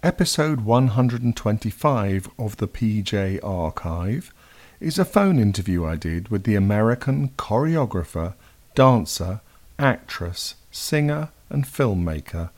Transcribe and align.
Episode 0.00 0.60
125 0.60 2.28
of 2.38 2.58
the 2.58 2.68
PJ 2.68 3.40
Archive 3.42 4.32
is 4.78 4.96
a 4.96 5.04
phone 5.04 5.40
interview 5.40 5.84
I 5.84 5.96
did 5.96 6.28
with 6.28 6.44
the 6.44 6.54
American 6.54 7.30
choreographer, 7.30 8.34
dancer, 8.76 9.40
actress, 9.76 10.54
singer, 10.70 11.30
and 11.50 11.64
filmmaker 11.64 12.50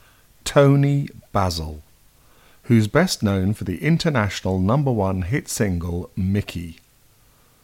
Toni 0.44 1.08
Basil, 1.32 1.82
who's 2.64 2.88
best 2.88 3.22
known 3.22 3.54
for 3.54 3.64
the 3.64 3.82
international 3.82 4.58
number 4.58 4.92
one 4.92 5.22
hit 5.22 5.48
single 5.48 6.10
Mickey. 6.14 6.76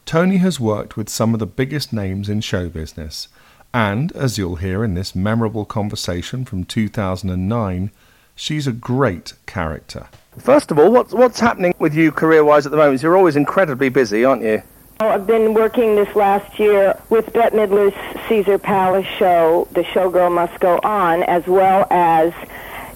Toni 0.07 0.37
has 0.37 0.59
worked 0.59 0.97
with 0.97 1.07
some 1.07 1.35
of 1.35 1.39
the 1.39 1.45
biggest 1.45 1.93
names 1.93 2.29
in 2.29 2.41
show 2.41 2.67
business, 2.67 3.27
and 3.75 4.11
as 4.13 4.39
you'll 4.39 4.55
hear 4.55 4.83
in 4.83 4.95
this 4.95 5.13
memorable 5.13 5.65
conversation 5.65 6.45
from 6.45 6.63
2009, 6.63 7.91
she's 8.37 8.67
a 8.67 8.71
great 8.71 9.33
character. 9.45 10.07
First 10.37 10.71
of 10.71 10.79
all, 10.79 10.91
what's, 10.91 11.11
what's 11.11 11.39
happening 11.39 11.73
with 11.79 11.93
you 11.93 12.11
career 12.11 12.45
wise 12.45 12.65
at 12.65 12.71
the 12.71 12.77
moment? 12.77 13.01
You're 13.01 13.17
always 13.17 13.35
incredibly 13.35 13.89
busy, 13.89 14.23
aren't 14.23 14.43
you? 14.43 14.61
Oh, 14.99 15.09
I've 15.09 15.27
been 15.27 15.53
working 15.53 15.95
this 15.95 16.15
last 16.15 16.57
year 16.57 16.99
with 17.09 17.33
Bette 17.33 17.55
Midler's 17.55 17.93
Caesar 18.29 18.57
Palace 18.57 19.05
show, 19.17 19.67
The 19.73 19.83
Showgirl 19.83 20.33
Must 20.33 20.59
Go 20.59 20.79
On, 20.83 21.23
as 21.23 21.45
well 21.45 21.85
as 21.91 22.33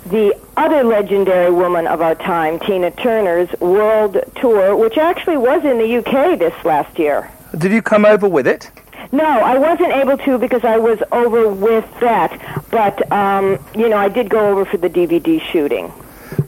the 0.07 0.35
other 0.57 0.83
legendary 0.83 1.51
woman 1.51 1.85
of 1.85 2.01
our 2.01 2.15
time, 2.15 2.59
Tina 2.59 2.89
Turner's 2.91 3.51
world 3.59 4.17
tour, 4.35 4.75
which 4.75 4.97
actually 4.97 5.37
was 5.37 5.63
in 5.63 5.77
the 5.77 5.97
UK 5.97 6.39
this 6.39 6.53
last 6.65 6.97
year. 6.97 7.29
Did 7.55 7.71
you 7.71 7.81
come 7.81 8.05
over 8.05 8.27
with 8.27 8.47
it? 8.47 8.71
No, 9.11 9.25
I 9.25 9.57
wasn't 9.57 9.93
able 9.93 10.17
to 10.19 10.37
because 10.37 10.63
I 10.63 10.77
was 10.77 10.99
over 11.11 11.49
with 11.49 11.85
that. 11.99 12.65
But, 12.71 13.11
um, 13.11 13.59
you 13.75 13.89
know, 13.89 13.97
I 13.97 14.09
did 14.09 14.29
go 14.29 14.49
over 14.49 14.65
for 14.65 14.77
the 14.77 14.89
DVD 14.89 15.41
shooting. 15.41 15.91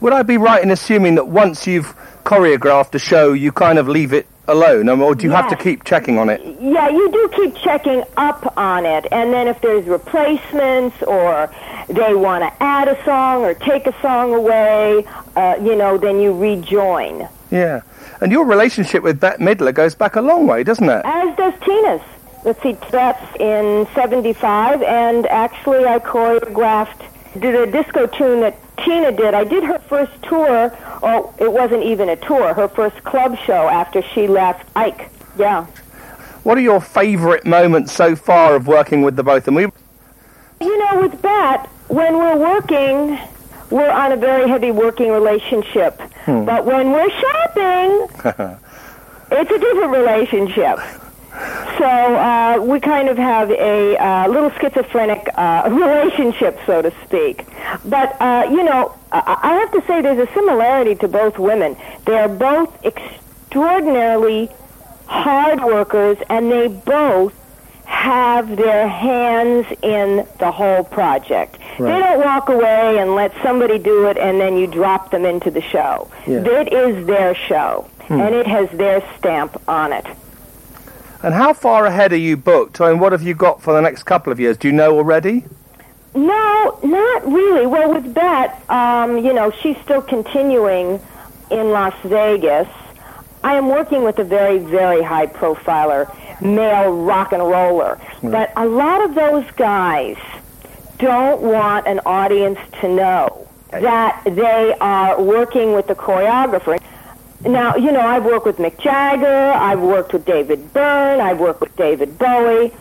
Would 0.00 0.12
I 0.12 0.22
be 0.22 0.36
right 0.36 0.62
in 0.62 0.70
assuming 0.70 1.14
that 1.16 1.28
once 1.28 1.66
you've 1.66 1.94
choreographed 2.24 2.94
a 2.94 2.98
show, 2.98 3.32
you 3.32 3.52
kind 3.52 3.78
of 3.78 3.88
leave 3.88 4.12
it 4.12 4.26
alone, 4.48 4.88
or 4.88 5.14
do 5.14 5.24
you 5.24 5.30
have 5.30 5.48
to 5.48 5.56
keep 5.56 5.84
checking 5.84 6.18
on 6.18 6.28
it? 6.28 6.40
Yeah, 6.60 6.88
you 6.88 7.10
do 7.10 7.30
keep 7.34 7.56
checking 7.56 8.02
up 8.16 8.56
on 8.56 8.84
it, 8.84 9.06
and 9.10 9.32
then 9.32 9.48
if 9.48 9.60
there's 9.60 9.86
replacements 9.86 11.02
or 11.02 11.50
they 11.88 12.14
want 12.14 12.44
to 12.44 12.62
add 12.62 12.88
a 12.88 13.02
song 13.04 13.42
or 13.44 13.54
take 13.54 13.86
a 13.86 14.00
song 14.00 14.34
away, 14.34 15.06
uh, 15.36 15.56
you 15.62 15.74
know, 15.76 15.96
then 15.96 16.20
you 16.20 16.36
rejoin. 16.36 17.28
Yeah. 17.50 17.82
And 18.20 18.32
your 18.32 18.44
relationship 18.44 19.02
with 19.02 19.20
Bette 19.20 19.42
Midler 19.42 19.74
goes 19.74 19.94
back 19.94 20.16
a 20.16 20.20
long 20.20 20.46
way, 20.46 20.62
doesn't 20.62 20.88
it? 20.88 21.02
As 21.04 21.36
does 21.36 21.54
Tina's. 21.64 22.00
Let's 22.44 22.62
see, 22.62 22.76
that's 22.90 23.36
in 23.40 23.88
75, 23.94 24.82
and 24.82 25.26
actually 25.28 25.86
I 25.86 25.98
choreographed, 25.98 27.02
did 27.40 27.54
a 27.54 27.70
disco 27.70 28.06
tune 28.06 28.40
that 28.40 28.58
Tina 28.76 29.12
did. 29.12 29.32
I 29.32 29.44
did 29.44 29.64
her 29.64 29.78
first 29.78 30.12
tour, 30.24 30.76
or 31.00 31.34
it 31.38 31.50
wasn't 31.50 31.84
even 31.84 32.10
a 32.10 32.16
tour, 32.16 32.52
her 32.52 32.68
first 32.68 33.02
club 33.02 33.38
show 33.38 33.68
after 33.68 34.02
she 34.02 34.28
left 34.28 34.68
Ike. 34.76 35.10
Yeah. 35.38 35.64
What 36.42 36.58
are 36.58 36.60
your 36.60 36.82
favourite 36.82 37.46
moments 37.46 37.92
so 37.92 38.14
far 38.14 38.54
of 38.54 38.66
working 38.66 39.00
with 39.00 39.16
the 39.16 39.22
both 39.22 39.48
of 39.48 39.54
them? 39.54 39.72
You 40.60 40.78
know, 40.78 41.00
with 41.00 41.22
Bat, 41.22 41.66
when 41.88 42.18
we're 42.18 42.36
working, 42.36 43.18
we're 43.70 43.90
on 43.90 44.12
a 44.12 44.16
very 44.16 44.48
heavy 44.48 44.70
working 44.70 45.10
relationship. 45.10 45.98
Hmm. 46.26 46.44
But 46.44 46.66
when 46.66 46.90
we're 46.92 47.10
shopping, 47.10 48.08
it's 49.32 49.50
a 49.50 49.58
different 49.58 49.92
relationship. 49.92 50.78
So 51.78 51.84
uh, 51.84 52.58
we 52.60 52.78
kind 52.78 53.08
of 53.08 53.16
have 53.18 53.50
a 53.50 53.96
uh, 53.96 54.28
little 54.28 54.50
schizophrenic 54.50 55.28
uh, 55.34 55.68
relationship, 55.70 56.58
so 56.66 56.82
to 56.82 56.92
speak. 57.04 57.44
But 57.84 58.20
uh, 58.20 58.48
you 58.50 58.62
know, 58.62 58.96
I 59.10 59.58
have 59.60 59.72
to 59.72 59.86
say 59.86 60.02
there's 60.02 60.28
a 60.28 60.32
similarity 60.32 60.94
to 60.96 61.08
both 61.08 61.38
women. 61.38 61.76
They 62.04 62.18
are 62.18 62.28
both 62.28 62.84
extraordinarily 62.84 64.50
hard 65.06 65.62
workers, 65.62 66.18
and 66.28 66.50
they 66.50 66.68
both 66.68 67.34
have 67.84 68.56
their 68.56 68.88
hands 68.88 69.66
in 69.82 70.26
the 70.38 70.50
whole 70.50 70.84
project. 70.84 71.58
They 71.78 71.98
don't 71.98 72.20
walk 72.24 72.48
away 72.48 72.98
and 72.98 73.14
let 73.14 73.32
somebody 73.42 73.78
do 73.78 74.06
it 74.06 74.16
and 74.16 74.40
then 74.40 74.56
you 74.56 74.66
drop 74.66 75.10
them 75.10 75.24
into 75.24 75.50
the 75.50 75.60
show. 75.60 76.10
Yeah. 76.26 76.44
It 76.44 76.72
is 76.72 77.06
their 77.06 77.34
show, 77.34 77.88
and 78.08 78.34
it 78.34 78.46
has 78.46 78.70
their 78.70 79.02
stamp 79.18 79.60
on 79.68 79.92
it. 79.92 80.06
And 81.24 81.32
how 81.32 81.54
far 81.54 81.86
ahead 81.86 82.12
are 82.12 82.16
you 82.16 82.36
booked? 82.36 82.82
I 82.82 82.90
mean, 82.90 83.00
what 83.00 83.12
have 83.12 83.22
you 83.22 83.32
got 83.32 83.62
for 83.62 83.72
the 83.72 83.80
next 83.80 84.02
couple 84.02 84.30
of 84.30 84.38
years? 84.38 84.58
Do 84.58 84.68
you 84.68 84.74
know 84.74 84.94
already? 84.98 85.46
No, 86.14 86.78
not 86.82 87.26
really. 87.26 87.66
Well, 87.66 87.94
with 87.94 88.12
Bette, 88.12 88.52
um, 88.68 89.24
you 89.24 89.32
know, 89.32 89.50
she's 89.50 89.78
still 89.78 90.02
continuing 90.02 91.00
in 91.50 91.70
Las 91.70 91.94
Vegas. 92.04 92.68
I 93.42 93.54
am 93.54 93.68
working 93.70 94.04
with 94.04 94.18
a 94.18 94.24
very, 94.24 94.58
very 94.58 95.02
high 95.02 95.26
profiler, 95.26 96.14
male 96.42 96.92
rock 96.92 97.32
and 97.32 97.42
roller. 97.42 97.98
But 98.22 98.52
a 98.58 98.66
lot 98.66 99.02
of 99.02 99.14
those 99.14 99.50
guys 99.52 100.18
don't 100.98 101.40
want 101.40 101.86
an 101.86 102.00
audience 102.04 102.58
to 102.82 102.88
know 102.94 103.48
that 103.70 104.22
they 104.26 104.74
are 104.78 105.22
working 105.22 105.72
with 105.72 105.86
the 105.86 105.94
choreographer. 105.94 106.78
Now, 107.46 107.76
you 107.76 107.92
know, 107.92 108.00
I've 108.00 108.24
worked 108.24 108.46
with 108.46 108.56
Mick 108.56 108.78
Jagger, 108.78 109.26
I've 109.26 109.80
worked 109.80 110.12
with 110.12 110.24
David 110.24 110.72
Byrne, 110.72 111.20
I've 111.20 111.38
worked 111.38 111.60
with 111.60 111.76
David 111.76 112.18
Bowie, 112.18 112.72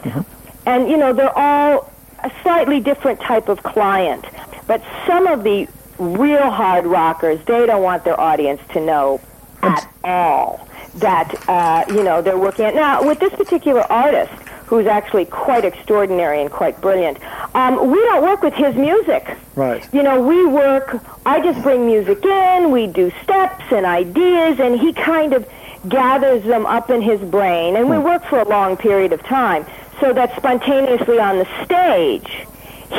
and, 0.66 0.90
you 0.90 0.98
know, 0.98 1.12
they're 1.12 1.38
all 1.38 1.92
a 2.20 2.32
slightly 2.42 2.80
different 2.80 3.20
type 3.20 3.50
of 3.50 3.62
client. 3.64 4.26
But 4.66 4.82
some 5.06 5.28
of 5.28 5.44
the 5.44 5.68
real 6.00 6.50
hard 6.50 6.86
rockers, 6.86 7.44
they 7.46 7.66
don't 7.66 7.84
want 7.84 8.06
their 8.06 8.20
audience 8.20 8.62
to 8.72 8.80
know 8.80 9.20
at 9.62 9.88
all 10.04 10.68
that, 10.96 11.34
uh, 11.50 11.84
you 11.90 12.04
know, 12.04 12.22
they're 12.22 12.38
working 12.38 12.66
at. 12.66 12.76
Now, 12.76 13.06
with 13.06 13.20
this 13.20 13.34
particular 13.34 13.82
artist, 13.92 14.32
who's 14.74 14.88
actually 14.88 15.26
quite 15.26 15.64
extraordinary 15.64 16.42
and 16.42 16.50
quite 16.50 16.82
brilliant, 16.82 17.20
um, 17.54 17.92
we 17.92 18.00
don't 18.00 18.24
work 18.24 18.42
with 18.42 18.56
his 18.56 18.74
music. 18.76 19.38
Right. 19.56 19.88
You 19.94 20.02
know, 20.02 20.20
we 20.20 20.48
work, 20.48 21.00
I 21.28 21.42
just 21.42 21.62
bring 21.62 21.86
music 21.86 22.26
in, 22.26 22.72
we 22.72 22.88
do 22.88 23.12
steps 23.22 23.66
and 23.72 23.86
ideas, 23.86 24.60
and 24.60 24.80
he 24.80 24.92
kind 24.92 25.34
of 25.34 25.48
gathers 25.88 26.44
them 26.46 26.66
up 26.66 26.90
in 26.90 27.04
his 27.04 27.22
brain, 27.22 27.76
and 27.76 27.88
we 27.88 28.00
work 28.00 28.26
for 28.26 28.40
a 28.40 28.50
long 28.50 28.76
period 28.76 29.14
of 29.14 29.22
time, 29.24 29.64
so 30.00 30.12
that 30.12 30.36
spontaneously 30.38 31.20
on 31.20 31.38
the 31.38 31.48
stage, 31.64 32.48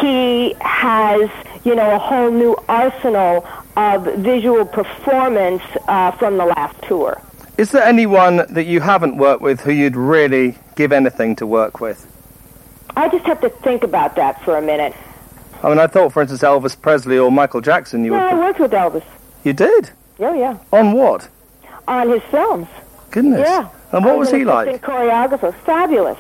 he 0.01 0.55
has, 0.61 1.29
you 1.65 1.75
know, 1.75 1.91
a 1.91 1.99
whole 1.99 2.31
new 2.31 2.57
arsenal 2.69 3.45
of 3.77 4.05
visual 4.19 4.65
performance 4.65 5.63
uh, 5.89 6.13
from 6.13 6.37
the 6.37 6.47
last 6.47 6.81
tour. 6.83 7.21
Is 7.59 7.73
there 7.73 7.83
anyone 7.83 8.47
that 8.51 8.67
you 8.67 8.81
haven't 8.81 9.17
worked 9.17 9.43
with 9.43 9.61
who 9.61 9.73
you'd 9.73 9.97
really 9.97 10.57
give 10.77 10.93
anything 10.93 11.37
to 11.37 11.47
work 11.47 11.81
with? 11.81 12.07
I 12.97 13.09
just 13.09 13.25
have 13.27 13.41
to 13.41 13.49
think 13.49 13.83
about 13.83 14.17
that 14.17 14.43
for 14.45 14.57
a 14.57 14.63
minute. 14.63 14.95
I 15.63 15.69
mean, 15.69 15.79
I 15.79 15.87
thought, 15.87 16.13
for 16.13 16.23
instance, 16.23 16.43
Elvis 16.43 16.81
Presley 16.81 17.19
or 17.19 17.33
Michael 17.33 17.61
Jackson. 17.61 18.05
You 18.05 18.13
No, 18.13 18.19
I 18.19 18.35
worked 18.35 18.61
with 18.61 18.73
Elvis. 18.73 19.05
You 19.45 19.53
did. 19.53 19.91
Oh, 20.21 20.35
yeah. 20.35 20.59
On 20.73 20.93
what? 20.93 21.29
On 21.89 22.09
his 22.09 22.23
films. 22.25 22.69
Goodness. 23.11 23.41
Yeah. 23.41 23.69
And 23.93 24.05
what 24.05 24.15
I 24.15 24.19
was 24.19 24.33
an 24.33 24.41
he 24.41 24.45
like? 24.45 24.83
Choreographer. 24.83 25.55
Fabulous. 25.65 26.19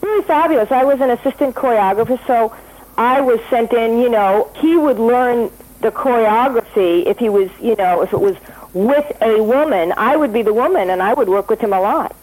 Really 0.00 0.24
fabulous. 0.24 0.70
I 0.70 0.84
was 0.84 1.00
an 1.00 1.10
assistant 1.10 1.54
choreographer, 1.54 2.24
so 2.26 2.54
I 2.98 3.20
was 3.20 3.40
sent 3.48 3.72
in, 3.72 4.00
you 4.00 4.08
know, 4.08 4.50
he 4.56 4.76
would 4.76 4.98
learn 4.98 5.50
the 5.80 5.90
choreography 5.90 7.06
if 7.06 7.18
he 7.18 7.28
was, 7.28 7.50
you 7.60 7.76
know, 7.76 8.02
if 8.02 8.12
it 8.12 8.20
was 8.20 8.36
with 8.72 9.16
a 9.22 9.42
woman, 9.42 9.92
I 9.96 10.16
would 10.16 10.32
be 10.32 10.42
the 10.42 10.52
woman 10.52 10.90
and 10.90 11.02
I 11.02 11.14
would 11.14 11.28
work 11.28 11.48
with 11.48 11.60
him 11.60 11.72
a 11.72 11.80
lot. 11.80 12.14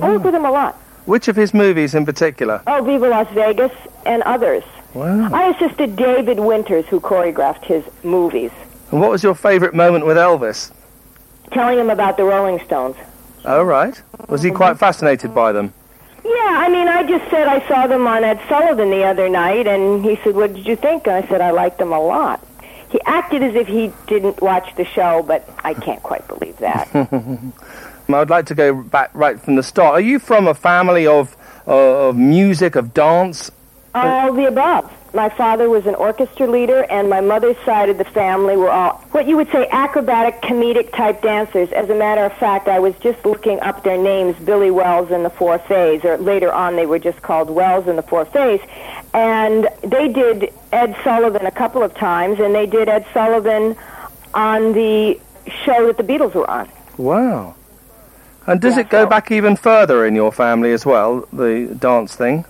I 0.00 0.08
work 0.08 0.22
mm. 0.22 0.24
with 0.24 0.34
him 0.34 0.44
a 0.44 0.50
lot. 0.50 0.80
Which 1.06 1.28
of 1.28 1.36
his 1.36 1.54
movies 1.54 1.94
in 1.94 2.04
particular? 2.04 2.62
Oh, 2.66 2.82
Viva 2.82 3.08
Las 3.08 3.28
Vegas 3.32 3.72
and 4.04 4.22
others. 4.24 4.64
Wow. 4.94 5.30
I 5.32 5.50
assisted 5.50 5.96
David 5.96 6.40
Winters, 6.40 6.84
who 6.86 7.00
choreographed 7.00 7.64
his 7.64 7.84
movies, 8.02 8.50
And 8.90 9.00
what 9.00 9.10
was 9.10 9.22
your 9.22 9.34
favourite 9.34 9.74
moment 9.74 10.04
with 10.06 10.16
Elvis? 10.16 10.72
telling 11.52 11.78
him 11.78 11.90
about 11.90 12.16
the 12.16 12.24
Rolling 12.24 12.58
Stones. 12.64 12.96
Oh, 13.44 13.62
right. 13.62 14.00
Was 14.28 14.42
he 14.42 14.50
quite 14.50 14.78
fascinated 14.78 15.32
by 15.34 15.52
them? 15.52 15.72
Yeah, 16.24 16.30
I 16.58 16.68
mean, 16.68 16.88
I 16.88 17.04
just 17.04 17.30
said 17.30 17.46
I 17.46 17.66
saw 17.68 17.86
them 17.86 18.06
on 18.08 18.24
Ed 18.24 18.40
Sullivan 18.48 18.90
the 18.90 19.04
other 19.04 19.28
night, 19.28 19.68
and 19.68 20.04
he 20.04 20.16
said, 20.24 20.34
"What 20.34 20.52
did 20.54 20.66
you 20.66 20.74
think?" 20.74 21.06
And 21.06 21.14
I 21.24 21.28
said, 21.28 21.40
"I 21.40 21.52
liked 21.52 21.78
them 21.78 21.92
a 21.92 22.00
lot." 22.00 22.40
He 22.88 23.00
acted 23.06 23.44
as 23.44 23.54
if 23.54 23.68
he 23.68 23.92
didn't 24.08 24.40
watch 24.42 24.74
the 24.74 24.84
show, 24.84 25.22
but 25.22 25.48
I 25.64 25.74
can't 25.74 26.02
quite 26.02 26.26
believe 26.26 26.56
that. 26.58 26.88
I'd 28.08 28.30
like 28.30 28.46
to 28.46 28.54
go 28.54 28.82
back 28.82 29.10
right 29.14 29.40
from 29.40 29.56
the 29.56 29.62
start. 29.62 29.94
Are 29.94 30.00
you 30.00 30.18
from 30.18 30.46
a 30.46 30.54
family 30.54 31.06
of 31.06 31.36
uh, 31.66 32.08
of 32.08 32.16
music, 32.16 32.76
of 32.76 32.94
dance? 32.94 33.50
all 33.96 34.32
the 34.32 34.46
above. 34.46 34.92
My 35.14 35.30
father 35.30 35.70
was 35.70 35.86
an 35.86 35.94
orchestra 35.94 36.46
leader, 36.46 36.84
and 36.90 37.08
my 37.08 37.22
mother's 37.22 37.56
side 37.64 37.88
of 37.88 37.96
the 37.96 38.04
family 38.04 38.56
were 38.56 38.68
all 38.68 38.98
what 39.12 39.26
you 39.26 39.36
would 39.36 39.50
say 39.50 39.66
acrobatic, 39.68 40.42
comedic 40.42 40.94
type 40.94 41.22
dancers. 41.22 41.72
As 41.72 41.88
a 41.88 41.94
matter 41.94 42.24
of 42.24 42.34
fact, 42.34 42.68
I 42.68 42.78
was 42.78 42.94
just 42.96 43.24
looking 43.24 43.58
up 43.60 43.82
their 43.82 43.96
names 43.96 44.36
Billy 44.44 44.70
Wells 44.70 45.10
and 45.10 45.24
the 45.24 45.30
Four 45.30 45.58
Fays, 45.58 46.04
or 46.04 46.18
later 46.18 46.52
on 46.52 46.76
they 46.76 46.84
were 46.84 46.98
just 46.98 47.22
called 47.22 47.48
Wells 47.48 47.86
and 47.86 47.96
the 47.96 48.02
Four 48.02 48.26
Fays. 48.26 48.60
And 49.14 49.68
they 49.82 50.08
did 50.08 50.52
Ed 50.72 50.94
Sullivan 51.02 51.46
a 51.46 51.50
couple 51.50 51.82
of 51.82 51.94
times, 51.94 52.38
and 52.38 52.54
they 52.54 52.66
did 52.66 52.88
Ed 52.88 53.06
Sullivan 53.14 53.76
on 54.34 54.74
the 54.74 55.18
show 55.64 55.86
that 55.86 55.96
the 55.96 56.02
Beatles 56.02 56.34
were 56.34 56.50
on. 56.50 56.68
Wow. 56.98 57.54
And 58.46 58.60
does 58.60 58.74
Yeah, 58.74 58.80
it 58.82 58.88
go 58.90 59.04
so- 59.04 59.08
back 59.10 59.30
even 59.30 59.56
further 59.56 60.06
in 60.06 60.14
your 60.14 60.32
family 60.32 60.72
as 60.72 60.86
well, 60.86 61.26
the 61.32 61.66
dance 61.78 62.14
thing? 62.14 62.44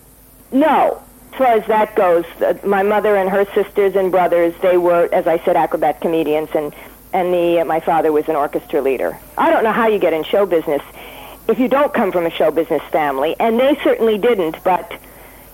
No. 0.52 0.98
As 1.32 1.38
far 1.38 1.46
as 1.48 1.66
that 1.66 1.94
goes, 1.94 2.24
uh, 2.44 2.54
my 2.64 2.82
mother 2.82 3.14
and 3.16 3.28
her 3.28 3.44
sisters 3.54 3.94
and 3.94 4.10
brothers, 4.10 4.54
they 4.62 4.78
were, 4.78 5.08
as 5.12 5.26
I 5.26 5.38
said, 5.44 5.56
acrobat 5.56 6.00
comedians, 6.00 6.48
and 6.54 6.72
and 7.12 7.32
the 7.32 7.60
uh, 7.60 7.64
my 7.66 7.78
father 7.80 8.10
was 8.10 8.26
an 8.28 8.36
orchestra 8.36 8.80
leader. 8.80 9.18
I 9.36 9.50
don't 9.50 9.62
know 9.64 9.72
how 9.72 9.86
you 9.86 9.98
get 9.98 10.12
in 10.14 10.24
show 10.24 10.46
business 10.46 10.82
if 11.48 11.58
you 11.58 11.68
don't 11.68 11.92
come 11.92 12.10
from 12.10 12.24
a 12.26 12.30
show 12.30 12.50
business 12.50 12.82
family, 12.90 13.36
and 13.38 13.60
they 13.60 13.78
certainly 13.84 14.16
didn't, 14.18 14.62
but 14.64 14.90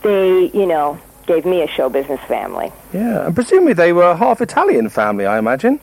they, 0.03 0.51
you 0.55 0.67
know, 0.67 0.99
gave 1.27 1.45
me 1.45 1.63
a 1.63 1.69
show 1.69 1.89
business 1.89 2.21
family. 2.29 2.73
Yeah, 2.93 3.27
and 3.27 3.35
presumably 3.35 3.73
they 3.75 3.93
were 3.93 4.05
a 4.11 4.17
half 4.17 4.41
Italian 4.41 4.89
family, 4.89 5.27
I 5.27 5.39
imagine. 5.39 5.81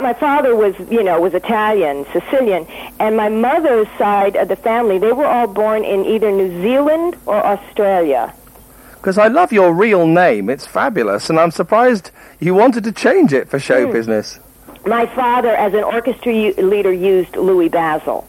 My 0.00 0.12
father 0.12 0.54
was, 0.56 0.74
you 0.90 1.02
know, 1.02 1.20
was 1.20 1.34
Italian, 1.34 2.04
Sicilian, 2.12 2.66
and 2.98 3.16
my 3.16 3.28
mother's 3.28 3.86
side 3.98 4.36
of 4.36 4.48
the 4.48 4.56
family, 4.56 4.98
they 4.98 5.12
were 5.12 5.26
all 5.26 5.46
born 5.46 5.84
in 5.84 6.04
either 6.04 6.30
New 6.30 6.60
Zealand 6.62 7.16
or 7.26 7.36
Australia. 7.36 8.32
Because 8.96 9.18
I 9.18 9.28
love 9.28 9.52
your 9.52 9.72
real 9.72 10.06
name. 10.06 10.48
It's 10.48 10.66
fabulous, 10.66 11.28
and 11.30 11.38
I'm 11.38 11.50
surprised 11.50 12.10
you 12.40 12.54
wanted 12.54 12.84
to 12.84 12.92
change 12.92 13.32
it 13.32 13.48
for 13.48 13.58
show 13.58 13.86
Hmm. 13.86 13.92
business. 13.92 14.38
My 14.86 15.06
father, 15.06 15.50
as 15.50 15.74
an 15.74 15.84
orchestra 15.84 16.32
u- 16.32 16.54
leader, 16.58 16.92
used 16.92 17.36
Louis 17.36 17.68
Basil. 17.68 18.24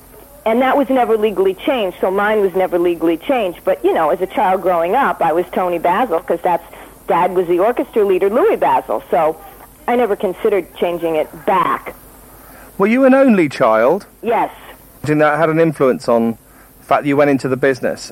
And 0.45 0.62
that 0.62 0.75
was 0.77 0.89
never 0.89 1.18
legally 1.18 1.54
changed, 1.54 1.98
so 2.01 2.12
mine 2.12 2.42
was 2.42 2.54
never 2.54 2.77
legally 2.77 3.18
changed. 3.18 3.62
But, 3.63 3.83
you 3.83 3.94
know, 3.94 4.10
as 4.10 4.19
a 4.21 4.27
child 4.27 4.62
growing 4.62 4.94
up, 4.94 5.21
I 5.21 5.31
was 5.31 5.45
Toni 5.51 5.80
Basil 5.80 6.19
because 6.19 6.42
that's, 6.42 6.63
Dad 7.07 7.33
was 7.33 7.48
the 7.48 7.60
orchestra 7.60 8.04
leader, 8.04 8.30
Louis 8.30 8.57
Basil. 8.57 9.01
So 9.10 9.38
I 9.88 9.95
never 9.95 10.15
considered 10.15 10.74
changing 10.75 11.15
it 11.15 11.45
back. 11.45 11.95
Were 12.77 12.88
you 12.88 13.06
an 13.06 13.13
only 13.13 13.50
child? 13.50 14.07
Yes. 14.21 14.53
Think 15.03 15.19
that 15.19 15.38
had 15.38 15.50
an 15.50 15.59
influence 15.59 16.07
on 16.07 16.38
the 16.80 16.83
fact 16.83 17.03
that 17.03 17.07
you 17.07 17.18
went 17.18 17.30
into 17.30 17.47
the 17.47 17.57
business? 17.57 18.12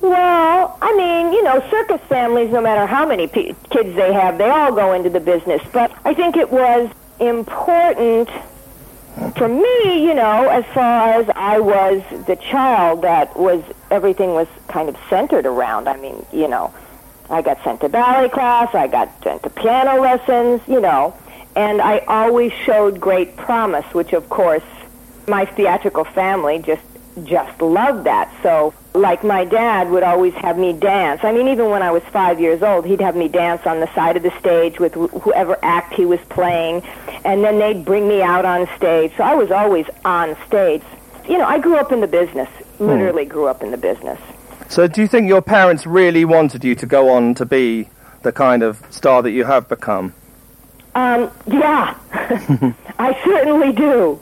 Well, 0.00 0.78
I 0.80 0.96
mean, 0.96 1.32
you 1.32 1.42
know, 1.42 1.60
circus 1.70 2.00
families, 2.08 2.50
no 2.52 2.60
matter 2.60 2.86
how 2.86 3.06
many 3.06 3.26
pe- 3.26 3.54
kids 3.70 3.94
they 3.96 4.12
have, 4.12 4.38
they 4.38 4.48
all 4.48 4.72
go 4.72 4.92
into 4.92 5.10
the 5.10 5.20
business. 5.20 5.62
But 5.72 5.92
I 6.04 6.14
think 6.14 6.36
it 6.36 6.50
was 6.50 6.90
important 7.20 8.28
for 9.36 9.48
me, 9.48 10.04
you 10.06 10.14
know, 10.14 10.48
as 10.48 10.64
far 10.66 11.14
as 11.14 11.28
I 11.34 11.58
was 11.58 12.02
the 12.26 12.36
child 12.36 13.02
that 13.02 13.36
was 13.36 13.62
everything 13.90 14.34
was 14.34 14.48
kind 14.68 14.88
of 14.88 14.96
centered 15.08 15.46
around. 15.46 15.88
I 15.88 15.96
mean, 15.96 16.24
you 16.32 16.48
know, 16.48 16.72
I 17.30 17.42
got 17.42 17.62
sent 17.64 17.80
to 17.80 17.88
ballet 17.88 18.28
class, 18.28 18.74
I 18.74 18.86
got 18.86 19.10
sent 19.22 19.42
to 19.42 19.50
piano 19.50 20.00
lessons, 20.00 20.60
you 20.68 20.80
know, 20.80 21.14
and 21.56 21.80
I 21.80 21.98
always 22.06 22.52
showed 22.52 23.00
great 23.00 23.36
promise, 23.36 23.86
which 23.94 24.12
of 24.12 24.28
course 24.28 24.62
my 25.26 25.44
theatrical 25.44 26.04
family 26.04 26.58
just 26.58 26.82
just 27.24 27.62
loved 27.62 28.04
that. 28.04 28.30
So, 28.42 28.74
like 28.92 29.24
my 29.24 29.44
dad 29.46 29.88
would 29.90 30.02
always 30.02 30.34
have 30.34 30.58
me 30.58 30.74
dance. 30.74 31.24
I 31.24 31.32
mean, 31.32 31.48
even 31.48 31.70
when 31.70 31.82
I 31.82 31.90
was 31.90 32.02
five 32.12 32.38
years 32.40 32.62
old, 32.62 32.84
he'd 32.84 33.00
have 33.00 33.16
me 33.16 33.26
dance 33.28 33.66
on 33.66 33.80
the 33.80 33.92
side 33.94 34.16
of 34.18 34.22
the 34.22 34.38
stage 34.38 34.78
with 34.78 34.92
wh- 34.94 35.10
whoever 35.22 35.58
act 35.62 35.94
he 35.94 36.04
was 36.04 36.20
playing, 36.28 36.82
and 37.24 37.42
then 37.42 37.58
they'd 37.58 37.84
bring 37.86 38.06
me 38.06 38.20
out 38.22 38.44
on 38.44 38.68
stage. 38.76 39.12
So 39.16 39.24
I 39.24 39.34
was 39.34 39.50
always 39.50 39.86
on 40.04 40.36
stage. 40.46 40.82
You 41.26 41.38
know, 41.38 41.46
I 41.46 41.58
grew 41.58 41.76
up 41.76 41.90
in 41.90 42.00
the 42.00 42.06
business. 42.06 42.48
Hmm. 42.78 42.86
Literally 42.88 43.24
grew 43.24 43.46
up 43.46 43.62
in 43.62 43.70
the 43.70 43.78
business. 43.78 44.20
So, 44.68 44.86
do 44.86 45.00
you 45.00 45.08
think 45.08 45.28
your 45.28 45.42
parents 45.42 45.86
really 45.86 46.24
wanted 46.24 46.64
you 46.64 46.74
to 46.74 46.86
go 46.86 47.10
on 47.10 47.34
to 47.36 47.46
be 47.46 47.88
the 48.22 48.32
kind 48.32 48.62
of 48.62 48.82
star 48.90 49.22
that 49.22 49.30
you 49.30 49.44
have 49.44 49.68
become? 49.68 50.12
Um, 50.94 51.30
yeah, 51.46 51.96
I 52.98 53.20
certainly 53.24 53.72
do. 53.72 54.20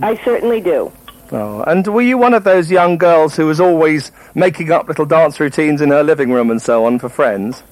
I 0.00 0.16
certainly 0.24 0.60
do. 0.60 0.92
Oh, 1.32 1.62
and 1.62 1.86
were 1.86 2.02
you 2.02 2.16
one 2.16 2.34
of 2.34 2.44
those 2.44 2.70
young 2.70 2.98
girls 2.98 3.34
who 3.34 3.46
was 3.46 3.60
always 3.60 4.12
making 4.34 4.70
up 4.70 4.88
little 4.88 5.06
dance 5.06 5.40
routines 5.40 5.80
in 5.80 5.90
her 5.90 6.02
living 6.02 6.30
room 6.30 6.50
and 6.50 6.62
so 6.62 6.86
on 6.86 6.98
for 6.98 7.08
friends? 7.08 7.62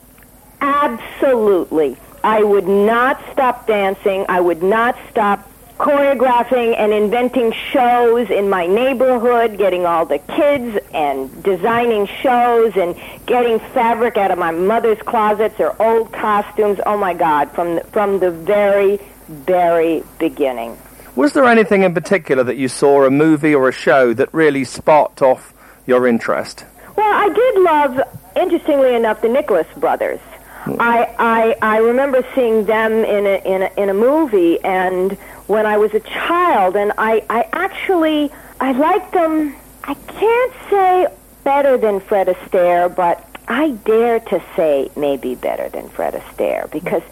Absolutely. 0.60 1.96
I 2.24 2.42
would 2.42 2.66
not 2.66 3.22
stop 3.32 3.66
dancing. 3.66 4.24
I 4.28 4.40
would 4.40 4.62
not 4.62 4.96
stop 5.10 5.48
choreographing 5.82 6.78
and 6.78 6.92
inventing 6.92 7.50
shows 7.50 8.30
in 8.30 8.48
my 8.48 8.68
neighborhood, 8.68 9.58
getting 9.58 9.84
all 9.84 10.06
the 10.06 10.18
kids 10.18 10.78
and 10.94 11.42
designing 11.42 12.06
shows 12.06 12.76
and 12.76 12.94
getting 13.26 13.58
fabric 13.58 14.16
out 14.16 14.30
of 14.30 14.38
my 14.38 14.52
mother's 14.52 14.98
closets 14.98 15.58
or 15.58 15.74
old 15.82 16.12
costumes. 16.12 16.78
Oh 16.86 16.96
my 16.96 17.14
God, 17.14 17.50
from 17.50 17.74
the, 17.74 17.80
from 17.84 18.20
the 18.20 18.30
very, 18.30 19.00
very 19.26 20.04
beginning. 20.20 20.78
Was 21.16 21.32
there 21.32 21.46
anything 21.46 21.82
in 21.82 21.92
particular 21.92 22.44
that 22.44 22.56
you 22.56 22.68
saw, 22.68 23.04
a 23.04 23.10
movie 23.10 23.52
or 23.52 23.68
a 23.68 23.72
show, 23.72 24.14
that 24.14 24.32
really 24.32 24.62
sparked 24.62 25.20
off 25.20 25.52
your 25.84 26.06
interest? 26.06 26.64
Well, 26.94 27.12
I 27.12 27.28
did 27.28 27.60
love, 27.60 28.00
interestingly 28.36 28.94
enough, 28.94 29.20
the 29.20 29.28
Nicholas 29.28 29.66
brothers. 29.76 30.20
I, 30.66 31.14
I 31.18 31.56
I 31.62 31.76
remember 31.78 32.24
seeing 32.34 32.64
them 32.64 32.92
in 32.92 33.26
a, 33.26 33.42
in 33.44 33.62
a 33.62 33.70
in 33.76 33.88
a 33.88 33.94
movie, 33.94 34.60
and 34.62 35.12
when 35.46 35.66
I 35.66 35.76
was 35.76 35.92
a 35.94 36.00
child, 36.00 36.76
and 36.76 36.92
I 36.98 37.24
I 37.28 37.48
actually 37.52 38.30
I 38.60 38.72
liked 38.72 39.12
them. 39.12 39.54
I 39.84 39.94
can't 39.94 40.52
say 40.70 41.08
better 41.42 41.76
than 41.76 41.98
Fred 41.98 42.28
Astaire, 42.28 42.94
but 42.94 43.28
I 43.48 43.70
dare 43.70 44.20
to 44.20 44.42
say 44.54 44.90
maybe 44.96 45.34
better 45.34 45.68
than 45.68 45.88
Fred 45.88 46.14
Astaire 46.14 46.70
because 46.70 47.02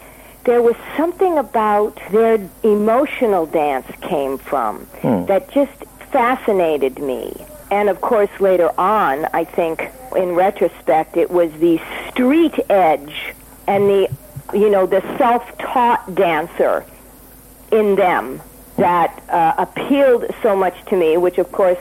there 0.45 0.61
was 0.61 0.75
something 0.97 1.37
about 1.37 1.99
their 2.11 2.39
emotional 2.63 3.45
dance 3.45 3.87
came 4.01 4.37
from 4.37 4.85
hmm. 5.01 5.25
that 5.25 5.51
just 5.51 5.73
fascinated 6.11 6.99
me. 6.99 7.45
And 7.69 7.89
of 7.89 8.01
course, 8.01 8.29
later 8.39 8.71
on, 8.77 9.27
I 9.33 9.43
think 9.43 9.89
in 10.15 10.33
retrospect, 10.33 11.15
it 11.15 11.31
was 11.31 11.51
the 11.59 11.79
street 12.09 12.59
edge 12.69 13.30
and 13.67 13.87
the, 13.87 14.09
you 14.53 14.69
know, 14.69 14.85
the 14.85 15.01
self-taught 15.17 16.15
dancer 16.15 16.85
in 17.71 17.95
them 17.95 18.41
that 18.77 19.23
uh, 19.29 19.53
appealed 19.57 20.25
so 20.41 20.55
much 20.55 20.85
to 20.85 20.95
me, 20.95 21.17
which 21.17 21.37
of 21.37 21.51
course, 21.51 21.79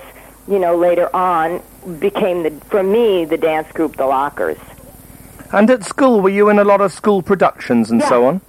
you 0.49 0.59
know, 0.59 0.77
later 0.77 1.15
on 1.15 1.63
became 1.99 2.43
the, 2.43 2.51
for 2.67 2.83
me, 2.83 3.25
the 3.25 3.39
dance 3.39 3.71
group, 3.73 3.97
the 3.97 4.07
Lockers. 4.07 4.59
And 5.53 5.69
at 5.71 5.85
school, 5.85 6.21
were 6.21 6.29
you 6.29 6.49
in 6.49 6.59
a 6.59 6.65
lot 6.65 6.81
of 6.81 6.93
school 6.93 7.23
productions 7.23 7.91
and 7.91 8.03
so 8.03 8.27
on? 8.27 8.41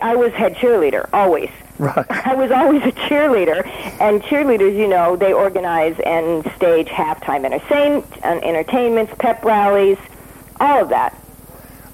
I 0.00 0.16
was 0.16 0.32
head 0.32 0.56
cheerleader, 0.56 1.08
always. 1.12 1.50
Right. 1.78 2.06
I 2.26 2.34
was 2.34 2.50
always 2.50 2.82
a 2.82 2.92
cheerleader, 2.92 3.66
and 4.00 4.22
cheerleaders, 4.22 4.76
you 4.76 4.88
know, 4.88 5.16
they 5.16 5.32
organize 5.32 5.98
and 6.00 6.44
stage 6.56 6.88
halftime 6.88 7.44
entertain, 7.44 8.02
uh, 8.22 8.40
entertainments, 8.42 9.12
pep 9.18 9.44
rallies, 9.44 9.98
all 10.58 10.82
of 10.82 10.88
that. 10.88 11.16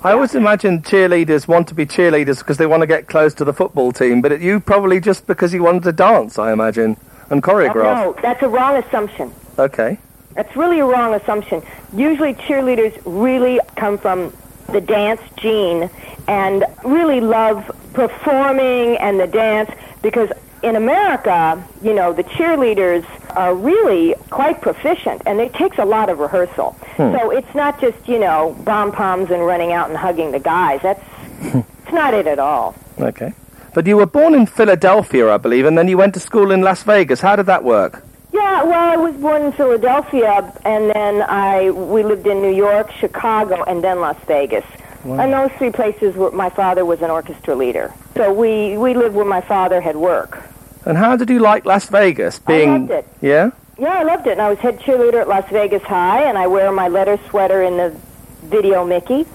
I 0.04 0.10
always 0.12 0.34
imagine 0.34 0.82
cheerleaders 0.82 1.46
want 1.46 1.68
to 1.68 1.74
be 1.74 1.86
cheerleaders 1.86 2.38
because 2.38 2.56
they 2.58 2.66
want 2.66 2.80
to 2.80 2.88
get 2.88 3.06
close 3.06 3.34
to 3.34 3.44
the 3.44 3.52
football 3.52 3.92
team, 3.92 4.20
but 4.20 4.32
it, 4.32 4.40
you 4.40 4.58
probably 4.58 4.98
just 4.98 5.28
because 5.28 5.54
you 5.54 5.62
wanted 5.62 5.84
to 5.84 5.92
dance, 5.92 6.40
I 6.40 6.52
imagine, 6.52 6.96
and 7.30 7.40
choreograph. 7.40 8.06
Oh, 8.06 8.10
no, 8.10 8.16
that's 8.20 8.42
a 8.42 8.48
wrong 8.48 8.82
assumption. 8.82 9.32
Okay. 9.60 9.98
That's 10.34 10.56
really 10.56 10.80
a 10.80 10.86
wrong 10.86 11.14
assumption. 11.14 11.62
Usually, 11.94 12.34
cheerleaders 12.34 13.00
really 13.04 13.60
come 13.76 13.96
from 13.96 14.36
the 14.72 14.80
dance 14.80 15.20
gene 15.36 15.88
and 16.26 16.64
really 16.84 17.20
love 17.20 17.70
performing 17.92 18.96
and 18.96 19.20
the 19.20 19.28
dance 19.28 19.70
because 20.02 20.30
in 20.64 20.74
America, 20.74 21.62
you 21.80 21.94
know, 21.94 22.12
the 22.12 22.24
cheerleaders 22.24 23.04
are 23.36 23.54
really 23.54 24.14
quite 24.30 24.60
proficient 24.60 25.22
and 25.26 25.40
it 25.40 25.52
takes 25.54 25.78
a 25.78 25.84
lot 25.84 26.08
of 26.08 26.18
rehearsal. 26.18 26.72
Hmm. 26.96 27.12
So 27.12 27.30
it's 27.30 27.54
not 27.54 27.80
just, 27.80 28.08
you 28.08 28.18
know, 28.18 28.56
bomb 28.64 28.92
poms 28.92 29.30
and 29.30 29.44
running 29.44 29.72
out 29.72 29.88
and 29.88 29.98
hugging 29.98 30.30
the 30.32 30.40
guys. 30.40 30.80
That's 30.82 31.02
it's 31.42 31.92
not 31.92 32.14
it 32.14 32.26
at 32.26 32.38
all. 32.38 32.74
Okay. 33.00 33.32
But 33.74 33.86
you 33.86 33.96
were 33.96 34.06
born 34.06 34.34
in 34.34 34.46
Philadelphia, 34.46 35.32
I 35.32 35.38
believe, 35.38 35.64
and 35.64 35.76
then 35.78 35.88
you 35.88 35.96
went 35.96 36.12
to 36.14 36.20
school 36.20 36.52
in 36.52 36.60
Las 36.60 36.82
Vegas. 36.82 37.20
How 37.20 37.36
did 37.36 37.46
that 37.46 37.64
work? 37.64 38.04
Yeah, 38.32 38.62
well, 38.64 38.92
I 38.92 38.96
was 38.96 39.16
born 39.16 39.42
in 39.46 39.52
Philadelphia, 39.52 40.52
and 40.64 40.90
then 40.90 41.22
I 41.22 41.70
we 41.70 42.02
lived 42.02 42.26
in 42.26 42.42
New 42.42 42.54
York, 42.54 42.92
Chicago, 42.92 43.64
and 43.64 43.82
then 43.82 44.00
Las 44.00 44.18
Vegas. 44.26 44.64
And 45.04 45.32
those 45.32 45.50
three 45.58 45.70
places 45.70 46.14
were 46.14 46.30
my 46.30 46.50
father 46.50 46.84
was 46.84 47.02
an 47.02 47.10
orchestra 47.10 47.56
leader, 47.56 47.92
so 48.14 48.32
we 48.32 48.76
we 48.78 48.94
lived 48.94 49.14
where 49.16 49.24
my 49.24 49.40
father 49.40 49.80
had 49.80 49.96
work. 49.96 50.42
And 50.84 50.98
how 50.98 51.16
did 51.16 51.30
you 51.30 51.38
like 51.38 51.64
Las 51.64 51.88
Vegas? 51.88 52.40
I 52.46 52.52
Being 52.52 52.70
loved 52.72 52.90
it. 52.90 53.08
yeah. 53.20 53.50
Yeah, 53.78 53.94
I 53.98 54.02
loved 54.02 54.26
it, 54.26 54.32
and 54.32 54.42
I 54.42 54.48
was 54.50 54.58
head 54.58 54.78
cheerleader 54.80 55.20
at 55.22 55.28
Las 55.28 55.48
Vegas 55.50 55.82
High, 55.82 56.24
and 56.24 56.36
I 56.36 56.46
wear 56.46 56.70
my 56.72 56.88
letter 56.88 57.18
sweater 57.28 57.62
in 57.62 57.76
the 57.78 57.96
video 58.44 58.84
Mickey. 58.84 59.26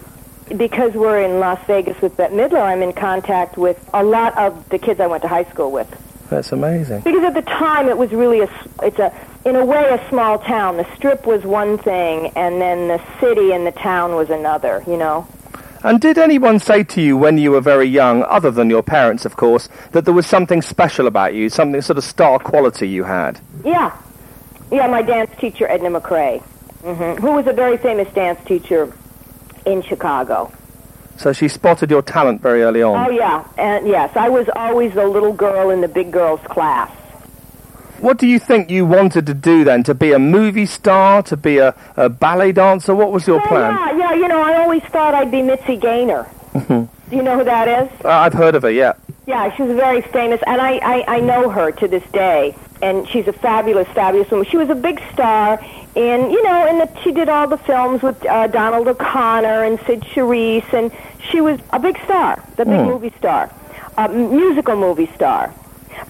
Because 0.56 0.94
we're 0.94 1.22
in 1.24 1.42
Las 1.42 1.60
Vegas 1.68 2.00
with 2.02 2.16
Bette 2.16 2.34
Midler, 2.34 2.62
I'm 2.62 2.82
in 2.82 2.94
contact 2.94 3.58
with 3.58 3.78
a 3.94 4.02
lot 4.04 4.38
of 4.38 4.70
the 4.70 4.80
kids 4.80 5.02
I 5.02 5.08
went 5.08 5.24
to 5.24 5.28
high 5.28 5.44
school 5.46 5.72
with. 5.72 5.90
That's 6.30 6.54
amazing. 6.54 7.02
Because 7.02 7.24
at 7.24 7.34
the 7.34 7.42
time 7.42 7.90
it 7.90 7.98
was 7.98 8.12
really 8.12 8.40
a, 8.42 8.50
it's 8.82 9.00
a, 9.00 9.14
in 9.44 9.58
a 9.58 9.66
way 9.66 9.84
a 9.90 10.10
small 10.10 10.40
town. 10.40 10.78
The 10.78 10.88
strip 10.96 11.26
was 11.26 11.44
one 11.44 11.78
thing, 11.78 12.28
and 12.38 12.62
then 12.62 12.88
the 12.88 13.02
city 13.20 13.52
and 13.52 13.68
the 13.68 13.74
town 13.74 14.16
was 14.16 14.30
another, 14.30 14.84
you 14.88 14.96
know? 14.98 15.28
And 15.88 16.02
did 16.02 16.18
anyone 16.18 16.60
say 16.60 16.84
to 16.84 17.02
you 17.02 17.16
when 17.16 17.38
you 17.38 17.52
were 17.52 17.62
very 17.62 17.86
young, 17.86 18.24
other 18.24 18.52
than 18.52 18.70
your 18.70 18.84
parents, 18.84 19.24
of 19.24 19.38
course, 19.38 19.70
that 19.94 20.04
there 20.04 20.14
was 20.14 20.28
something 20.28 20.62
special 20.62 21.08
about 21.08 21.34
you, 21.34 21.50
something 21.50 21.82
sort 21.82 21.98
of 21.98 22.04
star 22.04 22.40
quality 22.40 22.90
you 22.90 23.06
had? 23.06 23.40
Yeah. 23.64 23.98
Yeah, 24.70 24.88
my 24.88 25.02
dance 25.02 25.32
teacher, 25.40 25.66
Edna 25.66 25.90
McRae, 25.90 26.42
hmm 26.42 27.22
who 27.22 27.32
was 27.32 27.48
a 27.48 27.54
very 27.54 27.78
famous 27.78 28.14
dance 28.14 28.38
teacher 28.46 28.94
in 29.66 29.82
Chicago. 29.82 30.52
So 31.16 31.32
she 31.32 31.48
spotted 31.48 31.90
your 31.90 32.02
talent 32.02 32.42
very 32.42 32.64
early 32.64 32.84
on. 32.84 33.08
Oh, 33.08 33.10
yeah. 33.10 33.48
And 33.58 33.88
yes, 33.88 34.16
I 34.18 34.28
was 34.28 34.50
always 34.58 34.94
the 34.94 35.08
little 35.08 35.34
girl 35.34 35.70
in 35.70 35.80
the 35.80 35.88
big 35.88 36.12
girls' 36.12 36.42
class. 36.50 36.92
What 38.00 38.18
do 38.18 38.28
you 38.28 38.40
think 38.40 38.70
you 38.70 38.86
wanted 38.86 39.26
to 39.26 39.34
do 39.34 39.64
then? 39.64 39.84
To 39.84 39.94
be 39.96 40.12
a 40.14 40.20
movie 40.20 40.66
star? 40.66 41.24
To 41.24 41.38
be 41.38 41.58
a, 41.58 41.74
a 41.96 42.10
ballet 42.10 42.52
dancer? 42.52 42.94
What 42.94 43.12
was 43.12 43.26
your 43.28 43.38
Well, 43.38 43.48
plan? 43.48 43.74
Yeah, 43.74 43.98
yeah, 43.98 44.14
you 44.14 44.28
know, 44.28 44.42
I 44.42 44.56
always 44.58 44.84
thought 44.84 45.14
I'd 45.14 45.32
be 45.32 45.42
Mitzi 45.42 45.78
Gaynor. 45.78 46.28
Do 46.68 46.90
you 47.12 47.24
know 47.24 47.38
who 47.38 47.44
that 47.44 47.68
is? 47.68 47.90
Uh, 48.04 48.10
I've 48.10 48.34
heard 48.34 48.56
of 48.56 48.64
her, 48.64 48.72
yeah. 48.72 48.94
Yeah, 49.26 49.54
she's 49.56 49.70
a 49.70 49.74
very 49.74 50.02
famous, 50.02 50.42
and 50.48 50.60
I, 50.62 50.78
I, 50.78 51.16
I 51.18 51.20
know 51.20 51.50
her 51.50 51.72
to 51.72 51.88
this 51.88 52.04
day. 52.12 52.56
And 52.82 53.08
she's 53.10 53.28
a 53.28 53.34
fabulous, 53.34 53.88
fabulous 53.90 54.30
woman. 54.30 54.46
She 54.46 54.58
was 54.58 54.70
a 54.70 54.76
big 54.76 55.02
star 55.12 55.60
in, 55.96 56.30
you 56.30 56.44
know, 56.44 56.68
and 56.68 56.88
she 57.04 57.12
did 57.12 57.28
all 57.28 57.48
the 57.48 57.58
films 57.58 58.04
with 58.04 58.24
uh, 58.26 58.46
Donald 58.48 58.88
O'Connor 58.88 59.64
and 59.64 59.80
Cyd 59.82 60.02
Charisse, 60.02 60.72
and 60.74 60.92
she 61.32 61.42
was 61.42 61.60
a 61.72 61.80
big 61.80 61.98
star, 62.04 62.44
the 62.56 62.66
big 62.66 62.80
movie 62.86 63.12
star, 63.18 63.52
a 63.98 64.08
musical 64.08 64.76
movie 64.76 65.10
star. 65.16 65.52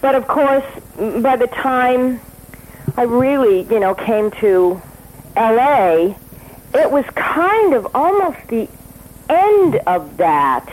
But 0.02 0.16
of 0.16 0.28
course, 0.28 0.66
by 0.98 1.36
the 1.36 1.48
time 1.48 2.20
I 2.96 3.04
really, 3.04 3.62
you 3.64 3.80
know, 3.80 3.94
came 3.96 4.32
to 4.32 4.82
L.A., 5.36 6.16
it 6.74 6.92
was 6.92 7.06
kind 7.16 7.74
of 7.74 7.88
almost 7.96 8.38
the 8.48 8.68
end 9.30 9.76
of 9.88 10.18
that 10.18 10.68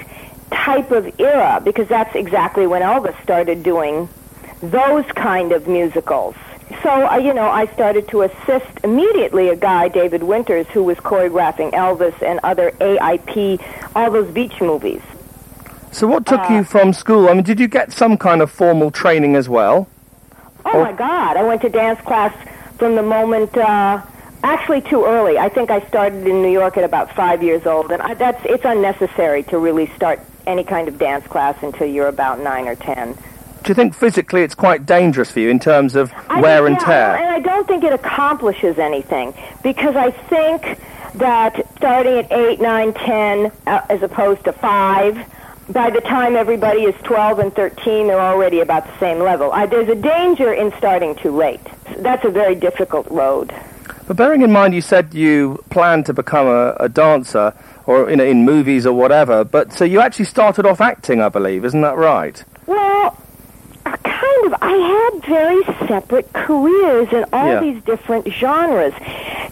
type 0.51 0.91
of 0.91 1.19
era 1.21 1.61
because 1.65 1.89
that's 1.89 2.15
exactly 2.15 2.67
when 2.67 2.83
Elvis 2.83 3.21
started 3.23 3.63
doing 3.63 4.09
those 4.61 5.05
kind 5.13 5.53
of 5.53 5.67
musicals. 5.69 6.35
So, 6.83 7.07
uh, 7.07 7.17
you 7.17 7.35
know, 7.35 7.49
I 7.49 7.67
started 7.67 8.09
to 8.09 8.23
assist 8.23 8.67
immediately 8.83 9.49
a 9.49 9.57
guy, 9.57 9.89
David 9.89 10.23
Winters, 10.23 10.67
who 10.69 10.83
was 10.83 10.97
choreographing 10.99 11.73
Elvis 11.73 12.21
and 12.23 12.41
other 12.43 12.71
AIP, 12.73 13.63
all 13.95 14.11
those 14.11 14.33
beach 14.33 14.61
movies. 14.61 15.03
So 15.95 16.09
what 16.09 16.27
took 16.27 16.51
Uh, 16.51 16.55
you 16.55 16.65
from 16.65 16.93
school? 16.93 17.29
I 17.29 17.35
mean, 17.35 17.45
did 17.45 17.61
you 17.61 17.69
get 17.69 17.93
some 17.93 18.17
kind 18.17 18.43
of 18.43 18.51
formal 18.51 18.91
training 18.91 19.37
as 19.37 19.49
well? 19.49 19.87
Oh, 20.67 20.71
Oh. 20.75 20.83
my 20.83 20.91
God! 20.93 21.37
I 21.37 21.43
went 21.45 21.63
to 21.63 21.69
dance 21.69 22.01
class 22.01 22.33
from 22.79 22.97
the 22.97 23.03
moment. 23.03 23.57
Uh, 23.57 23.99
actually, 24.43 24.81
too 24.81 25.05
early. 25.05 25.39
I 25.39 25.49
think 25.49 25.71
I 25.71 25.81
started 25.83 26.27
in 26.27 26.43
New 26.43 26.51
York 26.51 26.77
at 26.77 26.83
about 26.83 27.15
five 27.15 27.45
years 27.45 27.65
old, 27.65 27.93
and 27.93 28.03
I, 28.03 28.15
that's 28.15 28.45
it's 28.45 28.65
unnecessary 28.65 29.45
to 29.45 29.59
really 29.59 29.87
start 29.95 30.19
any 30.49 30.65
kind 30.65 30.89
of 30.89 30.99
dance 30.99 31.27
class 31.29 31.55
until 31.63 31.87
you're 31.87 32.09
about 32.09 32.41
nine 32.41 32.67
or 32.67 32.75
ten. 32.75 33.13
Do 33.63 33.69
you 33.69 33.75
think 33.75 33.95
physically 33.95 34.43
it's 34.43 34.55
quite 34.57 34.85
dangerous 34.85 35.31
for 35.31 35.39
you 35.41 35.49
in 35.49 35.61
terms 35.61 35.95
of 35.95 36.13
I 36.29 36.41
wear 36.41 36.65
think, 36.65 36.81
and 36.81 36.89
yeah, 36.89 37.15
tear? 37.15 37.17
And 37.19 37.31
I 37.37 37.39
don't 37.39 37.69
think 37.69 37.85
it 37.85 37.93
accomplishes 37.93 38.81
anything 38.81 39.33
because 39.63 39.95
I 39.95 40.11
think 40.11 40.81
that 41.15 41.65
starting 41.77 42.19
at 42.19 42.33
eight, 42.33 42.61
nine, 42.61 42.93
ten, 42.95 43.53
uh, 43.69 43.81
as 43.89 44.03
opposed 44.03 44.43
to 44.45 44.53
five, 44.53 45.17
by 45.69 45.91
the 45.91 46.01
time 46.01 46.37
everybody 46.37 46.83
is 46.85 46.95
12 47.05 47.39
and 47.39 47.55
13, 47.55 48.07
they're 48.07 48.21
already 48.21 48.61
about 48.61 48.87
the 48.87 48.99
same 48.99 49.19
level. 49.21 49.51
I, 49.53 49.67
there's 49.67 49.89
a 49.89 49.95
danger 49.95 50.53
in 50.53 50.73
starting 50.79 51.15
too 51.17 51.31
late. 51.35 51.61
That's 51.99 52.25
a 52.25 52.31
very 52.31 52.55
difficult 52.55 53.07
road. 53.11 53.55
But 54.07 54.17
bearing 54.19 54.43
in 54.43 54.53
mind 54.53 54.75
you 54.75 54.83
said 54.83 55.15
you 55.15 55.63
planned 55.71 56.05
to 56.07 56.13
become 56.15 56.47
a, 56.47 56.75
a 56.79 56.89
dancer 56.89 57.55
or 57.87 58.11
in, 58.11 58.21
in 58.21 58.45
movies 58.45 58.87
or 58.87 58.93
whatever, 58.93 59.45
but 59.45 59.73
so 59.73 59.85
you 59.85 60.01
actually 60.01 60.27
started 60.27 60.67
off 60.67 60.81
acting, 60.81 61.21
I 61.23 61.29
believe, 61.31 61.65
isn't 61.65 61.81
that 61.81 61.97
right? 61.97 62.43
Well, 62.67 63.17
uh, 63.87 63.97
kind 63.99 64.47
of. 64.47 64.55
I 64.61 65.11
had 65.13 65.25
very 65.27 65.65
separate 65.89 66.31
careers 66.35 67.09
in 67.13 67.25
all 67.33 67.47
Yeah. 67.47 67.61
these 67.61 67.83
different 67.85 68.31
genres. 68.31 68.93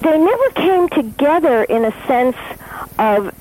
They 0.00 0.19
never 0.19 0.50
came 0.50 0.88
together 0.90 1.64
in 1.64 1.85
a 1.87 2.07
sense 2.07 2.37
of 2.99 3.35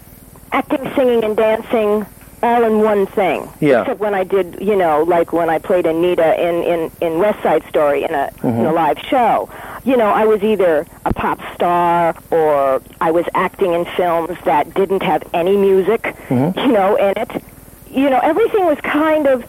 acting, 0.53 0.91
singing, 0.95 1.23
and 1.23 1.35
dancing 1.35 2.05
all 2.43 2.63
in 2.63 2.79
one 2.79 3.05
thing. 3.05 3.49
Yeah. 3.59 3.81
Except 3.81 3.99
when 3.99 4.13
I 4.13 4.23
did, 4.23 4.57
you 4.61 4.75
know, 4.75 5.03
like 5.03 5.33
when 5.33 5.49
I 5.49 5.59
played 5.59 5.85
Anita 5.85 6.39
in, 6.41 6.63
in, 6.63 6.91
in 7.01 7.19
West 7.19 7.41
Side 7.43 7.63
Story 7.69 8.03
in 8.03 8.13
a, 8.13 8.29
in 8.43 8.49
a 8.49 8.53
mm-hmm. 8.53 8.75
live 8.75 8.99
show. 8.99 9.49
You 9.83 9.97
know, 9.97 10.09
I 10.09 10.25
was 10.25 10.43
either 10.43 10.85
a 11.05 11.13
pop 11.13 11.39
star 11.55 12.15
or 12.29 12.81
I 12.99 13.11
was 13.11 13.25
acting 13.33 13.73
in 13.73 13.85
films 13.85 14.37
that 14.45 14.73
didn't 14.73 15.01
have 15.01 15.27
any 15.33 15.57
music, 15.57 16.03
mm-hmm. 16.29 16.59
you 16.59 16.71
know, 16.71 16.95
in 16.95 17.13
it. 17.17 17.43
You 17.89 18.09
know, 18.09 18.19
everything 18.19 18.65
was 18.65 18.79
kind 18.81 19.27
of 19.27 19.43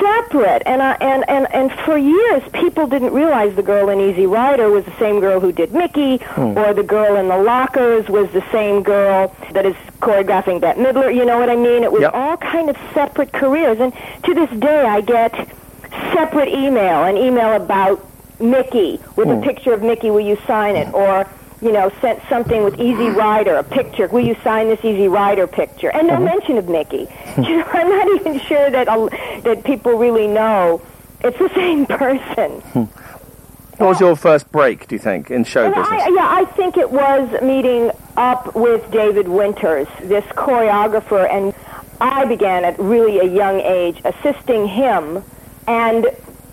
separate. 0.00 0.62
And 0.66 0.82
I, 0.82 0.92
and 1.00 1.28
and 1.28 1.46
and 1.54 1.72
for 1.84 1.96
years 1.96 2.42
people 2.52 2.86
didn't 2.86 3.12
realize 3.12 3.54
the 3.54 3.62
girl 3.62 3.88
in 3.88 4.00
Easy 4.00 4.26
Rider 4.26 4.70
was 4.70 4.84
the 4.84 4.96
same 4.98 5.20
girl 5.20 5.40
who 5.40 5.52
did 5.52 5.72
Mickey 5.72 6.18
hmm. 6.18 6.58
or 6.58 6.74
the 6.74 6.82
girl 6.82 7.16
in 7.16 7.28
the 7.28 7.38
lockers 7.38 8.08
was 8.08 8.30
the 8.32 8.44
same 8.50 8.82
girl 8.82 9.34
that 9.52 9.66
is 9.66 9.74
choreographing 10.00 10.60
Bette 10.60 10.80
Midler. 10.80 11.14
You 11.14 11.24
know 11.24 11.38
what 11.38 11.50
I 11.50 11.56
mean? 11.56 11.82
It 11.82 11.92
was 11.92 12.02
Yep. 12.02 12.14
all 12.14 12.36
kind 12.36 12.68
of 12.68 12.76
separate 12.92 13.32
careers. 13.32 13.80
And 13.80 13.92
to 14.24 14.34
this 14.34 14.50
day 14.58 14.84
I 14.84 15.00
get 15.00 15.48
separate 16.12 16.48
email 16.48 17.04
an 17.04 17.16
email 17.16 17.52
about 17.54 18.04
Mickey 18.40 19.00
with 19.16 19.28
a 19.28 19.36
hmm. 19.36 19.42
picture 19.42 19.72
of 19.72 19.82
Mickey 19.82 20.10
will 20.10 20.20
you 20.20 20.38
sign 20.46 20.76
it 20.76 20.88
hmm. 20.88 20.94
or 20.94 21.26
you 21.64 21.72
know, 21.72 21.90
sent 22.02 22.22
something 22.28 22.62
with 22.62 22.78
Easy 22.78 23.08
Rider, 23.08 23.54
a 23.56 23.64
picture. 23.64 24.06
Will 24.08 24.24
you 24.24 24.36
sign 24.44 24.68
this 24.68 24.84
Easy 24.84 25.08
Rider 25.08 25.46
picture? 25.46 25.90
And 25.90 26.06
no 26.06 26.20
mention 26.20 26.58
of 26.58 26.68
Mickey. 26.68 27.08
You 27.36 27.58
know, 27.58 27.64
I'm 27.72 27.88
not 27.88 28.20
even 28.20 28.38
sure 28.40 28.70
that 28.70 28.86
uh, 28.86 29.08
that 29.40 29.64
people 29.64 29.94
really 29.94 30.28
know 30.28 30.80
it's 31.24 31.38
the 31.38 31.48
same 31.54 31.84
person. 31.86 32.60
What 33.78 33.88
was 33.88 34.00
your 34.00 34.14
first 34.14 34.52
break, 34.52 34.86
do 34.86 34.94
you 34.94 35.00
think, 35.00 35.32
in 35.32 35.42
show 35.42 35.64
And 35.64 35.74
business? 35.74 36.02
I, 36.02 36.08
yeah, 36.10 36.28
I 36.30 36.44
think 36.44 36.76
it 36.76 36.88
was 36.92 37.28
meeting 37.42 37.90
up 38.16 38.54
with 38.54 38.88
David 38.92 39.26
Winters, 39.26 39.88
this 40.02 40.24
choreographer, 40.26 41.28
and 41.28 41.52
I 42.00 42.24
began 42.24 42.64
at 42.64 42.78
really 42.78 43.18
a 43.18 43.24
young 43.24 43.60
age 43.60 44.00
assisting 44.04 44.68
him 44.68 45.24
and 45.66 46.06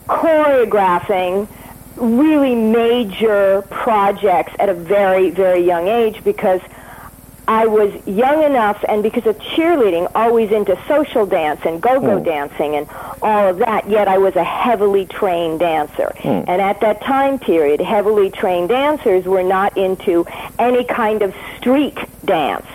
choreographing 0.08 1.48
really 1.96 2.56
major 2.56 3.64
projects 3.70 4.54
at 4.60 4.70
a 4.70 4.74
very, 4.74 5.30
very 5.30 5.66
young 5.66 5.88
age 5.88 6.24
because 6.24 6.62
I 7.48 7.66
was 7.66 7.92
young 8.08 8.44
enough 8.44 8.84
and 8.88 9.04
because 9.04 9.26
of 9.26 9.38
cheerleading, 9.40 10.10
always 10.16 10.52
into 10.52 10.80
social 10.88 11.26
dance 11.26 11.60
and 11.66 11.82
go-go 11.82 12.20
hmm. 12.20 12.24
dancing 12.24 12.76
and 12.76 12.88
all 13.22 13.50
of 13.50 13.58
that, 13.58 13.90
yet 13.90 14.08
I 14.08 14.20
was 14.20 14.36
a 14.36 14.44
heavily 14.44 15.06
trained 15.06 15.60
dancer. 15.60 16.14
Hmm. 16.20 16.44
And 16.48 16.62
at 16.62 16.80
that 16.82 17.02
time 17.02 17.40
period, 17.40 17.82
heavily 17.82 18.30
trained 18.30 18.70
dancers 18.70 19.26
were 19.26 19.44
not 19.44 19.76
into 19.78 20.26
any 20.60 20.84
kind 20.86 21.22
of 21.22 21.36
street 21.58 21.98
dance. 22.24 22.68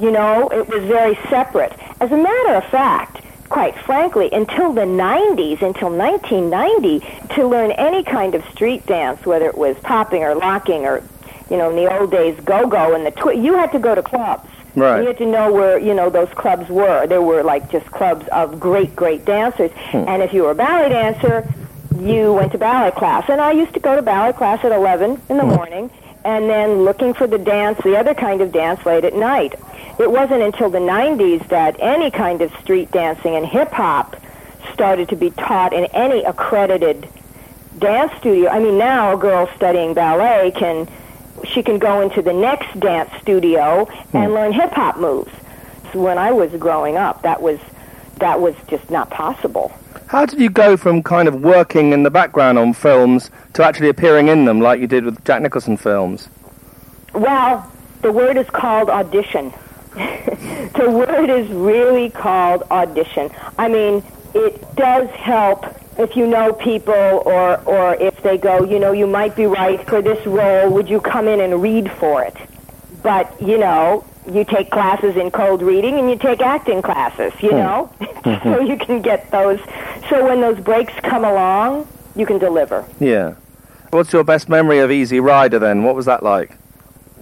You 0.00 0.10
know, 0.10 0.48
it 0.48 0.66
was 0.68 0.82
very 0.84 1.14
separate. 1.28 1.72
As 2.00 2.10
a 2.10 2.16
matter 2.16 2.54
of 2.54 2.64
fact, 2.64 3.22
quite 3.50 3.76
frankly, 3.80 4.30
until 4.32 4.72
the 4.72 4.82
90s, 4.82 5.60
until 5.60 5.90
1990, 5.90 7.00
to 7.34 7.46
learn 7.46 7.72
any 7.72 8.02
kind 8.02 8.34
of 8.34 8.44
street 8.48 8.86
dance, 8.86 9.26
whether 9.26 9.46
it 9.46 9.58
was 9.58 9.76
popping 9.80 10.22
or 10.22 10.36
locking 10.36 10.86
or, 10.86 11.02
you 11.50 11.56
know, 11.56 11.68
in 11.68 11.76
the 11.76 11.92
old 11.92 12.10
days, 12.10 12.38
go-go 12.44 12.94
and 12.94 13.04
the 13.04 13.10
twi- 13.10 13.32
you 13.32 13.54
had 13.54 13.72
to 13.72 13.78
go 13.78 13.94
to 13.94 14.02
clubs. 14.02 14.48
Right. 14.76 15.00
You 15.00 15.08
had 15.08 15.18
to 15.18 15.26
know 15.26 15.52
where, 15.52 15.78
you 15.78 15.94
know, 15.94 16.10
those 16.10 16.28
clubs 16.30 16.70
were. 16.70 17.08
There 17.08 17.20
were 17.20 17.42
like 17.42 17.70
just 17.72 17.86
clubs 17.86 18.26
of 18.28 18.60
great, 18.60 18.94
great 18.94 19.24
dancers. 19.24 19.72
Hmm. 19.72 20.04
And 20.06 20.22
if 20.22 20.32
you 20.32 20.44
were 20.44 20.52
a 20.52 20.54
ballet 20.54 20.90
dancer, 20.90 21.52
you 21.98 22.32
went 22.32 22.52
to 22.52 22.58
ballet 22.58 22.92
class. 22.92 23.28
And 23.28 23.40
I 23.40 23.50
used 23.50 23.74
to 23.74 23.80
go 23.80 23.96
to 23.96 24.02
ballet 24.02 24.32
class 24.32 24.64
at 24.64 24.70
11 24.70 25.20
in 25.28 25.36
the 25.36 25.42
hmm. 25.42 25.48
morning 25.48 25.90
and 26.24 26.48
then 26.48 26.84
looking 26.84 27.14
for 27.14 27.26
the 27.26 27.38
dance, 27.38 27.78
the 27.82 27.96
other 27.96 28.14
kind 28.14 28.40
of 28.40 28.52
dance 28.52 28.84
late 28.84 29.04
at 29.04 29.14
night. 29.14 29.54
It 29.98 30.10
wasn't 30.10 30.42
until 30.42 30.70
the 30.70 30.78
90s 30.78 31.46
that 31.48 31.76
any 31.78 32.10
kind 32.10 32.42
of 32.42 32.52
street 32.56 32.90
dancing 32.90 33.34
and 33.36 33.46
hip 33.46 33.70
hop 33.70 34.16
started 34.72 35.08
to 35.10 35.16
be 35.16 35.30
taught 35.30 35.72
in 35.72 35.84
any 35.86 36.24
accredited 36.24 37.08
dance 37.78 38.12
studio. 38.18 38.50
I 38.50 38.58
mean, 38.58 38.78
now 38.78 39.14
a 39.14 39.18
girl 39.18 39.48
studying 39.56 39.94
ballet 39.94 40.52
can 40.52 40.88
she 41.44 41.62
can 41.62 41.78
go 41.78 42.02
into 42.02 42.20
the 42.20 42.32
next 42.32 42.78
dance 42.78 43.10
studio 43.20 43.88
and 44.12 44.26
hmm. 44.26 44.32
learn 44.32 44.52
hip 44.52 44.72
hop 44.72 44.98
moves. 44.98 45.32
So 45.92 46.00
when 46.00 46.18
I 46.18 46.32
was 46.32 46.50
growing 46.52 46.96
up, 46.96 47.22
that 47.22 47.40
was 47.42 47.58
that 48.20 48.40
was 48.40 48.54
just 48.68 48.90
not 48.90 49.10
possible. 49.10 49.72
How 50.06 50.26
did 50.26 50.40
you 50.40 50.50
go 50.50 50.76
from 50.76 51.02
kind 51.02 51.28
of 51.28 51.42
working 51.42 51.92
in 51.92 52.02
the 52.02 52.10
background 52.10 52.58
on 52.58 52.72
films 52.72 53.30
to 53.54 53.64
actually 53.64 53.88
appearing 53.88 54.28
in 54.28 54.44
them 54.44 54.60
like 54.60 54.80
you 54.80 54.86
did 54.86 55.04
with 55.04 55.22
Jack 55.24 55.42
Nicholson 55.42 55.76
films? 55.76 56.28
Well, 57.14 57.70
the 58.02 58.12
word 58.12 58.36
is 58.36 58.48
called 58.50 58.88
audition. 58.88 59.52
the 59.94 60.86
word 60.88 61.30
is 61.30 61.48
really 61.48 62.10
called 62.10 62.62
audition. 62.70 63.30
I 63.58 63.68
mean, 63.68 64.02
it 64.34 64.76
does 64.76 65.08
help 65.10 65.64
if 65.98 66.16
you 66.16 66.26
know 66.26 66.52
people 66.52 66.94
or 66.94 67.60
or 67.64 67.94
if 67.96 68.22
they 68.22 68.38
go, 68.38 68.64
you 68.64 68.78
know, 68.78 68.92
you 68.92 69.06
might 69.06 69.36
be 69.36 69.46
right 69.46 69.86
for 69.88 70.00
this 70.00 70.24
role, 70.26 70.70
would 70.70 70.88
you 70.88 71.00
come 71.00 71.28
in 71.28 71.40
and 71.40 71.60
read 71.60 71.90
for 71.92 72.22
it? 72.24 72.36
But, 73.02 73.40
you 73.40 73.58
know, 73.58 74.04
you 74.26 74.44
take 74.44 74.70
classes 74.70 75.16
in 75.16 75.30
cold 75.30 75.62
reading 75.62 75.98
and 75.98 76.10
you 76.10 76.16
take 76.16 76.40
acting 76.40 76.82
classes, 76.82 77.32
you 77.40 77.50
hmm. 77.50 77.56
know, 77.56 77.92
mm-hmm. 78.00 78.52
so 78.52 78.60
you 78.60 78.76
can 78.76 79.02
get 79.02 79.30
those. 79.30 79.60
So 80.08 80.26
when 80.26 80.40
those 80.40 80.60
breaks 80.60 80.92
come 81.02 81.24
along, 81.24 81.86
you 82.16 82.26
can 82.26 82.38
deliver. 82.38 82.86
Yeah. 82.98 83.34
What's 83.90 84.12
your 84.12 84.24
best 84.24 84.48
memory 84.48 84.78
of 84.78 84.90
Easy 84.90 85.20
Rider 85.20 85.58
then? 85.58 85.82
What 85.82 85.94
was 85.94 86.06
that 86.06 86.22
like? 86.22 86.56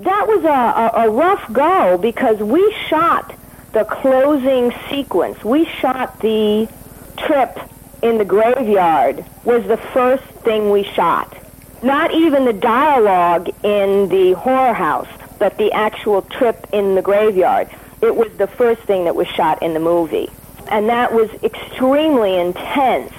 That 0.00 0.28
was 0.28 0.44
a, 0.44 0.48
a, 0.48 1.06
a 1.06 1.10
rough 1.10 1.52
go 1.52 1.98
because 1.98 2.38
we 2.38 2.72
shot 2.88 3.34
the 3.72 3.84
closing 3.84 4.72
sequence. 4.90 5.42
We 5.44 5.64
shot 5.64 6.20
the 6.20 6.68
trip 7.16 7.58
in 8.02 8.18
the 8.18 8.24
graveyard 8.24 9.24
was 9.44 9.66
the 9.66 9.76
first 9.76 10.24
thing 10.44 10.70
we 10.70 10.84
shot. 10.84 11.36
Not 11.82 12.12
even 12.12 12.44
the 12.44 12.52
dialogue 12.52 13.48
in 13.62 14.08
the 14.08 14.32
horror 14.32 14.74
house, 14.74 15.08
but 15.38 15.56
the 15.58 15.72
actual 15.72 16.22
trip 16.22 16.66
in 16.72 16.94
the 16.94 17.02
graveyard. 17.02 17.68
It 18.00 18.14
was 18.14 18.30
the 18.36 18.46
first 18.46 18.82
thing 18.82 19.04
that 19.04 19.16
was 19.16 19.26
shot 19.28 19.62
in 19.62 19.74
the 19.74 19.80
movie. 19.80 20.30
And 20.70 20.88
that 20.88 21.12
was 21.12 21.30
extremely 21.42 22.38
intense. 22.38 23.12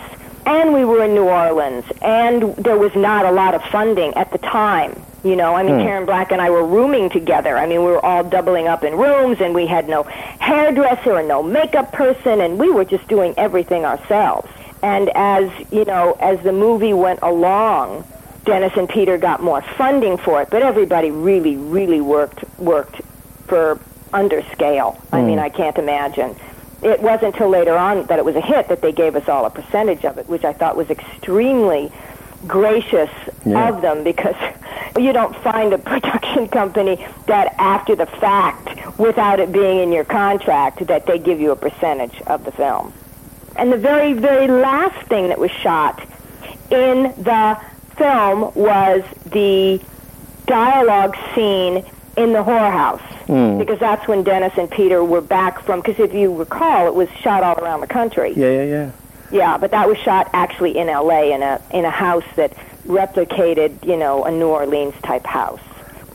And 0.45 0.73
we 0.73 0.85
were 0.85 1.03
in 1.03 1.13
New 1.13 1.27
Orleans, 1.27 1.85
and 2.01 2.55
there 2.55 2.77
was 2.77 2.95
not 2.95 3.25
a 3.25 3.31
lot 3.31 3.53
of 3.53 3.63
funding 3.65 4.13
at 4.15 4.31
the 4.31 4.37
time. 4.37 4.99
You 5.23 5.35
know, 5.35 5.53
I 5.53 5.63
mean, 5.63 5.75
hmm. 5.75 5.81
Karen 5.81 6.05
Black 6.05 6.31
and 6.31 6.41
I 6.41 6.49
were 6.49 6.65
rooming 6.65 7.09
together. 7.09 7.57
I 7.57 7.67
mean, 7.67 7.79
we 7.79 7.87
were 7.87 8.03
all 8.03 8.23
doubling 8.23 8.67
up 8.67 8.83
in 8.83 8.95
rooms, 8.95 9.41
and 9.41 9.53
we 9.53 9.67
had 9.67 9.89
no 9.89 10.03
hairdresser 10.03 11.17
and 11.17 11.27
no 11.27 11.43
makeup 11.43 11.91
person, 11.91 12.39
and 12.39 12.57
we 12.57 12.71
were 12.71 12.85
just 12.85 13.07
doing 13.09 13.33
everything 13.37 13.83
ourselves. 13.83 14.49
And 14.81 15.09
as 15.09 15.51
you 15.71 15.83
know, 15.83 16.17
as 16.21 16.41
the 16.41 16.53
movie 16.53 16.93
went 16.93 17.19
along, 17.21 18.05
Dennis 18.49 18.73
and 18.77 18.89
Peter 18.89 19.17
got 19.19 19.43
more 19.43 19.61
funding 19.61 20.17
for 20.17 20.41
it, 20.41 20.49
but 20.49 20.63
everybody 20.63 21.11
really, 21.11 21.55
really 21.55 22.01
worked 22.01 22.43
worked 22.57 22.99
for 23.45 23.79
under 24.11 24.41
scale. 24.51 24.99
I 25.11 25.21
mean, 25.21 25.37
hmm. 25.37 25.43
I 25.43 25.49
can't 25.49 25.77
imagine. 25.77 26.35
It 26.81 26.99
wasn't 26.99 27.35
until 27.35 27.49
later 27.49 27.77
on 27.77 28.05
that 28.07 28.17
it 28.17 28.25
was 28.25 28.35
a 28.35 28.41
hit 28.41 28.69
that 28.69 28.81
they 28.81 28.91
gave 28.91 29.15
us 29.15 29.29
all 29.29 29.45
a 29.45 29.51
percentage 29.51 30.03
of 30.03 30.17
it, 30.17 30.27
which 30.27 30.43
I 30.45 30.53
thought 30.53 30.75
was 30.75 30.89
extremely 30.89 31.91
gracious 32.47 33.11
Yeah. 33.45 33.69
of 33.69 33.81
them 33.83 34.03
because 34.03 34.35
you 34.97 35.13
don't 35.13 35.35
find 35.43 35.71
a 35.73 35.77
production 35.77 36.47
company 36.47 37.05
that 37.27 37.53
after 37.59 37.95
the 37.95 38.07
fact, 38.07 38.97
without 38.97 39.39
it 39.39 39.51
being 39.51 39.79
in 39.79 39.91
your 39.91 40.05
contract, 40.05 40.87
that 40.87 41.05
they 41.05 41.19
give 41.19 41.39
you 41.39 41.51
a 41.51 41.55
percentage 41.55 42.19
of 42.25 42.45
the 42.45 42.51
film. 42.51 42.93
And 43.57 43.71
the 43.71 43.77
very, 43.77 44.13
very 44.13 44.47
last 44.47 45.05
thing 45.07 45.27
that 45.27 45.37
was 45.37 45.51
shot 45.51 46.01
in 46.71 47.13
the 47.21 47.59
film 47.99 48.51
was 48.55 49.03
the 49.27 49.79
dialogue 50.47 51.15
scene 51.35 51.85
in 52.17 52.33
the 52.33 52.43
whorehouse. 52.43 53.01
Hmm. 53.27 53.59
Because 53.59 53.77
that's 53.79 54.07
when 54.07 54.23
Dennis 54.23 54.53
and 54.57 54.71
Peter 54.71 55.03
were 55.03 55.21
back 55.21 55.61
from, 55.63 55.81
because 55.81 55.99
if 55.99 56.13
you 56.15 56.33
recall, 56.33 56.87
it 56.87 56.95
was 56.95 57.07
shot 57.21 57.43
all 57.43 57.59
around 57.63 57.81
the 57.81 57.87
country. 57.87 58.33
Yeah, 58.35 58.49
yeah, 58.49 58.63
yeah. 58.63 58.91
Yeah, 59.31 59.57
but 59.59 59.69
that 59.69 59.87
was 59.87 59.99
shot 59.99 60.27
actually 60.33 60.75
in 60.79 60.89
L.A. 60.89 61.31
in 61.33 61.43
a 61.43 61.61
in 61.71 61.85
a 61.85 61.91
house 61.91 62.23
that 62.35 62.51
replicated, 62.87 63.85
you 63.85 63.95
know, 63.95 64.23
a 64.23 64.31
New 64.31 64.47
Orleans 64.47 64.95
type 65.03 65.23
house. 65.27 65.61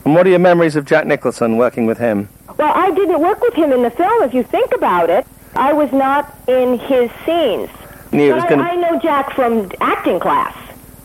And 0.03 0.13
what 0.13 0.27
are 0.27 0.29
your 0.29 0.39
memories 0.39 0.75
of 0.75 0.83
Jack 0.83 1.07
Nicholson 1.07 1.55
working 1.55 1.85
with 1.85 1.97
him? 1.97 2.27
Well, 2.57 2.73
I 2.75 2.91
didn't 2.91 3.21
work 3.21 3.39
with 3.39 3.53
him 3.53 3.71
in 3.71 3.83
the 3.83 3.89
film. 3.89 4.23
If 4.23 4.33
you 4.33 4.43
think 4.43 4.73
about 4.73 5.09
it, 5.09 5.25
I 5.55 5.71
was 5.71 5.91
not 5.93 6.37
in 6.49 6.77
his 6.77 7.09
scenes. 7.25 7.69
Knew 8.11 8.31
it 8.31 8.33
was 8.33 8.43
But 8.43 8.49
going 8.49 8.61
I, 8.61 8.71
I 8.71 8.75
know 8.75 8.99
Jack 8.99 9.33
from 9.33 9.71
acting 9.79 10.19
class. 10.19 10.53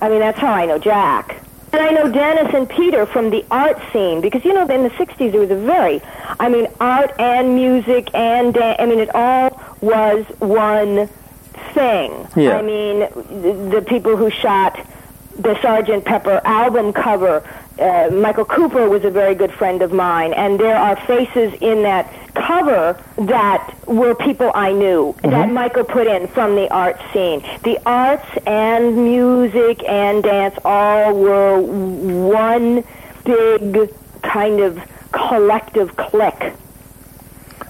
I 0.00 0.08
mean, 0.08 0.20
that's 0.20 0.38
how 0.38 0.52
I 0.52 0.66
know 0.66 0.78
Jack. 0.78 1.36
And 1.72 1.80
I 1.80 1.90
know 1.90 2.10
Dennis 2.10 2.52
and 2.52 2.68
Peter 2.68 3.06
from 3.06 3.30
the 3.30 3.44
art 3.50 3.78
scene 3.92 4.20
because 4.20 4.44
you 4.44 4.52
know 4.52 4.66
in 4.66 4.82
the 4.82 4.90
'60s 4.90 5.30
there 5.30 5.40
was 5.40 5.50
a 5.50 5.56
very, 5.56 6.02
I 6.40 6.48
mean, 6.48 6.66
art 6.80 7.12
and 7.20 7.54
music 7.54 8.10
and 8.12 8.52
dan- 8.52 8.76
I 8.80 8.86
mean 8.86 8.98
it 8.98 9.14
all 9.14 9.60
was 9.80 10.24
one 10.40 11.08
thing. 11.74 12.26
Yeah. 12.34 12.58
I 12.58 12.62
mean, 12.62 13.00
the, 13.00 13.76
the 13.76 13.82
people 13.82 14.16
who 14.16 14.30
shot 14.30 14.84
the 15.38 15.60
Sergeant 15.62 16.04
Pepper 16.04 16.40
album 16.44 16.92
cover. 16.92 17.42
Uh, 17.80 18.10
Michael 18.12 18.44
Cooper 18.44 18.88
was 18.90 19.04
a 19.04 19.10
very 19.10 19.34
good 19.34 19.52
friend 19.52 19.80
of 19.80 19.90
mine, 19.90 20.34
and 20.34 20.60
there 20.60 20.76
are 20.76 20.96
faces 21.06 21.54
in 21.62 21.82
that 21.82 22.12
cover 22.34 23.02
that 23.16 23.74
were 23.86 24.14
people 24.14 24.50
I 24.54 24.72
knew 24.72 25.14
that 25.22 25.50
Michael 25.50 25.84
put 25.84 26.06
in 26.06 26.28
from 26.28 26.56
the 26.56 26.70
art 26.70 27.00
scene. 27.12 27.40
The 27.62 27.80
arts 27.86 28.28
and 28.46 28.96
music 28.96 29.82
and 29.88 30.22
dance 30.22 30.58
all 30.64 31.14
were 31.14 31.58
one 31.60 32.84
big 33.24 33.94
kind 34.22 34.60
of 34.60 34.78
collective 35.12 35.96
clique. 35.96 36.52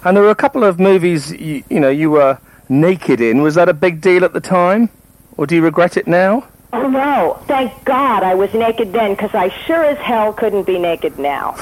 And 0.05 0.17
there 0.17 0.25
were 0.25 0.31
a 0.31 0.35
couple 0.35 0.65
of 0.65 0.81
movies, 0.81 1.31
you, 1.33 1.63
you 1.71 1.79
know, 1.79 1.91
you 1.91 2.11
were 2.11 2.39
naked 2.69 3.21
in. 3.21 3.43
Was 3.43 3.55
that 3.55 3.69
a 3.69 3.75
big 3.75 4.01
deal 4.01 4.25
at 4.25 4.33
the 4.33 4.41
time? 4.41 4.89
Or 5.37 5.47
do 5.47 5.55
you 5.55 5.63
regret 5.63 5.97
it 5.97 6.07
now? 6.07 6.49
Oh 6.73 6.89
no! 6.89 7.43
Thank 7.47 7.85
God 7.85 8.23
I 8.23 8.35
was 8.35 8.55
naked 8.55 8.93
then, 8.93 9.13
because 9.15 9.35
I 9.35 9.49
sure 9.67 9.85
as 9.85 9.99
hell 9.99 10.33
couldn't 10.33 10.65
be 10.65 10.79
naked 10.79 11.19
now. 11.19 11.55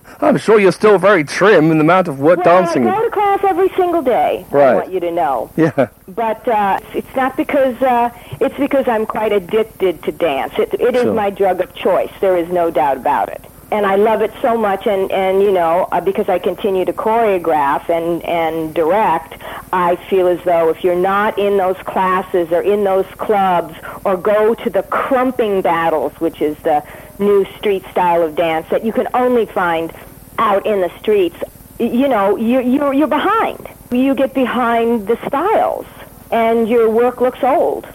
I'm 0.20 0.38
sure 0.38 0.58
you're 0.58 0.72
still 0.72 0.98
very 0.98 1.22
trim 1.22 1.70
in 1.70 1.78
the 1.78 1.84
amount 1.84 2.08
of 2.08 2.18
work 2.18 2.44
well, 2.44 2.62
dancing. 2.64 2.86
I 2.88 2.96
go 2.96 3.04
to 3.04 3.10
class 3.10 3.40
every 3.44 3.68
single 3.70 4.02
day. 4.02 4.44
Right. 4.50 4.70
I 4.70 4.74
want 4.74 4.92
you 4.92 4.98
to 5.00 5.10
know. 5.12 5.50
Yeah. 5.56 5.88
But 6.08 6.46
uh, 6.48 6.80
it's 6.94 7.14
not 7.14 7.36
because 7.36 7.80
uh, 7.80 8.10
it's 8.40 8.56
because 8.56 8.88
I'm 8.88 9.06
quite 9.06 9.32
addicted 9.32 10.02
to 10.02 10.10
dance. 10.12 10.52
It, 10.58 10.74
it 10.74 10.96
is 10.96 11.02
Sure. 11.02 11.14
my 11.14 11.30
drug 11.30 11.60
of 11.60 11.72
choice. 11.74 12.10
There 12.20 12.36
is 12.36 12.48
no 12.50 12.70
doubt 12.72 12.96
about 12.96 13.28
it. 13.28 13.44
And 13.72 13.86
I 13.86 13.94
love 13.94 14.20
it 14.20 14.32
so 14.42 14.56
much, 14.56 14.88
and, 14.88 15.12
and 15.12 15.40
you 15.40 15.52
know, 15.52 15.88
uh, 15.92 16.00
because 16.00 16.28
I 16.28 16.40
continue 16.40 16.84
to 16.84 16.92
choreograph 16.92 17.88
and, 17.88 18.20
and 18.24 18.74
direct, 18.74 19.40
I 19.72 19.94
feel 19.94 20.26
as 20.26 20.42
though 20.42 20.70
if 20.70 20.82
you're 20.82 20.96
not 20.96 21.38
in 21.38 21.56
those 21.56 21.76
classes 21.78 22.50
or 22.50 22.62
in 22.62 22.82
those 22.82 23.06
clubs 23.16 23.76
or 24.04 24.16
go 24.16 24.54
to 24.56 24.70
the 24.70 24.82
krumping 24.82 25.62
battles, 25.62 26.12
which 26.20 26.42
is 26.42 26.56
the 26.58 26.84
new 27.20 27.44
street 27.58 27.84
style 27.92 28.22
of 28.22 28.34
dance 28.34 28.68
that 28.70 28.84
you 28.84 28.92
can 28.92 29.06
only 29.14 29.46
find 29.46 29.92
out 30.38 30.66
in 30.66 30.80
the 30.80 30.90
streets, 30.98 31.36
you 31.78 32.08
know, 32.08 32.36
you're, 32.36 32.62
you're, 32.62 32.92
you're 32.92 33.06
behind. 33.06 33.68
You 33.92 34.14
get 34.16 34.34
behind 34.34 35.06
the 35.06 35.16
styles, 35.26 35.86
and 36.32 36.68
your 36.68 36.90
work 36.90 37.20
looks 37.20 37.42
old. 37.44 37.86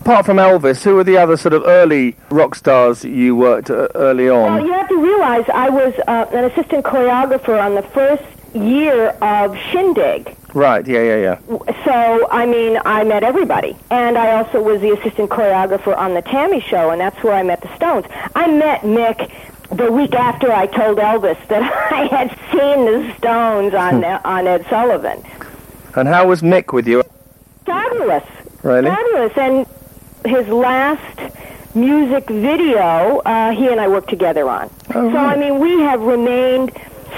Apart 0.00 0.26
from 0.26 0.38
Elvis, 0.38 0.82
who 0.82 0.94
were 0.94 1.04
the 1.04 1.18
other 1.18 1.36
sort 1.36 1.52
of 1.52 1.62
early 1.66 2.16
rock 2.30 2.54
stars 2.54 3.04
you 3.04 3.36
worked 3.36 3.70
uh, 3.70 3.88
early 3.94 4.26
Well, 4.26 4.44
on? 4.44 4.64
you 4.64 4.72
have 4.72 4.88
to 4.88 4.96
realize 5.00 5.44
I 5.52 5.68
was 5.68 5.94
uh, 6.08 6.26
an 6.32 6.44
assistant 6.44 6.84
choreographer 6.84 7.62
on 7.62 7.74
the 7.74 7.82
first 7.82 8.24
year 8.54 9.08
of 9.20 9.56
Shindig. 9.70 10.34
Right, 10.54 10.84
yeah, 10.86 11.02
yeah, 11.02 11.16
yeah. 11.48 11.74
So, 11.84 12.28
I 12.30 12.46
mean, 12.46 12.80
I 12.84 13.04
met 13.04 13.22
everybody. 13.22 13.76
And 13.90 14.18
I 14.18 14.32
also 14.32 14.60
was 14.60 14.80
the 14.80 14.92
assistant 14.98 15.30
choreographer 15.30 15.96
on 15.96 16.14
the 16.14 16.22
T.A.M.I. 16.22 16.58
Show, 16.60 16.90
and 16.90 17.00
that's 17.00 17.22
where 17.22 17.34
I 17.34 17.42
met 17.44 17.60
the 17.60 17.72
Stones. 17.76 18.06
I 18.34 18.50
met 18.50 18.80
Mick 18.80 19.30
the 19.68 19.92
week 19.92 20.14
after 20.14 20.50
I 20.50 20.66
told 20.66 20.98
Elvis 20.98 21.36
that 21.48 21.62
I 21.92 22.06
had 22.06 22.30
seen 22.50 22.86
the 22.86 23.14
Stones 23.18 23.74
on, 23.74 24.02
on 24.02 24.46
Ed 24.48 24.66
Sullivan. 24.68 25.22
And 25.94 26.08
how 26.08 26.26
was 26.26 26.40
Mick 26.42 26.72
with 26.72 26.88
you? 26.88 27.04
Fabulous. 27.66 28.24
Really? 28.64 28.90
Fabulous. 28.90 29.32
And 29.36 29.66
his 30.24 30.46
last 30.48 31.20
music 31.74 32.28
video, 32.28 33.18
uh, 33.18 33.52
he 33.52 33.68
and 33.68 33.80
I 33.80 33.88
worked 33.88 34.10
together 34.10 34.48
on. 34.48 34.70
Oh, 34.94 35.10
so, 35.12 35.16
I 35.16 35.36
mean, 35.36 35.58
we 35.60 35.80
have 35.80 36.00
remained 36.00 36.72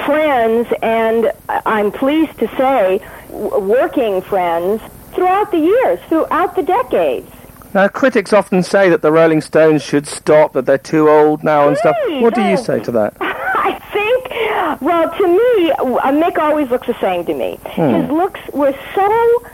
friends, 0.05 0.69
and 0.83 1.33
I'm 1.49 1.91
pleased 1.93 2.39
to 2.39 2.49
say, 2.57 3.01
w- 3.29 3.59
working 3.59 4.21
friends 4.23 4.83
throughout 5.13 5.51
the 5.51 5.59
years, 5.59 6.01
throughout 6.09 6.55
the 6.57 6.63
decades. 6.63 7.31
Now, 7.75 7.89
critics 7.89 8.33
often 8.35 8.63
say 8.63 8.91
that 8.91 9.01
the 9.01 9.11
Rolling 9.11 9.41
Stones 9.41 9.83
should 9.83 10.07
stop, 10.07 10.53
that 10.53 10.67
they're 10.67 10.77
too 10.77 11.09
old 11.09 11.43
now 11.43 11.69
and 11.69 11.77
stuff. 11.79 11.97
What 12.21 12.35
do 12.35 12.43
you 12.43 12.57
say 12.59 12.81
to 12.81 12.91
that? 12.93 13.15
I 13.21 13.79
think, 13.93 14.81
well, 14.83 15.11
to 15.17 15.27
me, 15.29 15.71
uh, 15.73 16.13
Mick 16.13 16.37
always 16.39 16.69
looks 16.71 16.87
the 16.87 16.99
same 17.01 17.25
to 17.25 17.35
me. 17.35 17.59
His 17.71 18.11
looks 18.11 18.41
were 18.53 18.75
so 18.95 19.47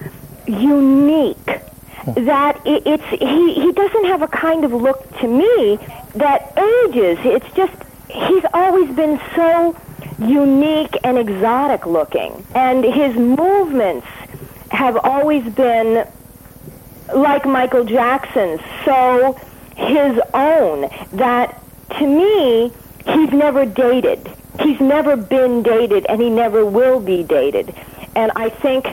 unique 0.48 1.60
that 2.06 2.60
it, 2.66 2.86
it's 2.86 3.04
he 3.20 3.54
he 3.54 3.72
doesn't 3.72 4.04
have 4.06 4.22
a 4.22 4.28
kind 4.28 4.64
of 4.64 4.72
look 4.72 5.18
to 5.18 5.28
me 5.28 5.76
that 6.14 6.52
ages. 6.56 7.18
It's 7.24 7.50
just 7.54 7.72
he's 8.08 8.44
always 8.54 8.94
been 8.94 9.20
so 9.34 9.76
unique 10.18 10.96
and 11.04 11.18
exotic 11.18 11.86
looking, 11.86 12.44
and 12.54 12.84
his 12.84 13.14
movements 13.16 14.06
have 14.70 14.96
always 14.96 15.44
been 15.54 16.06
like 17.14 17.46
Michael 17.46 17.84
Jackson's, 17.84 18.60
so 18.84 19.38
his 19.76 20.20
own 20.34 20.90
that 21.12 21.62
to 21.98 22.06
me, 22.06 22.72
he's 23.06 23.32
never 23.32 23.64
dated. 23.64 24.30
He's 24.60 24.80
never 24.80 25.16
been 25.16 25.62
dated, 25.62 26.04
and 26.06 26.20
he 26.20 26.30
never 26.30 26.64
will 26.66 27.00
be 27.00 27.22
dated. 27.22 27.74
And 28.14 28.32
I 28.34 28.48
think 28.48 28.88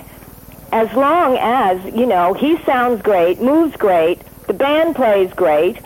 as 0.75 0.91
long 0.93 1.37
as, 1.37 1.81
you 1.95 2.05
know, 2.05 2.33
he 2.33 2.61
sounds 2.63 3.01
great, 3.01 3.39
moves 3.39 3.77
great, 3.77 4.19
the 4.47 4.53
band 4.53 4.93
plays 4.93 5.31
great, 5.33 5.79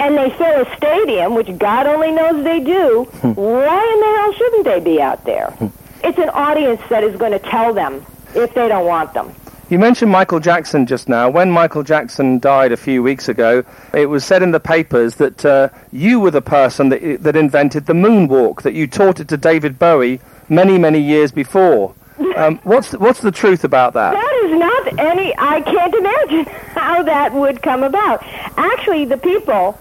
and 0.00 0.18
they 0.18 0.28
fill 0.30 0.62
a 0.62 0.76
stadium, 0.76 1.36
which 1.36 1.56
God 1.56 1.86
only 1.86 2.10
knows 2.10 2.42
they 2.42 2.58
do, 2.58 3.04
why 3.22 3.92
in 3.94 4.00
the 4.00 4.18
hell 4.18 4.32
shouldn't 4.32 4.64
they 4.64 4.80
be 4.80 5.00
out 5.00 5.24
there? 5.24 5.54
it's 6.02 6.18
an 6.18 6.30
audience 6.30 6.80
that 6.90 7.04
is 7.04 7.14
going 7.16 7.30
to 7.30 7.38
tell 7.38 7.72
them 7.72 8.04
if 8.34 8.52
they 8.54 8.66
don't 8.66 8.86
want 8.86 9.14
them. 9.14 9.32
You 9.70 9.78
mentioned 9.78 10.10
Michael 10.10 10.40
Jackson 10.40 10.84
just 10.86 11.08
now. 11.08 11.30
When 11.30 11.52
Michael 11.52 11.84
Jackson 11.84 12.40
died 12.40 12.72
a 12.72 12.76
few 12.76 13.04
weeks 13.04 13.28
ago, 13.28 13.64
it 13.94 14.06
was 14.06 14.24
said 14.24 14.42
in 14.42 14.50
the 14.50 14.60
papers 14.60 15.14
that 15.14 15.44
uh, 15.44 15.68
you 15.92 16.18
were 16.18 16.32
the 16.32 16.42
person 16.42 16.88
that, 16.88 17.22
that 17.22 17.36
invented 17.36 17.86
the 17.86 17.94
moonwalk, 17.94 18.62
that 18.62 18.74
you 18.74 18.88
taught 18.88 19.20
it 19.20 19.28
to 19.28 19.36
David 19.36 19.78
Bowie 19.78 20.20
many, 20.48 20.76
many 20.76 20.98
years 20.98 21.30
before. 21.30 21.94
Um, 22.36 22.60
what's, 22.62 22.90
the, 22.90 22.98
what's 22.98 23.20
the 23.20 23.32
truth 23.32 23.64
about 23.64 23.94
that? 23.94 24.12
That 24.12 24.42
is 24.44 24.58
not 24.58 24.98
any, 25.00 25.34
I 25.36 25.60
can't 25.60 25.94
imagine 25.94 26.44
how 26.74 27.02
that 27.02 27.32
would 27.32 27.62
come 27.62 27.82
about. 27.82 28.22
Actually, 28.56 29.04
the 29.04 29.16
people 29.16 29.78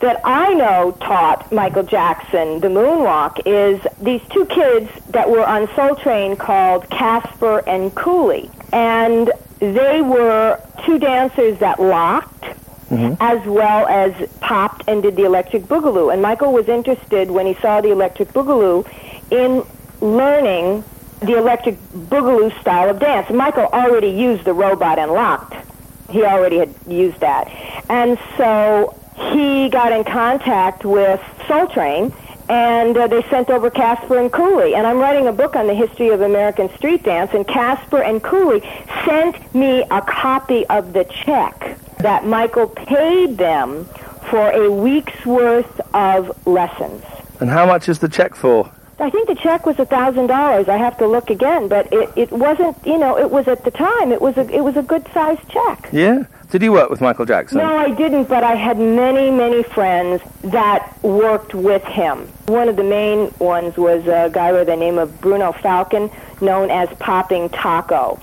that 0.00 0.20
I 0.24 0.52
know 0.54 0.92
taught 1.00 1.50
Michael 1.52 1.82
Jackson 1.82 2.60
the 2.60 2.68
moonwalk 2.68 3.40
is 3.46 3.80
these 4.00 4.20
two 4.30 4.44
kids 4.46 4.90
that 5.10 5.30
were 5.30 5.46
on 5.46 5.74
Soul 5.74 5.96
Train 5.96 6.36
called 6.36 6.88
Casper 6.90 7.60
and 7.66 7.94
Cooley. 7.94 8.50
And 8.72 9.32
they 9.58 10.02
were 10.02 10.60
two 10.84 10.98
dancers 10.98 11.58
that 11.60 11.80
locked 11.80 12.44
mm-hmm. 12.90 13.14
as 13.20 13.44
well 13.46 13.86
as 13.86 14.28
popped 14.40 14.84
and 14.86 15.02
did 15.02 15.16
the 15.16 15.24
electric 15.24 15.64
boogaloo. 15.64 16.12
And 16.12 16.22
Michael 16.22 16.52
was 16.52 16.68
interested 16.68 17.30
when 17.30 17.46
he 17.46 17.54
saw 17.54 17.80
the 17.80 17.90
electric 17.90 18.28
boogaloo 18.32 18.86
in 19.30 19.64
learning 20.00 20.84
the 21.20 21.36
electric 21.36 21.76
boogaloo 21.92 22.58
style 22.60 22.90
of 22.90 22.98
dance. 22.98 23.30
Michael 23.30 23.66
already 23.66 24.08
used 24.08 24.44
the 24.44 24.52
robot 24.52 24.98
and 24.98 25.12
locked. 25.12 25.54
He 26.10 26.24
already 26.24 26.58
had 26.58 26.74
used 26.86 27.20
that. 27.20 27.48
And 27.88 28.18
so 28.36 28.98
he 29.32 29.68
got 29.68 29.92
in 29.92 30.04
contact 30.04 30.84
with 30.84 31.20
Soul 31.48 31.66
Train, 31.68 32.12
and 32.48 32.96
uh, 32.96 33.06
they 33.08 33.22
sent 33.24 33.50
over 33.50 33.70
Casper 33.70 34.18
and 34.18 34.30
Cooley. 34.30 34.74
And 34.74 34.86
I'm 34.86 34.98
writing 34.98 35.26
a 35.26 35.32
book 35.32 35.56
on 35.56 35.66
the 35.66 35.74
history 35.74 36.10
of 36.10 36.20
American 36.20 36.68
street 36.76 37.02
dance, 37.02 37.32
and 37.34 37.46
Casper 37.46 38.02
and 38.02 38.22
Cooley 38.22 38.60
sent 39.04 39.54
me 39.54 39.82
a 39.90 40.02
copy 40.02 40.66
of 40.66 40.92
the 40.92 41.04
check 41.04 41.78
that 41.98 42.24
Michael 42.26 42.68
paid 42.68 43.38
them 43.38 43.86
for 44.30 44.50
a 44.50 44.70
week's 44.70 45.24
worth 45.24 45.80
of 45.94 46.46
lessons. 46.46 47.02
And 47.40 47.50
how 47.50 47.66
much 47.66 47.88
is 47.88 47.98
the 47.98 48.08
check 48.08 48.34
for? 48.34 48.70
I 48.98 49.10
think 49.10 49.28
the 49.28 49.34
check 49.34 49.66
was 49.66 49.78
a 49.78 49.84
thousand 49.84 50.28
dollars. 50.28 50.68
I 50.68 50.78
have 50.78 50.96
to 50.98 51.06
look 51.06 51.28
again, 51.28 51.68
but 51.68 51.92
it, 51.92 52.10
it 52.16 52.32
wasn't. 52.32 52.76
You 52.86 52.96
know, 52.96 53.18
it 53.18 53.30
was 53.30 53.46
at 53.46 53.64
the 53.64 53.70
time. 53.70 54.10
It 54.10 54.22
was 54.22 54.36
a 54.38 54.48
it 54.48 54.62
was 54.62 54.76
a 54.76 54.82
good 54.82 55.06
sized 55.12 55.46
check. 55.48 55.88
Yeah. 55.92 56.24
Did 56.50 56.62
you 56.62 56.72
work 56.72 56.90
with 56.90 57.00
Michael 57.00 57.26
Jackson? 57.26 57.58
No, 57.58 57.76
I 57.76 57.90
didn't, 57.90 58.28
but 58.28 58.44
I 58.44 58.54
had 58.54 58.78
many, 58.78 59.30
many 59.32 59.64
friends 59.64 60.22
that 60.42 60.96
worked 61.02 61.54
with 61.54 61.82
him. 61.82 62.28
One 62.46 62.68
of 62.68 62.76
the 62.76 62.84
main 62.84 63.34
ones 63.40 63.76
was 63.76 64.06
a 64.06 64.30
guy 64.32 64.52
by 64.52 64.62
the 64.62 64.76
name 64.76 64.96
of 64.96 65.20
Bruno 65.20 65.50
Falcon, 65.50 66.08
known 66.40 66.70
as 66.70 66.88
Popping 66.98 67.48
Taco. 67.48 68.20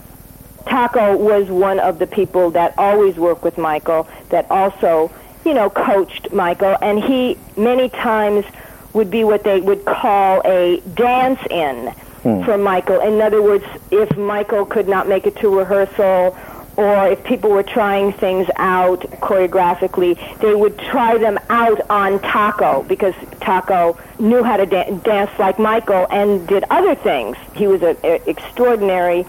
Taco 0.65 1.17
was 1.17 1.49
one 1.49 1.79
of 1.79 1.99
the 1.99 2.07
people 2.07 2.49
that 2.51 2.73
always 2.77 3.17
worked 3.17 3.43
with 3.43 3.57
Michael, 3.57 4.07
that 4.29 4.49
also, 4.49 5.11
you 5.43 5.53
know, 5.53 5.69
coached 5.69 6.31
Michael, 6.31 6.77
and 6.81 7.03
he 7.03 7.37
many 7.57 7.89
times 7.89 8.45
would 8.93 9.09
be 9.09 9.23
what 9.23 9.43
they 9.43 9.59
would 9.59 9.85
call 9.85 10.41
a 10.45 10.79
dance 10.93 11.39
in 11.49 11.87
hmm. 11.87 12.43
for 12.43 12.57
Michael. 12.57 12.99
In 13.01 13.21
other 13.21 13.41
words, 13.41 13.65
if 13.91 14.15
Michael 14.17 14.65
could 14.65 14.87
not 14.87 15.07
make 15.07 15.25
it 15.25 15.35
to 15.37 15.49
rehearsal 15.49 16.37
or 16.75 17.07
if 17.07 17.23
people 17.23 17.51
were 17.51 17.63
trying 17.63 18.13
things 18.13 18.47
out 18.55 19.01
choreographically, 19.21 20.17
they 20.39 20.55
would 20.55 20.77
try 20.79 21.17
them 21.17 21.37
out 21.49 21.79
on 21.89 22.19
Taco 22.19 22.83
because 22.83 23.13
Taco 23.41 23.97
knew 24.19 24.43
how 24.43 24.57
to 24.57 24.65
da- 24.65 24.89
dance 25.03 25.31
like 25.37 25.59
Michael 25.59 26.07
and 26.09 26.47
did 26.47 26.63
other 26.69 26.95
things. 26.95 27.37
He 27.53 27.67
was 27.67 27.83
an 27.83 27.97
extraordinary 28.01 29.25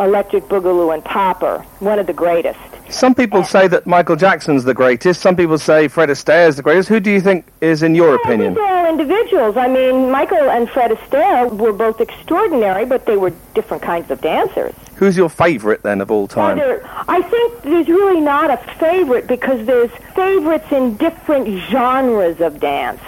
electric 0.00 0.44
boogaloo 0.44 0.92
and 0.92 1.04
popper, 1.04 1.58
one 1.80 1.98
of 1.98 2.06
the 2.06 2.12
greatest. 2.12 2.58
Some 2.90 3.14
people 3.14 3.38
and 3.38 3.46
say 3.46 3.66
that 3.68 3.86
Michael 3.86 4.16
Jackson's 4.16 4.64
the 4.64 4.74
greatest. 4.74 5.20
Some 5.20 5.36
people 5.36 5.58
say 5.58 5.88
Fred 5.88 6.10
Astaire 6.10 6.48
is 6.48 6.56
the 6.56 6.62
greatest. 6.62 6.88
Who 6.88 7.00
do 7.00 7.10
you 7.10 7.20
think 7.20 7.46
is, 7.60 7.82
in 7.82 7.94
your 7.94 8.14
opinion? 8.14 8.54
They're 8.54 8.62
all 8.62 8.86
individuals. 8.86 9.56
I 9.56 9.68
mean, 9.68 10.10
Michael 10.10 10.50
and 10.50 10.68
Fred 10.68 10.90
Astaire 10.90 11.50
were 11.50 11.72
both 11.72 12.00
extraordinary, 12.00 12.84
but 12.84 13.06
they 13.06 13.16
were 13.16 13.32
different 13.54 13.82
kinds 13.82 14.10
of 14.10 14.20
dancers. 14.20 14.74
Who's 14.96 15.16
your 15.16 15.28
favorite 15.28 15.82
then 15.82 16.00
of 16.00 16.10
all 16.10 16.28
time? 16.28 16.60
I 17.08 17.22
think 17.22 17.62
there's 17.62 17.88
really 17.88 18.20
not 18.20 18.50
a 18.50 18.58
favorite 18.74 19.26
because 19.26 19.66
there's 19.66 19.90
favorites 20.14 20.70
in 20.70 20.96
different 20.96 21.62
genres 21.70 22.40
of 22.40 22.60
dance. 22.60 23.00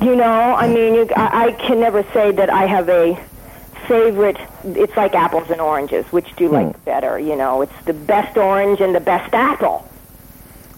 You 0.00 0.16
know, 0.16 0.24
I 0.54 0.68
mean, 0.68 0.94
you, 0.94 1.08
I, 1.14 1.46
I 1.46 1.52
can 1.52 1.80
never 1.80 2.02
say 2.12 2.32
that 2.32 2.50
I 2.50 2.66
have 2.66 2.88
a 2.88 3.20
favorite. 3.86 4.36
It's 4.64 4.96
like 4.96 5.14
apples 5.14 5.50
and 5.50 5.60
oranges. 5.60 6.06
Which 6.06 6.34
do 6.36 6.44
you 6.44 6.50
like 6.50 6.74
hmm. 6.74 6.84
better? 6.84 7.18
You 7.18 7.36
know, 7.36 7.62
it's 7.62 7.84
the 7.84 7.92
best 7.92 8.36
orange 8.36 8.80
and 8.80 8.94
the 8.94 9.00
best 9.00 9.32
apple. 9.32 9.88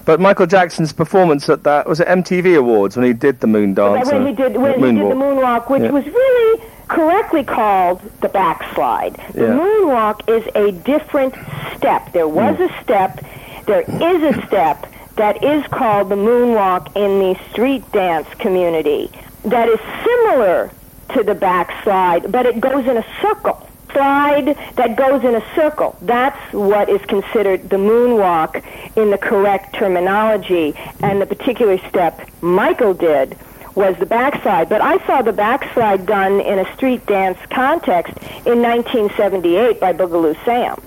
But 0.05 0.21
Michael 0.21 0.47
Jackson's 0.47 0.93
performance 0.93 1.49
at 1.49 1.65
that 1.65 1.89
was 1.89 1.99
it 1.99 2.07
MTV 2.07 2.57
Awards 2.57 2.97
when 2.97 3.05
he 3.05 3.13
did 3.13 3.41
the 3.41 3.49
moon 3.49 3.75
dance. 3.75 4.11
When 4.11 4.27
he 4.27 4.33
did 4.33 4.57
when 4.57 4.75
he 4.75 5.03
did 5.03 5.11
the 5.11 5.17
moonwalk, 5.17 5.69
which 5.69 5.83
yeah. 5.83 5.91
was 5.91 6.05
really 6.05 6.63
correctly 6.87 7.43
called 7.43 8.01
the 8.21 8.29
backslide. 8.29 9.15
The 9.33 9.43
yeah. 9.43 9.59
moonwalk 9.59 10.29
is 10.29 10.47
a 10.55 10.71
different 10.71 11.35
step. 11.77 12.13
There 12.13 12.29
was 12.29 12.57
mm. 12.57 12.71
a 12.71 12.83
step. 12.85 13.25
There 13.67 13.81
is 13.81 14.37
a 14.37 14.47
step 14.47 14.87
that 15.17 15.43
is 15.43 15.67
called 15.69 16.09
the 16.09 16.15
moonwalk 16.17 16.95
in 16.95 17.19
the 17.19 17.39
street 17.51 17.91
dance 17.91 18.29
community 18.39 19.11
that 19.45 19.69
is 19.69 19.81
similar 20.05 20.71
to 21.15 21.23
the 21.23 21.35
backslide, 21.35 22.31
but 22.31 22.47
it 22.47 22.61
goes 22.61 22.87
in 22.87 22.97
a 22.97 23.07
circle. 23.21 23.69
Slide 23.93 24.57
that 24.75 24.97
goes 24.97 25.25
in 25.25 25.35
a 25.35 25.55
circle. 25.55 25.97
That's 26.03 26.53
what 26.53 26.89
is 26.89 27.01
considered 27.03 27.71
the 27.71 27.77
moonwalk 27.77 28.63
in 28.97 29.11
the 29.11 29.19
correct 29.19 29.75
terminology. 29.75 30.75
And 31.03 31.23
the 31.23 31.27
particular 31.27 31.79
step 31.89 32.29
Michael 32.43 32.95
did 32.95 33.39
was 33.75 33.97
the 33.99 34.07
backslide. 34.07 34.69
But 34.69 34.81
I 34.81 35.05
saw 35.07 35.23
the 35.23 35.33
backslide 35.33 36.05
done 36.05 36.41
in 36.41 36.59
a 36.59 36.75
street 36.75 37.07
dance 37.07 37.39
context 37.51 38.13
in 38.45 38.61
1978 38.61 39.81
by 39.81 39.93
Boogaloo 39.93 40.37
Sam. 40.45 40.83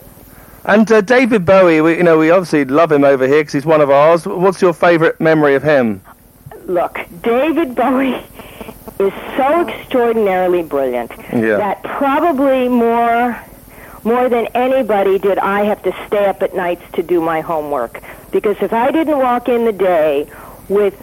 And 0.65 0.91
uh, 0.91 1.01
David 1.01 1.45
Bowie, 1.45 1.81
we, 1.81 1.97
you 1.97 2.03
know, 2.03 2.17
we 2.17 2.31
obviously 2.31 2.65
love 2.65 2.91
him 2.91 3.03
over 3.03 3.25
here 3.25 3.39
because 3.39 3.53
he's 3.53 3.65
one 3.65 3.81
of 3.81 3.89
ours. 3.89 4.25
What's 4.25 4.61
your 4.61 4.73
favourite 4.73 5.19
memory 5.21 5.55
of 5.55 5.63
him? 5.63 6.01
Look, 6.69 6.99
David 7.23 7.73
Bowie 7.73 8.23
is 8.99 9.13
so 9.35 9.67
extraordinarily 9.67 10.61
brilliant 10.61 11.11
yeah. 11.33 11.57
that 11.57 11.81
probably 11.81 12.67
more 12.69 13.43
more 14.03 14.29
than 14.29 14.45
anybody 14.53 15.17
did 15.17 15.39
I 15.39 15.63
have 15.63 15.81
to 15.81 15.93
stay 16.05 16.27
up 16.27 16.43
at 16.43 16.55
nights 16.55 16.83
to 16.93 17.01
do 17.01 17.21
my 17.21 17.41
homework 17.41 18.03
because 18.31 18.55
if 18.61 18.71
I 18.71 18.91
didn't 18.91 19.17
walk 19.17 19.49
in 19.49 19.65
the 19.65 19.73
day 19.73 20.31
with 20.69 20.93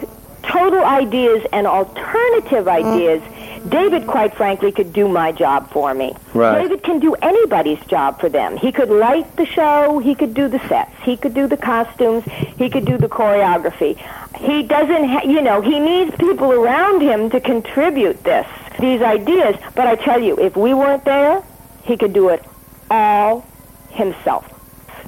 total 0.41 0.85
ideas 0.85 1.45
and 1.51 1.67
alternative 1.67 2.65
mm. 2.65 2.71
ideas 2.71 3.21
David, 3.69 4.07
quite 4.07 4.35
frankly, 4.35 4.71
could 4.71 4.93
do 4.93 5.07
my 5.07 5.31
job 5.31 5.69
for 5.71 5.93
me. 5.93 6.15
Right. 6.33 6.61
David 6.61 6.83
can 6.83 6.99
do 6.99 7.15
anybody's 7.15 7.79
job 7.85 8.19
for 8.19 8.29
them. 8.29 8.57
He 8.57 8.71
could 8.71 8.89
light 8.89 9.35
the 9.35 9.45
show. 9.45 9.99
He 9.99 10.15
could 10.15 10.33
do 10.33 10.47
the 10.47 10.59
sets. 10.67 10.91
He 11.03 11.17
could 11.17 11.33
do 11.33 11.47
the 11.47 11.57
costumes. 11.57 12.23
He 12.57 12.69
could 12.69 12.85
do 12.85 12.97
the 12.97 13.07
choreography. 13.09 13.97
He 14.37 14.63
doesn't, 14.63 15.09
ha- 15.09 15.23
you 15.25 15.41
know, 15.41 15.61
he 15.61 15.79
needs 15.79 16.15
people 16.17 16.51
around 16.51 17.01
him 17.01 17.29
to 17.31 17.39
contribute 17.39 18.23
this, 18.23 18.47
these 18.79 19.01
ideas. 19.01 19.55
But 19.75 19.87
I 19.87 19.95
tell 19.95 20.21
you, 20.21 20.37
if 20.39 20.55
we 20.55 20.73
weren't 20.73 21.05
there, 21.05 21.43
he 21.83 21.97
could 21.97 22.13
do 22.13 22.29
it 22.29 22.43
all 22.89 23.45
himself. 23.89 24.45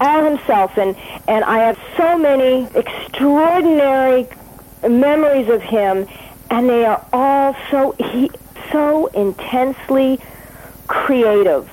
All 0.02 0.24
himself. 0.24 0.78
And, 0.78 0.96
and 1.28 1.44
I 1.44 1.60
have 1.60 1.80
so 1.98 2.18
many 2.18 2.68
extraordinary 2.76 4.28
memories 4.88 5.50
of 5.50 5.62
him 5.62 6.08
and 6.50 6.70
they 6.70 6.86
are 6.86 7.06
all 7.14 7.56
so 7.70 7.92
he 8.00 8.32
so 8.72 9.08
intensely 9.08 10.20
creative. 10.88 11.70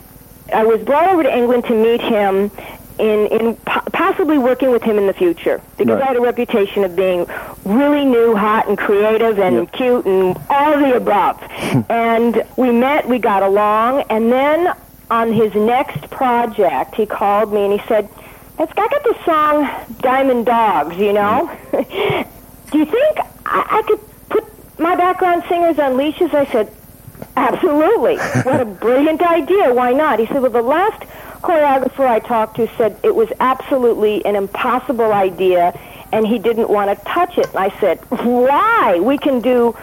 I 0.53 0.65
was 0.65 0.83
brought 0.83 1.11
over 1.11 1.23
to 1.23 1.37
England 1.37 1.65
to 1.65 1.75
meet 1.75 2.01
him 2.01 2.51
in 2.99 3.27
in 3.27 3.57
possibly 3.57 4.39
working 4.39 4.71
with 4.71 4.83
him 4.83 4.97
in 4.99 5.07
the 5.07 5.13
future 5.13 5.61
because 5.77 5.95
right. 5.95 6.03
I 6.03 6.07
had 6.07 6.17
a 6.17 6.21
reputation 6.21 6.85
of 6.85 6.97
being 6.97 7.27
really 7.65 8.05
new, 8.05 8.35
hot, 8.35 8.69
and 8.69 8.79
creative, 8.79 9.39
and 9.39 9.57
yep. 9.57 9.73
cute, 9.73 10.07
and 10.07 10.39
all 10.49 10.79
the 10.79 10.97
above. 10.97 11.43
and 11.91 12.43
we 12.57 12.71
met, 12.71 13.09
we 13.09 13.19
got 13.19 13.43
along, 13.43 14.03
and 14.09 14.33
then 14.33 14.75
on 15.11 15.33
his 15.33 15.55
next 15.55 16.11
project, 16.11 16.95
he 16.95 17.07
called 17.07 17.53
me 17.53 17.65
and 17.65 17.81
he 17.81 17.87
said, 17.87 18.09
"I 18.59 18.67
got 18.67 19.05
this 19.05 19.25
song, 19.25 19.69
Diamond 20.01 20.47
Dogs. 20.47 20.97
You 20.97 21.13
know, 21.13 21.51
mm. 21.73 22.27
do 22.71 22.79
you 22.79 22.87
think 22.87 23.19
I, 23.45 23.79
I 23.79 23.83
could 23.87 24.01
my 24.79 24.97
background 24.97 25.45
singers 25.49 25.79
on 25.79 25.97
leashes?" 25.97 26.33
I 26.35 26.47
said, 26.47 26.73
Absolutely. 27.37 28.17
what 28.17 28.61
a 28.61 28.65
brilliant 28.81 29.23
idea. 29.23 29.73
Why 29.73 29.93
not? 29.93 30.19
He 30.19 30.27
said, 30.27 30.43
well, 30.43 30.51
the 30.51 30.63
last 30.63 31.03
choreographer 31.43 32.07
I 32.07 32.19
talked 32.19 32.57
to 32.57 32.69
said 32.77 32.99
it 33.03 33.15
was 33.15 33.29
absolutely 33.41 34.25
an 34.25 34.37
impossible 34.37 35.13
idea 35.13 35.79
and 36.13 36.27
he 36.27 36.39
didn't 36.39 36.71
want 36.71 36.97
to 36.97 37.05
touch 37.05 37.39
it. 37.39 37.47
And 37.49 37.59
I 37.59 37.81
said, 37.81 37.99
why? 38.11 39.01
We 39.01 39.19
can 39.19 39.41
do 39.41 39.77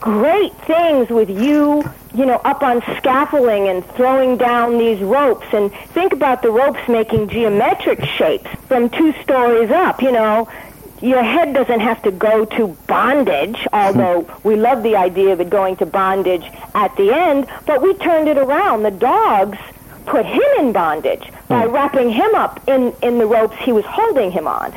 great 0.00 0.54
things 0.66 1.08
with 1.08 1.30
you 1.30 1.82
you 2.14 2.26
know, 2.26 2.36
up 2.44 2.62
on 2.62 2.82
scaffolding 2.98 3.68
and 3.68 3.84
throwing 3.94 4.36
down 4.36 4.78
these 4.78 5.00
ropes. 5.00 5.46
And 5.52 5.72
think 5.72 6.12
about 6.12 6.42
the 6.42 6.50
ropes 6.50 6.80
making 6.88 7.28
geometric 7.28 8.04
shapes 8.04 8.50
from 8.68 8.90
two 8.90 9.12
stories 9.22 9.70
up, 9.70 10.02
you 10.02 10.12
know. 10.12 10.48
Your 11.02 11.22
head 11.22 11.52
doesn't 11.52 11.80
have 11.80 12.00
to 12.04 12.12
go 12.12 12.44
to 12.44 12.68
bondage, 12.86 13.66
although 13.72 14.30
we 14.44 14.56
love 14.56 14.82
the 14.84 14.96
idea 14.96 15.32
of 15.32 15.40
it 15.40 15.50
going 15.50 15.76
to 15.76 15.86
bondage 15.86 16.44
at 16.74 16.96
the 16.96 17.12
end, 17.12 17.48
but 17.66 17.82
we 17.82 17.94
turned 17.94 18.28
it 18.28 18.38
around. 18.38 18.84
The 18.84 18.92
dogs 18.92 19.58
put 20.06 20.24
him 20.24 20.42
in 20.58 20.72
bondage 20.72 21.28
by 21.48 21.66
hmm. 21.66 21.72
wrapping 21.72 22.10
him 22.10 22.34
up 22.34 22.66
in, 22.68 22.94
in 23.02 23.18
the 23.18 23.26
ropes 23.26 23.56
he 23.58 23.72
was 23.72 23.84
holding 23.84 24.30
him 24.30 24.46
on. 24.46 24.72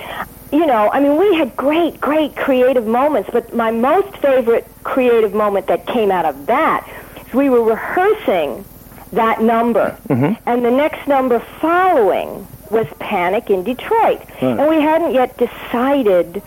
You 0.51 0.65
know, 0.65 0.89
I 0.91 0.99
mean, 0.99 1.17
we 1.17 1.35
had 1.35 1.55
great, 1.55 1.99
great 1.99 2.35
creative 2.35 2.87
moments, 2.87 3.29
but 3.31 3.53
my 3.53 3.71
most 3.71 4.15
favorite 4.17 4.67
creative 4.83 5.33
moment 5.33 5.67
that 5.67 5.85
came 5.85 6.11
out 6.11 6.25
of 6.25 6.45
that 6.47 6.87
is 7.25 7.33
we 7.33 7.49
were 7.49 7.63
rehearsing 7.63 8.63
that 9.11 9.41
number, 9.41 9.97
mm-hmm. 10.07 10.33
and 10.49 10.65
the 10.65 10.71
next 10.71 11.07
number 11.07 11.39
following 11.59 12.47
was 12.71 12.87
Panic 12.99 13.49
in 13.49 13.63
Detroit. 13.63 14.21
And 14.41 14.67
we 14.69 14.81
hadn't 14.81 15.13
yet 15.13 15.37
decided 15.37 16.41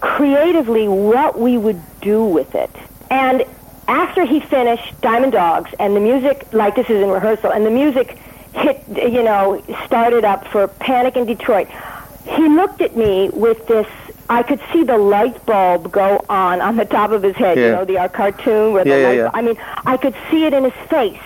creatively 0.00 0.88
what 0.88 1.38
we 1.38 1.58
would 1.58 1.80
do 2.00 2.24
with 2.24 2.54
it. 2.54 2.70
And 3.10 3.44
after 3.88 4.24
he 4.24 4.40
finished 4.40 5.00
Diamond 5.00 5.32
Dogs 5.32 5.72
and 5.78 5.96
the 5.96 6.00
music, 6.00 6.46
like 6.52 6.76
this 6.76 6.88
is 6.90 7.02
in 7.02 7.08
rehearsal, 7.10 7.50
and 7.52 7.64
the 7.64 7.70
music 7.70 8.18
hit, 8.54 8.82
you 8.88 9.22
know, 9.22 9.62
started 9.86 10.24
up 10.24 10.46
for 10.48 10.68
Panic 10.68 11.16
in 11.16 11.26
Detroit, 11.26 11.68
he 12.26 12.48
looked 12.48 12.80
at 12.80 12.96
me 12.96 13.30
with 13.30 13.66
this. 13.66 13.86
I 14.30 14.42
could 14.42 14.60
see 14.72 14.82
the 14.82 14.98
light 14.98 15.44
bulb 15.46 15.90
go 15.90 16.22
on 16.28 16.60
on 16.60 16.76
the 16.76 16.84
top 16.84 17.12
of 17.12 17.22
his 17.22 17.34
head. 17.34 17.56
You 17.56 17.70
know, 17.70 17.84
the 17.86 17.96
our 17.98 18.10
cartoon 18.10 18.74
where 18.74 18.84
the 18.84 18.90
Yeah, 18.90 18.96
yeah, 18.96 19.08
light. 19.08 19.16
yeah. 19.16 19.30
I 19.32 19.40
mean, 19.42 19.56
I 19.86 19.96
could 19.96 20.14
see 20.30 20.44
it 20.44 20.52
in 20.52 20.64
his 20.64 20.74
face. 20.90 21.18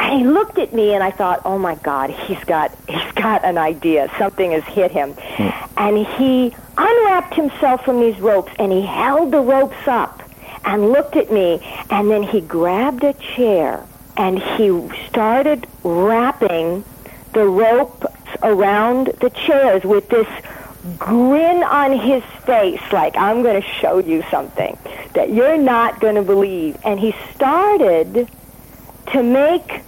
And 0.00 0.20
he 0.20 0.26
looked 0.26 0.58
at 0.58 0.72
me, 0.72 0.94
and 0.94 1.02
I 1.02 1.10
thought, 1.10 1.42
"Oh 1.44 1.58
my 1.58 1.74
God, 1.76 2.10
he's 2.10 2.42
got 2.44 2.70
he's 2.88 3.12
got 3.12 3.44
an 3.44 3.58
idea. 3.58 4.10
Something 4.18 4.52
has 4.52 4.64
hit 4.64 4.90
him." 4.90 5.12
Hmm. 5.12 5.50
And 5.76 6.06
he 6.06 6.54
unwrapped 6.76 7.34
himself 7.34 7.84
from 7.84 8.00
these 8.00 8.18
ropes, 8.20 8.52
and 8.58 8.72
he 8.72 8.82
held 8.82 9.30
the 9.30 9.40
ropes 9.40 9.86
up 9.86 10.22
and 10.64 10.90
looked 10.90 11.16
at 11.16 11.32
me, 11.32 11.60
and 11.90 12.10
then 12.10 12.22
he 12.22 12.40
grabbed 12.40 13.04
a 13.04 13.12
chair 13.14 13.84
and 14.18 14.38
he 14.40 14.68
started 15.06 15.66
wrapping 15.84 16.84
the 17.32 17.44
ropes 17.44 18.06
around 18.42 19.06
the 19.20 19.30
chairs 19.30 19.84
with 19.84 20.08
this 20.08 20.26
grin 20.98 21.62
on 21.62 21.98
his 21.98 22.22
face, 22.44 22.80
like, 22.92 23.16
I'm 23.16 23.42
going 23.42 23.60
to 23.60 23.68
show 23.80 23.98
you 23.98 24.24
something 24.30 24.76
that 25.14 25.32
you're 25.32 25.56
not 25.56 26.00
going 26.00 26.16
to 26.16 26.22
believe. 26.22 26.76
And 26.84 26.98
he 26.98 27.14
started 27.34 28.28
to 29.12 29.22
make 29.22 29.82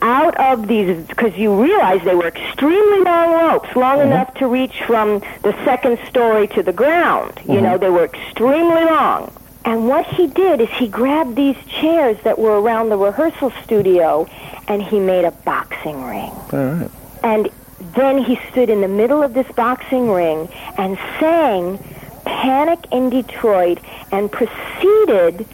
out 0.00 0.36
of 0.38 0.68
these, 0.68 1.06
because 1.06 1.36
you 1.36 1.60
realize 1.60 2.02
they 2.04 2.14
were 2.14 2.28
extremely 2.28 3.00
long 3.00 3.32
ropes, 3.32 3.74
long 3.74 3.98
mm-hmm. 3.98 4.12
enough 4.12 4.32
to 4.34 4.46
reach 4.46 4.82
from 4.84 5.20
the 5.42 5.52
second 5.64 5.98
story 6.08 6.46
to 6.48 6.62
the 6.62 6.72
ground. 6.72 7.32
You 7.38 7.54
mm-hmm. 7.54 7.64
know, 7.64 7.78
they 7.78 7.90
were 7.90 8.04
extremely 8.04 8.84
long. 8.84 9.32
And 9.64 9.88
what 9.88 10.06
he 10.06 10.28
did 10.28 10.60
is 10.60 10.68
he 10.70 10.88
grabbed 10.88 11.36
these 11.36 11.56
chairs 11.66 12.16
that 12.24 12.38
were 12.38 12.60
around 12.60 12.88
the 12.88 12.96
rehearsal 12.96 13.50
studio 13.64 14.26
and 14.66 14.82
he 14.82 14.98
made 14.98 15.24
a 15.24 15.30
boxing 15.30 16.04
ring. 16.04 16.30
All 16.30 16.48
right. 16.52 16.90
And 17.22 17.50
then 17.94 18.22
he 18.22 18.38
stood 18.50 18.70
in 18.70 18.80
the 18.80 18.88
middle 18.88 19.22
of 19.22 19.34
this 19.34 19.50
boxing 19.52 20.10
ring 20.10 20.48
and 20.76 20.96
sang 21.18 21.78
Panic 22.24 22.78
in 22.92 23.10
Detroit 23.10 23.78
and 24.12 24.30
proceeded 24.30 25.46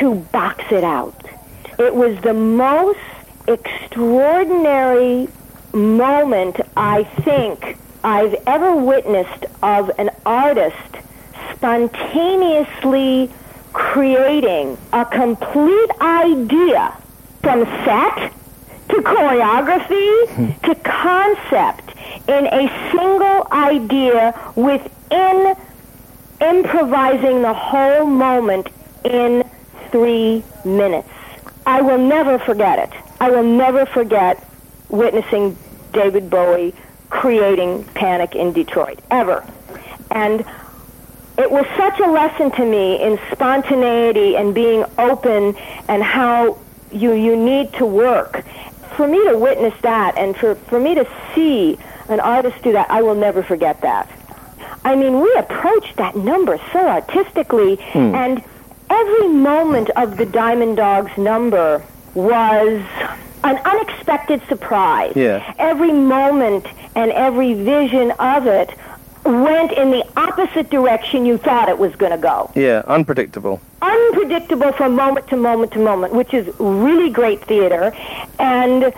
to 0.00 0.14
box 0.32 0.64
it 0.70 0.84
out. 0.84 1.14
It 1.78 1.94
was 1.94 2.18
the 2.22 2.32
most 2.32 2.98
extraordinary 3.46 5.28
moment 5.72 6.56
I 6.76 7.04
think 7.04 7.76
I've 8.02 8.34
ever 8.46 8.74
witnessed 8.74 9.44
of 9.62 9.90
an 9.98 10.10
artist 10.24 10.96
spontaneously 11.52 13.30
creating 13.72 14.78
a 14.92 15.04
complete 15.04 15.90
idea 16.00 16.96
from 17.42 17.64
set 17.84 18.32
to 18.88 18.96
choreography 19.02 20.28
hmm. 20.28 20.66
to 20.66 20.74
concept 20.76 21.90
in 22.28 22.46
a 22.46 22.90
single 22.90 23.46
idea 23.52 24.34
within 24.54 25.54
improvising 26.40 27.42
the 27.42 27.54
whole 27.54 28.06
moment 28.06 28.68
in 29.04 29.44
three 29.90 30.42
minutes. 30.64 31.15
I 31.66 31.82
will 31.82 31.98
never 31.98 32.38
forget 32.38 32.78
it. 32.78 32.98
I 33.20 33.30
will 33.30 33.42
never 33.42 33.84
forget 33.86 34.42
witnessing 34.88 35.58
David 35.92 36.30
Bowie 36.30 36.74
creating 37.10 37.84
Panic 37.94 38.34
in 38.34 38.52
Detroit, 38.52 39.00
ever. 39.10 39.44
And 40.10 40.44
it 41.38 41.50
was 41.50 41.66
such 41.76 41.98
a 42.00 42.10
lesson 42.10 42.50
to 42.52 42.64
me 42.64 43.02
in 43.02 43.18
spontaneity 43.32 44.36
and 44.36 44.54
being 44.54 44.84
open 44.96 45.56
and 45.88 46.02
how 46.02 46.58
you, 46.92 47.12
you 47.12 47.36
need 47.36 47.72
to 47.74 47.84
work. 47.84 48.44
For 48.96 49.06
me 49.06 49.22
to 49.28 49.36
witness 49.36 49.74
that 49.82 50.16
and 50.16 50.36
for, 50.36 50.54
for 50.54 50.80
me 50.80 50.94
to 50.94 51.06
see 51.34 51.78
an 52.08 52.20
artist 52.20 52.62
do 52.62 52.72
that, 52.72 52.90
I 52.90 53.02
will 53.02 53.14
never 53.14 53.42
forget 53.42 53.80
that. 53.82 54.08
I 54.84 54.94
mean, 54.94 55.20
we 55.20 55.32
approached 55.34 55.96
that 55.96 56.16
number 56.16 56.58
so 56.72 56.78
artistically, 56.78 57.76
hmm. 57.76 58.14
and 58.14 58.42
every 58.90 59.28
moment 59.28 59.90
of 59.90 60.16
the 60.16 60.26
Diamond 60.26 60.76
Dogs 60.76 61.16
number 61.16 61.82
was 62.14 62.82
an 63.44 63.56
unexpected 63.64 64.42
surprise. 64.48 65.12
Yeah. 65.14 65.54
Every 65.58 65.92
moment 65.92 66.66
and 66.94 67.12
every 67.12 67.54
vision 67.54 68.10
of 68.12 68.46
it 68.46 68.70
went 69.24 69.72
in 69.72 69.90
the 69.90 70.04
opposite 70.16 70.70
direction 70.70 71.26
you 71.26 71.36
thought 71.36 71.68
it 71.68 71.78
was 71.78 71.94
going 71.96 72.12
to 72.12 72.18
go. 72.18 72.50
Yeah, 72.54 72.82
unpredictable. 72.86 73.60
Unpredictable 73.82 74.72
from 74.72 74.94
moment 74.94 75.28
to 75.28 75.36
moment 75.36 75.72
to 75.72 75.78
moment, 75.78 76.14
which 76.14 76.32
is 76.32 76.48
really 76.58 77.10
great 77.10 77.44
theater. 77.44 77.92
And, 78.38 78.92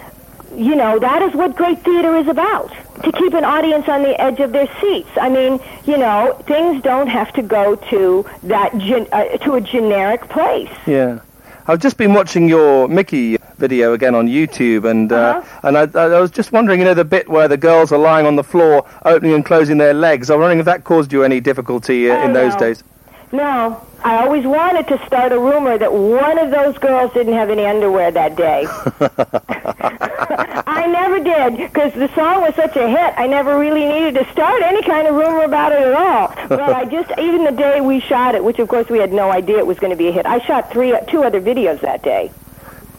you 0.54 0.74
know, 0.76 0.98
that 0.98 1.22
is 1.22 1.34
what 1.34 1.56
great 1.56 1.82
theater 1.82 2.16
is 2.16 2.28
about. 2.28 2.72
To 3.04 3.12
keep 3.12 3.32
an 3.34 3.44
audience 3.44 3.88
on 3.88 4.02
the 4.02 4.20
edge 4.20 4.40
of 4.40 4.52
their 4.52 4.68
seats. 4.80 5.08
I 5.20 5.28
mean, 5.28 5.60
you 5.84 5.96
know, 5.96 6.36
things 6.46 6.82
don't 6.82 7.06
have 7.06 7.32
to 7.34 7.42
go 7.42 7.76
to 7.76 8.26
that 8.44 8.76
gen- 8.78 9.06
uh, 9.12 9.24
to 9.38 9.54
a 9.54 9.60
generic 9.60 10.28
place. 10.28 10.70
Yeah. 10.86 11.20
I've 11.66 11.80
just 11.80 11.96
been 11.96 12.14
watching 12.14 12.48
your 12.48 12.88
Mickey 12.88 13.36
video 13.58 13.92
again 13.92 14.14
on 14.14 14.26
YouTube, 14.26 14.88
and 14.88 15.12
uh, 15.12 15.16
Uh-huh. 15.16 15.68
and 15.68 15.76
I, 15.78 15.82
I 16.00 16.20
was 16.20 16.30
just 16.30 16.50
wondering, 16.52 16.78
you 16.80 16.86
know, 16.86 16.94
the 16.94 17.04
bit 17.04 17.28
where 17.28 17.46
the 17.46 17.56
girls 17.58 17.92
are 17.92 17.98
lying 17.98 18.26
on 18.26 18.36
the 18.36 18.44
floor, 18.44 18.86
opening 19.04 19.34
and 19.34 19.44
closing 19.44 19.76
their 19.78 19.92
legs. 19.94 20.30
I'm 20.30 20.40
wondering 20.40 20.58
if 20.60 20.64
that 20.64 20.84
caused 20.84 21.12
you 21.12 21.22
any 21.24 21.40
difficulty 21.40 22.10
uh, 22.10 22.16
Oh, 22.16 22.24
in 22.24 22.32
those 22.32 22.54
no. 22.54 22.58
days. 22.58 22.82
No, 23.30 23.86
I 24.02 24.24
always 24.24 24.46
wanted 24.46 24.88
to 24.88 25.06
start 25.06 25.32
a 25.32 25.38
rumor 25.38 25.76
that 25.76 25.92
one 25.92 26.38
of 26.38 26.50
those 26.50 26.78
girls 26.78 27.12
didn't 27.12 27.34
have 27.34 27.50
any 27.50 27.66
underwear 27.66 28.10
that 28.10 28.36
day. 28.36 28.62
I 30.78 30.86
never 30.86 31.18
did 31.18 31.56
because 31.56 31.92
the 31.92 32.08
song 32.14 32.40
was 32.42 32.54
such 32.54 32.76
a 32.76 32.88
hit. 32.88 33.14
I 33.16 33.26
never 33.26 33.58
really 33.58 33.84
needed 33.84 34.14
to 34.14 34.30
start 34.30 34.62
any 34.62 34.82
kind 34.82 35.08
of 35.08 35.14
rumor 35.16 35.42
about 35.42 35.72
it 35.72 35.80
at 35.80 35.94
all. 35.94 36.28
But 36.48 36.60
I 36.60 36.84
just 36.84 37.10
even 37.18 37.44
the 37.44 37.52
day 37.52 37.80
we 37.80 38.00
shot 38.00 38.34
it, 38.34 38.42
which 38.42 38.58
of 38.58 38.68
course 38.68 38.88
we 38.88 38.98
had 38.98 39.12
no 39.12 39.30
idea 39.30 39.58
it 39.58 39.66
was 39.66 39.78
going 39.78 39.90
to 39.90 39.96
be 39.96 40.08
a 40.08 40.12
hit. 40.12 40.24
I 40.24 40.38
shot 40.38 40.72
three, 40.72 40.94
two 41.08 41.24
other 41.24 41.40
videos 41.40 41.80
that 41.80 42.02
day. 42.02 42.30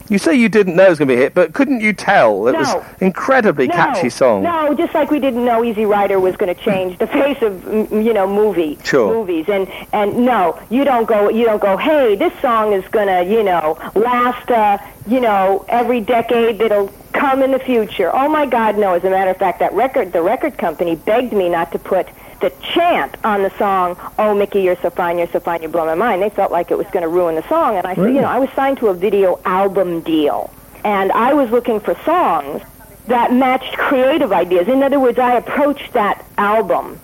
You 0.10 0.18
say 0.18 0.34
you 0.34 0.50
didn't 0.50 0.76
know 0.76 0.88
it 0.88 0.90
was 0.90 0.98
going 1.00 1.08
to 1.08 1.14
be 1.16 1.20
a 1.20 1.24
hit, 1.24 1.34
but 1.36 1.54
couldn't 1.54 1.82
you 1.82 1.94
tell? 1.94 2.48
It 2.48 2.54
No. 2.54 2.60
was 2.60 2.84
incredibly 3.00 3.68
no, 3.68 3.74
catchy 3.76 4.10
song. 4.10 4.42
No, 4.44 4.74
just 4.74 4.94
like 4.96 5.12
we 5.12 5.20
didn't 5.20 5.46
know 5.46 5.64
Easy 5.64 5.86
Rider 5.86 6.20
was 6.20 6.36
going 6.36 6.54
to 6.56 6.60
change 6.62 6.98
the 6.98 7.08
face 7.08 7.42
of 7.42 7.64
you 7.94 8.14
know 8.14 8.28
movie 8.28 8.78
Sure. 8.84 9.14
movies, 9.14 9.46
and 9.48 9.68
and 9.94 10.26
no, 10.26 10.60
you 10.70 10.84
don't 10.84 11.06
go 11.08 11.30
you 11.30 11.46
don't 11.46 11.62
go. 11.62 11.78
Hey, 11.78 12.16
this 12.16 12.34
song 12.42 12.74
is 12.74 12.86
going 12.90 13.08
to 13.08 13.32
you 13.32 13.44
know 13.44 13.78
last 13.96 14.50
uh, 14.50 14.78
you 15.08 15.20
know 15.20 15.64
every 15.70 16.02
decade 16.02 16.58
that'll 16.60 16.92
come 17.14 17.44
in 17.44 17.52
the 17.52 17.60
future. 17.60 18.10
Oh 18.14 18.28
my 18.30 18.46
God, 18.46 18.78
no! 18.78 18.94
As 18.94 19.04
a 19.04 19.10
matter 19.10 19.32
of 19.32 19.38
fact, 19.38 19.60
that 19.60 19.74
record 19.74 20.12
the 20.12 20.22
record 20.24 20.58
company 20.58 20.96
begged 20.96 21.34
me 21.34 21.50
not 21.50 21.72
to 21.74 21.80
put 21.80 22.08
the 22.40 22.52
chant 22.62 23.16
on 23.24 23.44
the 23.44 23.52
song, 23.58 23.98
"Oh 24.18 24.34
Mickey, 24.34 24.62
you're 24.62 24.78
so 24.78 24.90
fine, 24.90 25.18
you're 25.18 25.28
so 25.28 25.40
fine, 25.40 25.62
you 25.62 25.70
blow 25.70 25.86
my 25.86 25.96
mind." 25.96 26.22
They 26.22 26.30
felt 26.30 26.52
like 26.52 26.72
it 26.72 26.78
was 26.78 26.88
going 26.88 27.04
to 27.04 27.10
ruin 27.10 27.36
the 27.36 27.48
song, 27.48 27.78
and 27.78 27.86
I 27.86 27.96
said, 27.96 28.14
you 28.14 28.22
know, 28.22 28.30
I 28.30 28.40
was 28.40 28.50
signed 28.52 28.78
to 28.80 28.88
a 28.88 28.94
video 28.94 29.40
album 29.46 30.02
deal, 30.02 30.54
and 30.84 31.12
I 31.12 31.34
was 31.34 31.50
looking 31.52 31.80
for 31.80 31.96
songs 32.06 32.62
that 33.08 33.34
matched 33.34 33.78
creative 33.78 34.32
ideas. 34.32 34.68
In 34.68 34.84
other 34.84 35.00
words, 35.00 35.20
I 35.20 35.36
approached 35.36 35.94
that 35.94 36.24
album 36.38 37.00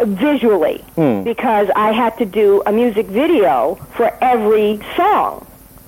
visually 0.00 0.84
hmm. 0.94 1.22
because 1.22 1.68
I 1.74 1.92
had 1.92 2.16
to 2.18 2.26
do 2.26 2.62
a 2.66 2.72
music 2.72 3.06
video 3.06 3.76
for 3.94 4.12
every 4.20 4.80
song 4.96 5.46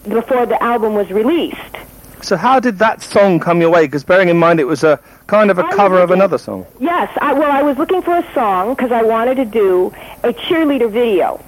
before 0.09 0.47
the 0.47 0.63
album 0.63 0.95
was 0.95 1.11
released. 1.11 1.77
So 2.23 2.37
how 2.37 2.61
did 2.61 2.79
that 2.79 3.01
song 3.03 3.41
come 3.41 3.61
your 3.61 3.71
way? 3.71 3.87
Because 3.87 4.05
bearing 4.05 4.29
in 4.29 4.37
mind 4.37 4.61
it 4.61 4.67
was 4.67 4.85
a 4.85 4.99
kind 5.27 5.51
of 5.51 5.59
a 5.59 5.65
I 5.65 5.73
cover 5.75 5.99
of 6.01 6.11
another 6.11 6.39
song. 6.39 6.67
Yes, 6.81 7.17
I, 7.21 7.33
well, 7.33 7.51
I 7.51 7.63
was 7.63 7.79
looking 7.79 8.03
for 8.03 8.17
a 8.17 8.33
song 8.35 8.75
because 8.75 8.93
I 8.93 9.03
wanted 9.03 9.37
to 9.37 9.45
do 9.45 9.93
a 10.25 10.33
cheerleader 10.33 10.91
video. 10.91 11.41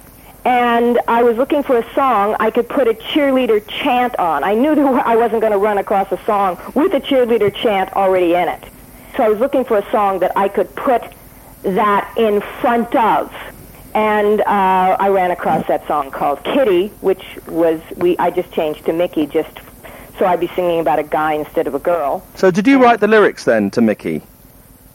and 0.43 0.99
I 1.07 1.21
was 1.23 1.37
looking 1.37 1.61
for 1.61 1.77
a 1.77 1.93
song 1.93 2.35
I 2.39 2.49
could 2.49 2.67
put 2.67 2.87
a 2.87 2.93
cheerleader 2.93 3.65
chant 3.67 4.17
on. 4.17 4.43
I 4.43 4.53
knew 4.55 4.73
that 4.75 5.05
I 5.05 5.15
wasn't 5.15 5.41
going 5.41 5.53
to 5.53 5.59
run 5.59 5.77
across 5.77 6.11
a 6.11 6.17
song 6.25 6.57
with 6.73 6.93
a 6.93 6.99
cheerleader 6.99 7.53
chant 7.53 7.93
already 7.93 8.33
in 8.33 8.47
it. 8.47 8.63
So 9.15 9.23
I 9.23 9.29
was 9.29 9.39
looking 9.39 9.65
for 9.65 9.77
a 9.77 9.91
song 9.91 10.19
that 10.19 10.31
I 10.37 10.47
could 10.47 10.73
put 10.75 11.03
that 11.63 12.11
in 12.17 12.41
front 12.61 12.95
of. 12.95 13.31
And 13.93 14.39
uh, 14.41 14.95
I 14.99 15.09
ran 15.09 15.31
across 15.31 15.67
that 15.67 15.85
song 15.85 16.11
called 16.11 16.43
Kitty, 16.45 16.87
which 17.01 17.23
was 17.47 17.81
we 17.97 18.17
I 18.17 18.31
just 18.31 18.49
changed 18.53 18.85
to 18.85 18.93
Mickey 18.93 19.27
just 19.27 19.59
so 20.17 20.25
I'd 20.25 20.39
be 20.39 20.47
singing 20.55 20.79
about 20.79 20.99
a 20.99 21.03
guy 21.03 21.33
instead 21.33 21.67
of 21.67 21.75
a 21.75 21.79
girl. 21.79 22.23
So 22.35 22.51
did 22.51 22.67
you 22.67 22.81
write 22.81 22.99
the 22.99 23.07
lyrics 23.07 23.43
then 23.45 23.71
to 23.71 23.81
Mickey? 23.81 24.21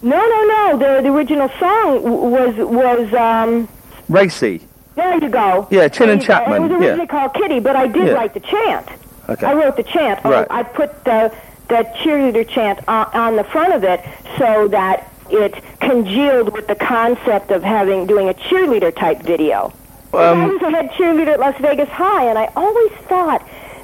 No, 0.02 0.16
no, 0.18 0.44
no. 0.44 0.78
The 0.78 1.02
the 1.02 1.12
original 1.12 1.48
song 1.58 2.02
w- 2.02 2.22
was 2.36 2.54
was 2.56 3.14
um 3.14 3.68
Racey. 4.08 4.60
there 4.94 5.14
you 5.22 5.28
go. 5.28 5.66
Yeah, 5.70 5.88
Chinn 5.88 6.10
and 6.10 6.20
There 6.20 6.22
you 6.22 6.28
go. 6.28 6.34
Chapman, 6.34 6.56
It 6.56 6.60
was 6.62 6.70
yeah. 6.70 6.76
originally 6.88 7.06
called 7.06 7.34
Kitty, 7.34 7.60
but 7.60 7.76
I 7.76 7.86
did 7.88 8.08
Yeah. 8.08 8.12
write 8.12 8.34
the 8.34 8.40
chant. 8.40 8.86
Okay. 9.28 9.46
I 9.46 9.54
wrote 9.54 9.76
the 9.76 9.82
chant. 9.82 10.20
Oh, 10.24 10.30
Right. 10.30 10.46
I 10.50 10.62
put 10.62 11.04
the 11.04 11.32
the 11.68 11.84
cheerleader 12.00 12.46
chant 12.48 12.78
on, 12.86 13.06
on 13.12 13.36
the 13.36 13.42
front 13.44 13.72
of 13.74 13.82
it 13.82 14.00
so 14.38 14.68
that 14.68 15.08
it 15.30 15.54
congealed 15.80 16.52
with 16.52 16.68
the 16.68 16.76
concept 16.76 17.50
of 17.50 17.64
having 17.64 18.06
doing 18.06 18.28
a 18.28 18.34
cheerleader 18.34 18.94
type 18.94 19.20
video. 19.22 19.72
Um, 20.14 20.20
I 20.42 20.46
was 20.46 20.62
a 20.62 20.70
head 20.70 20.90
cheerleader 20.92 21.32
at 21.32 21.40
Las 21.40 21.56
Vegas 21.60 21.88
High, 21.88 22.24
and 22.28 22.38
I 22.38 22.48
always 22.54 22.92
thought 23.08 23.42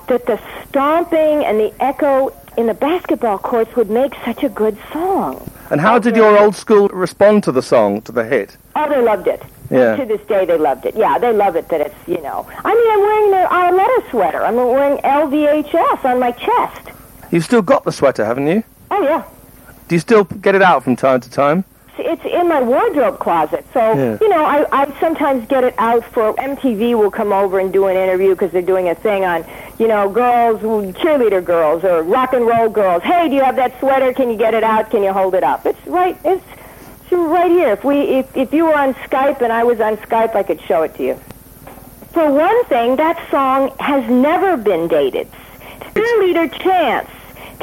that 0.09 0.27
the 0.27 0.41
stomping 0.69 1.45
and 1.45 1.59
the 1.59 1.73
echo 1.83 2.33
in 2.57 2.67
the 2.67 2.75
basketball 2.75 3.38
courts 3.38 3.75
would 3.77 3.91
make 3.91 4.15
such 4.25 4.43
a 4.43 4.49
good 4.49 4.77
song. 4.93 5.51
and 5.71 5.81
how 5.81 5.99
did 5.99 6.15
your 6.17 6.38
old 6.38 6.55
school 6.55 6.88
respond 6.88 7.43
to 7.45 7.53
the 7.53 7.62
song, 7.62 8.03
to 8.03 8.12
the 8.12 8.25
hit? 8.25 8.57
Oh, 8.77 8.88
they 8.88 9.01
loved 9.01 9.27
it. 9.27 9.43
Yeah. 9.71 9.97
To 9.97 10.05
this 10.05 10.21
day, 10.27 10.45
they 10.45 10.59
loved 10.59 10.85
it. 10.85 10.95
Yeah, 10.95 11.19
they 11.19 11.33
love 11.33 11.57
it 11.57 11.69
that 11.69 11.81
it's, 11.81 11.95
you 12.07 12.21
know. 12.21 12.47
I 12.62 12.75
mean, 12.75 12.91
I'm 12.93 13.01
wearing 13.01 13.31
the 13.31 13.47
Arletta 13.81 14.11
sweater. 14.11 14.45
I'm 14.45 14.57
wearing 14.57 14.99
LVHS 14.99 16.05
on 16.05 16.21
my 16.21 16.33
chest. 16.33 16.91
You've 17.31 17.45
still 17.45 17.62
got 17.62 17.85
the 17.85 17.93
sweater, 17.93 18.25
haven't 18.27 18.49
you? 18.49 18.62
Oh, 18.91 19.03
yeah. 19.03 19.25
Do 19.88 19.95
you 19.95 20.01
still 20.01 20.25
get 20.25 20.55
it 20.55 20.61
out 20.62 20.85
from 20.85 20.95
time 20.97 21.21
to 21.21 21.31
time? 21.31 21.65
It's 21.98 22.24
in 22.24 22.48
my 22.48 22.61
wardrobe 22.62 23.18
closet. 23.18 23.66
So, 23.74 23.81
Yeah. 23.81 24.18
you 24.20 24.28
know, 24.28 24.44
I, 24.44 24.66
I 24.72 25.00
sometimes 25.00 25.46
get 25.48 25.62
it 25.64 25.74
out 25.78 26.05
for 26.07 26.33
MTV 26.35 26.96
will 26.96 27.11
come 27.11 27.33
over 27.33 27.59
and 27.59 27.72
do 27.72 27.87
an 27.87 27.96
interview 27.96 28.31
because 28.31 28.50
they're 28.50 28.62
doing 28.62 28.88
a 28.88 28.94
thing 28.94 29.24
on, 29.24 29.44
you 29.78 29.88
know, 29.88 30.09
girls, 30.09 30.61
cheerleader 30.96 31.44
girls 31.44 31.85
or 31.85 32.02
rock 32.02 32.33
and 32.33 32.46
roll 32.46 32.68
girls. 32.68 33.02
Hey, 33.02 33.28
do 33.28 33.35
you 33.35 33.42
have 33.42 33.57
that 33.57 33.78
sweater? 33.78 34.12
Can 34.14 34.31
you 34.31 34.37
get 34.38 34.55
it 34.55 34.64
out? 34.64 34.90
Can 34.90 35.02
you 35.02 35.12
hold 35.12 35.35
it 35.35 35.44
up? 35.44 35.66
It's 35.66 35.87
right, 35.87 36.16
it's, 36.24 36.44
it's 37.02 37.12
right 37.12 37.50
here. 37.50 37.72
If 37.72 37.85
we, 37.85 38.00
if, 38.00 38.37
if 38.37 38.52
you 38.55 38.64
were 38.64 38.74
on 38.74 38.94
Skype 38.94 39.42
and 39.42 39.52
I 39.52 39.64
was 39.64 39.81
on 39.81 39.96
Skype, 39.98 40.35
I 40.35 40.42
could 40.42 40.61
show 40.62 40.83
it 40.83 40.94
to 40.96 41.02
you. 41.05 41.14
For 42.12 42.31
one 42.31 42.64
thing, 42.66 42.96
that 42.96 43.18
song 43.31 43.72
has 43.81 44.09
never 44.11 44.57
been 44.57 44.88
dated. 44.88 45.28
Cheerleader 45.94 46.50
chants 46.59 47.11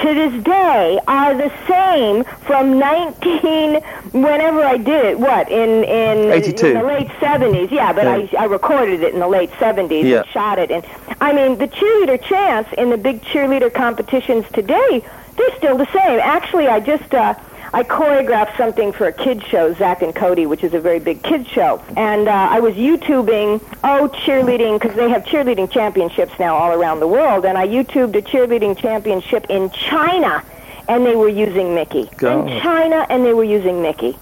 to 0.01 0.13
this 0.13 0.43
day 0.43 0.99
are 1.07 1.33
the 1.35 1.51
same 1.67 2.23
from 2.45 2.79
19 2.79 3.75
whenever 4.11 4.63
I 4.63 4.77
did 4.77 5.05
it. 5.05 5.19
What 5.19 5.49
in 5.49 5.83
in, 5.83 6.31
82. 6.31 6.67
in 6.67 6.73
the 6.75 6.83
late 6.83 7.07
70s? 7.19 7.71
Yeah, 7.71 7.91
but 7.93 8.07
I 8.07 8.29
I 8.37 8.45
recorded 8.45 9.01
it 9.03 9.13
in 9.13 9.19
the 9.19 9.27
late 9.27 9.51
70s 9.51 10.03
Yeah. 10.03 10.19
and 10.21 10.27
shot 10.29 10.59
it. 10.59 10.71
And 10.71 10.85
I 11.21 11.33
mean, 11.33 11.57
the 11.57 11.67
cheerleader 11.67 12.21
chants 12.21 12.71
in 12.77 12.89
the 12.89 12.97
big 12.97 13.21
cheerleader 13.23 13.73
competitions 13.73 14.45
today, 14.53 15.03
they're 15.35 15.55
still 15.57 15.77
the 15.77 15.87
same. 15.91 16.19
Actually, 16.19 16.67
I 16.67 16.79
just 16.79 17.13
uh, 17.13 17.33
I 17.71 17.83
choreographed 17.83 18.57
something 18.57 18.91
for 18.91 19.07
a 19.07 19.13
kids 19.13 19.43
show, 19.45 19.73
Zack 19.75 20.01
and 20.01 20.15
Cody, 20.15 20.45
which 20.47 20.63
is 20.63 20.73
a 20.73 20.79
very 20.79 20.99
big 20.99 21.21
kids 21.21 21.47
show, 21.47 21.83
and 21.95 22.27
uh, 22.27 22.31
I 22.31 22.59
was 22.59 22.73
YouTubing 22.75 23.61
oh 23.83 24.09
cheerleading 24.09 24.79
because 24.79 24.95
they 24.95 25.09
have 25.09 25.23
cheerleading 25.25 25.69
championships 25.69 26.33
now 26.39 26.55
all 26.55 26.71
around 26.71 26.99
the 26.99 27.07
world, 27.07 27.45
and 27.45 27.57
I 27.57 27.67
YouTubed 27.67 28.15
a 28.15 28.21
cheerleading 28.23 28.75
championship 28.77 29.45
in 29.49 29.69
China, 29.69 30.43
and 30.87 31.05
they 31.05 31.15
were 31.15 31.29
using 31.29 31.75
Mickey 31.75 32.09
in 32.21 32.61
China, 32.61 33.05
and 33.09 33.23
they 33.23 33.33
were 33.33 33.43
using 33.43 33.81
Mickey. 33.83 34.17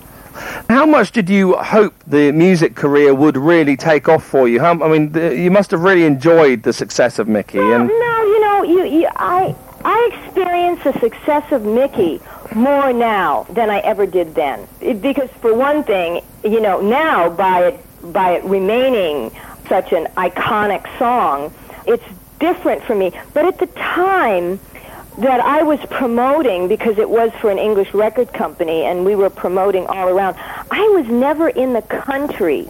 How 0.69 0.85
much 0.85 1.11
did 1.11 1.29
you 1.29 1.55
hope 1.55 1.95
the 2.05 2.31
music 2.31 2.75
career 2.75 3.13
would 3.13 3.37
really 3.37 3.77
take 3.77 4.07
off 4.09 4.23
for 4.23 4.47
you? 4.47 4.59
How, 4.59 4.71
I 4.83 4.89
mean, 4.89 5.11
the, 5.13 5.35
you 5.35 5.49
must 5.49 5.71
have 5.71 5.81
really 5.81 6.03
enjoyed 6.03 6.63
the 6.63 6.73
success 6.73 7.17
of 7.17 7.27
Mickey. 7.27 7.57
No, 7.57 7.73
And 7.73 7.87
no, 7.87 8.23
you 8.23 8.41
know, 8.41 8.63
you, 8.63 8.99
you, 8.99 9.07
I, 9.15 9.55
I 9.83 10.11
experience 10.13 10.83
the 10.83 10.93
success 10.99 11.51
of 11.51 11.63
Mickey 11.63 12.21
more 12.55 12.93
now 12.93 13.43
than 13.49 13.69
I 13.69 13.79
ever 13.79 14.05
did 14.05 14.35
then. 14.35 14.67
It, 14.81 15.01
because 15.01 15.29
for 15.41 15.53
one 15.53 15.83
thing, 15.83 16.21
you 16.43 16.59
know, 16.59 16.81
now 16.81 17.29
by 17.29 17.67
it, 17.67 18.13
by 18.13 18.31
it 18.33 18.43
remaining 18.43 19.31
such 19.67 19.91
an 19.93 20.05
iconic 20.15 20.85
song, 20.97 21.53
it's 21.85 22.03
different 22.39 22.83
for 22.83 22.95
me. 22.95 23.11
But 23.33 23.45
at 23.45 23.59
the 23.59 23.67
time 23.67 24.59
that 25.17 25.39
I 25.39 25.63
was 25.63 25.79
promoting, 25.89 26.67
because 26.67 26.97
it 26.99 27.09
was 27.09 27.31
for 27.41 27.49
an 27.49 27.57
English 27.57 27.93
record 27.93 28.31
company 28.33 28.83
and 28.83 29.03
we 29.03 29.15
were 29.15 29.31
promoting 29.31 29.87
all 29.87 30.07
around, 30.07 30.35
I 30.69 30.87
was 30.89 31.07
never 31.07 31.49
in 31.49 31.73
the 31.73 31.81
country 31.81 32.69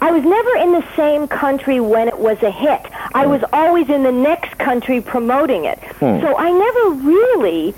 I 0.00 0.10
was 0.10 0.24
never 0.24 0.56
in 0.56 0.72
the 0.72 0.84
same 0.96 1.28
country 1.28 1.80
when 1.80 2.08
it 2.08 2.18
was 2.18 2.42
a 2.42 2.50
hit. 2.50 2.80
I 3.14 3.24
hmm. 3.24 3.30
was 3.30 3.44
always 3.52 3.88
in 3.88 4.02
the 4.02 4.12
next 4.12 4.58
country 4.58 5.00
promoting 5.00 5.64
it. 5.64 5.78
Hmm. 5.78 6.20
So 6.20 6.36
I 6.36 6.50
never 6.50 6.90
really 7.08 7.74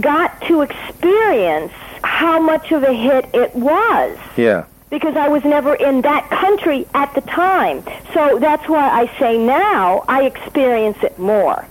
got 0.00 0.40
to 0.42 0.62
experience 0.62 1.72
how 2.04 2.40
much 2.40 2.72
of 2.72 2.82
a 2.82 2.92
hit 2.92 3.28
it 3.32 3.54
was 3.54 4.18
yeah, 4.36 4.64
because 4.90 5.16
I 5.16 5.28
was 5.28 5.44
never 5.44 5.74
in 5.74 6.02
that 6.02 6.28
country 6.30 6.86
at 6.94 7.14
the 7.14 7.20
time. 7.22 7.82
So 8.12 8.38
that's 8.38 8.68
why 8.68 8.88
I 8.88 9.18
say 9.18 9.38
now 9.38 10.04
I 10.08 10.24
experience 10.24 10.98
it 11.02 11.18
more. 11.18 11.64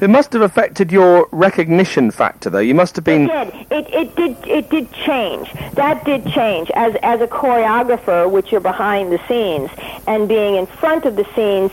it 0.00 0.10
must 0.10 0.32
have 0.32 0.42
affected 0.42 0.92
your 0.92 1.28
recognition 1.32 2.10
factor, 2.10 2.50
though. 2.50 2.58
You 2.58 2.74
must 2.74 2.96
have 2.96 3.04
been. 3.04 3.30
It 3.30 3.68
did. 3.68 3.72
It, 3.72 3.94
it 3.94 4.16
did. 4.16 4.46
It 4.46 4.70
did 4.70 4.92
change. 4.92 5.52
That 5.74 6.04
did 6.04 6.26
change. 6.28 6.70
As 6.70 6.94
as 7.02 7.20
a 7.20 7.26
choreographer, 7.26 8.30
which 8.30 8.52
you're 8.52 8.60
behind 8.60 9.10
the 9.10 9.20
scenes 9.26 9.70
and 10.06 10.28
being 10.28 10.56
in 10.56 10.66
front 10.66 11.04
of 11.04 11.16
the 11.16 11.26
scenes, 11.34 11.72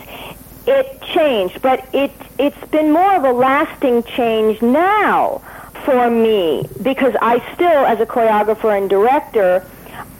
it 0.66 1.00
changed. 1.02 1.60
But 1.62 1.88
it 1.94 2.12
it's 2.38 2.64
been 2.70 2.90
more 2.92 3.14
of 3.14 3.24
a 3.24 3.32
lasting 3.32 4.02
change 4.04 4.62
now 4.62 5.42
for 5.84 6.10
me 6.10 6.64
because 6.82 7.14
I 7.20 7.38
still, 7.54 7.84
as 7.86 8.00
a 8.00 8.06
choreographer 8.06 8.76
and 8.76 8.88
director, 8.88 9.66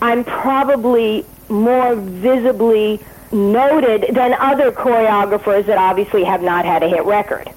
I'm 0.03 0.25
probably 0.25 1.25
more 1.49 1.95
visibly 1.95 3.01
noted 3.33 4.15
than 4.15 4.35
other 4.35 4.73
choreographers 4.73 5.67
that 5.67 5.79
obviously 5.79 6.25
have 6.25 6.43
not 6.43 6.65
had 6.65 6.83
a 6.83 6.89
hit 6.89 7.05
record. 7.05 7.49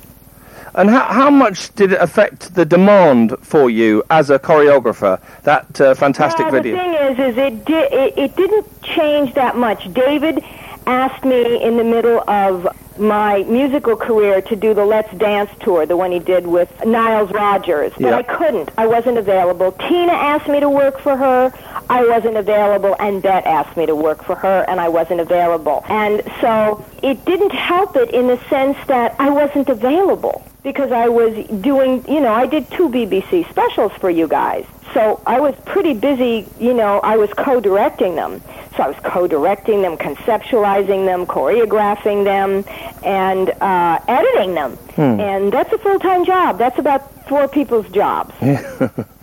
And 0.76 0.90
how, 0.90 1.04
how 1.06 1.30
much 1.30 1.74
did 1.76 1.92
it 1.92 2.02
affect 2.02 2.56
the 2.56 2.66
demand 2.66 3.36
for 3.42 3.70
you 3.70 4.04
as 4.10 4.32
a 4.32 4.40
choreographer? 4.40 5.22
That 5.44 5.80
uh, 5.80 5.94
fantastic 5.94 6.50
video. 6.50 6.76
The 6.76 6.82
thing 6.82 6.94
is, 6.96 7.20
is 7.32 7.38
it, 7.38 7.66
di- 7.66 7.90
it 7.92 8.18
it 8.18 8.36
didn't 8.36 8.82
change 8.82 9.36
that 9.36 9.56
much. 9.56 9.94
David 9.94 10.44
asked 10.86 11.24
me 11.24 11.62
in 11.64 11.78
the 11.78 11.84
middle 11.84 12.24
of 12.30 12.68
my 12.98 13.42
musical 13.44 13.96
career 13.96 14.42
to 14.42 14.56
do 14.56 14.74
the 14.74 14.86
Let's 14.86 15.12
Dance 15.18 15.50
tour, 15.62 15.86
the 15.86 15.98
one 15.98 16.12
he 16.12 16.20
did 16.20 16.46
with 16.46 16.70
Niles 16.86 17.32
Rodgers, 17.32 17.92
but 17.94 18.02
Yeah. 18.10 18.18
I 18.18 18.24
couldn't. 18.24 18.70
I 18.78 18.86
wasn't 18.86 19.18
available. 19.18 19.72
Tina 19.72 20.14
asked 20.14 20.48
me 20.48 20.60
to 20.60 20.70
work 20.70 21.00
for 21.00 21.16
her. 21.16 21.52
I 21.90 22.06
wasn't 22.08 22.38
available, 22.38 22.96
and 23.00 23.22
Bette 23.22 23.48
asked 23.48 23.76
me 23.76 23.86
to 23.88 23.96
work 23.96 24.24
for 24.24 24.36
her, 24.36 24.64
and 24.68 24.80
I 24.80 24.90
wasn't 24.90 25.22
available. 25.22 25.84
And 25.90 26.22
so 26.40 26.84
it 27.02 27.26
didn't 27.26 27.52
help 27.52 27.96
it 27.96 28.12
in 28.12 28.28
the 28.28 28.40
sense 28.50 28.78
that 28.88 29.16
I 29.20 29.30
wasn't 29.30 29.70
available 29.70 30.44
because 30.64 30.92
I 30.92 31.10
was 31.10 31.34
doing, 31.62 32.06
you 32.08 32.22
know, 32.22 32.34
I 32.34 32.46
did 32.46 32.70
two 32.72 32.90
BBC 32.90 33.50
specials 33.50 33.92
for 33.94 34.10
you 34.10 34.28
guys. 34.28 34.66
So 34.94 35.22
I 35.26 35.40
was 35.40 35.56
pretty 35.66 35.94
busy, 35.94 36.48
you 36.60 36.74
know, 36.74 37.00
I 37.00 37.18
was 37.18 37.32
co-directing 37.34 38.16
them. 38.16 38.42
So 38.76 38.84
I 38.84 38.88
was 38.88 38.98
co-directing 39.04 39.82
them, 39.82 39.98
conceptualizing 39.98 41.06
them, 41.06 41.26
choreographing 41.26 42.24
them, 42.24 42.64
and 43.04 43.50
uh, 43.62 44.00
editing 44.08 44.54
them. 44.56 44.78
And 45.20 45.52
that's 45.52 45.72
a 45.74 45.78
full-time 45.78 46.26
job. 46.26 46.58
That's 46.58 46.78
about 46.80 47.28
four 47.28 47.48
people's 47.48 47.90
jobs. 47.90 48.34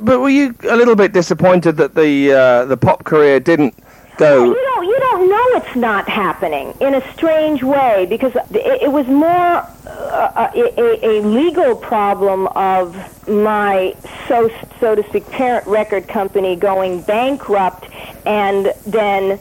But 0.00 0.20
were 0.20 0.28
you 0.28 0.54
a 0.68 0.76
little 0.76 0.94
bit 0.94 1.12
disappointed 1.12 1.76
that 1.78 1.94
the 1.96 2.32
uh, 2.32 2.64
the 2.66 2.76
pop 2.76 3.04
career 3.04 3.40
didn't 3.40 3.74
go? 4.18 4.44
You 4.44 4.54
don't, 4.54 4.84
you 4.84 4.98
don't 4.98 5.28
know 5.28 5.44
it's 5.54 5.76
not 5.76 6.08
happening 6.08 6.74
in 6.80 6.94
a 6.94 7.12
strange 7.14 7.62
way 7.62 8.06
because 8.06 8.34
it, 8.50 8.82
it 8.82 8.92
was 8.92 9.06
more 9.06 9.64
uh, 9.86 10.50
a, 10.54 10.80
a, 10.80 11.20
a 11.20 11.22
legal 11.22 11.74
problem 11.74 12.46
of 12.48 12.94
my 13.28 13.94
so 14.26 14.50
so 14.80 14.94
to 14.94 15.08
speak 15.08 15.28
parent 15.30 15.66
record 15.66 16.08
company 16.08 16.56
going 16.56 17.00
bankrupt 17.02 17.88
and 18.26 18.74
then 18.84 19.40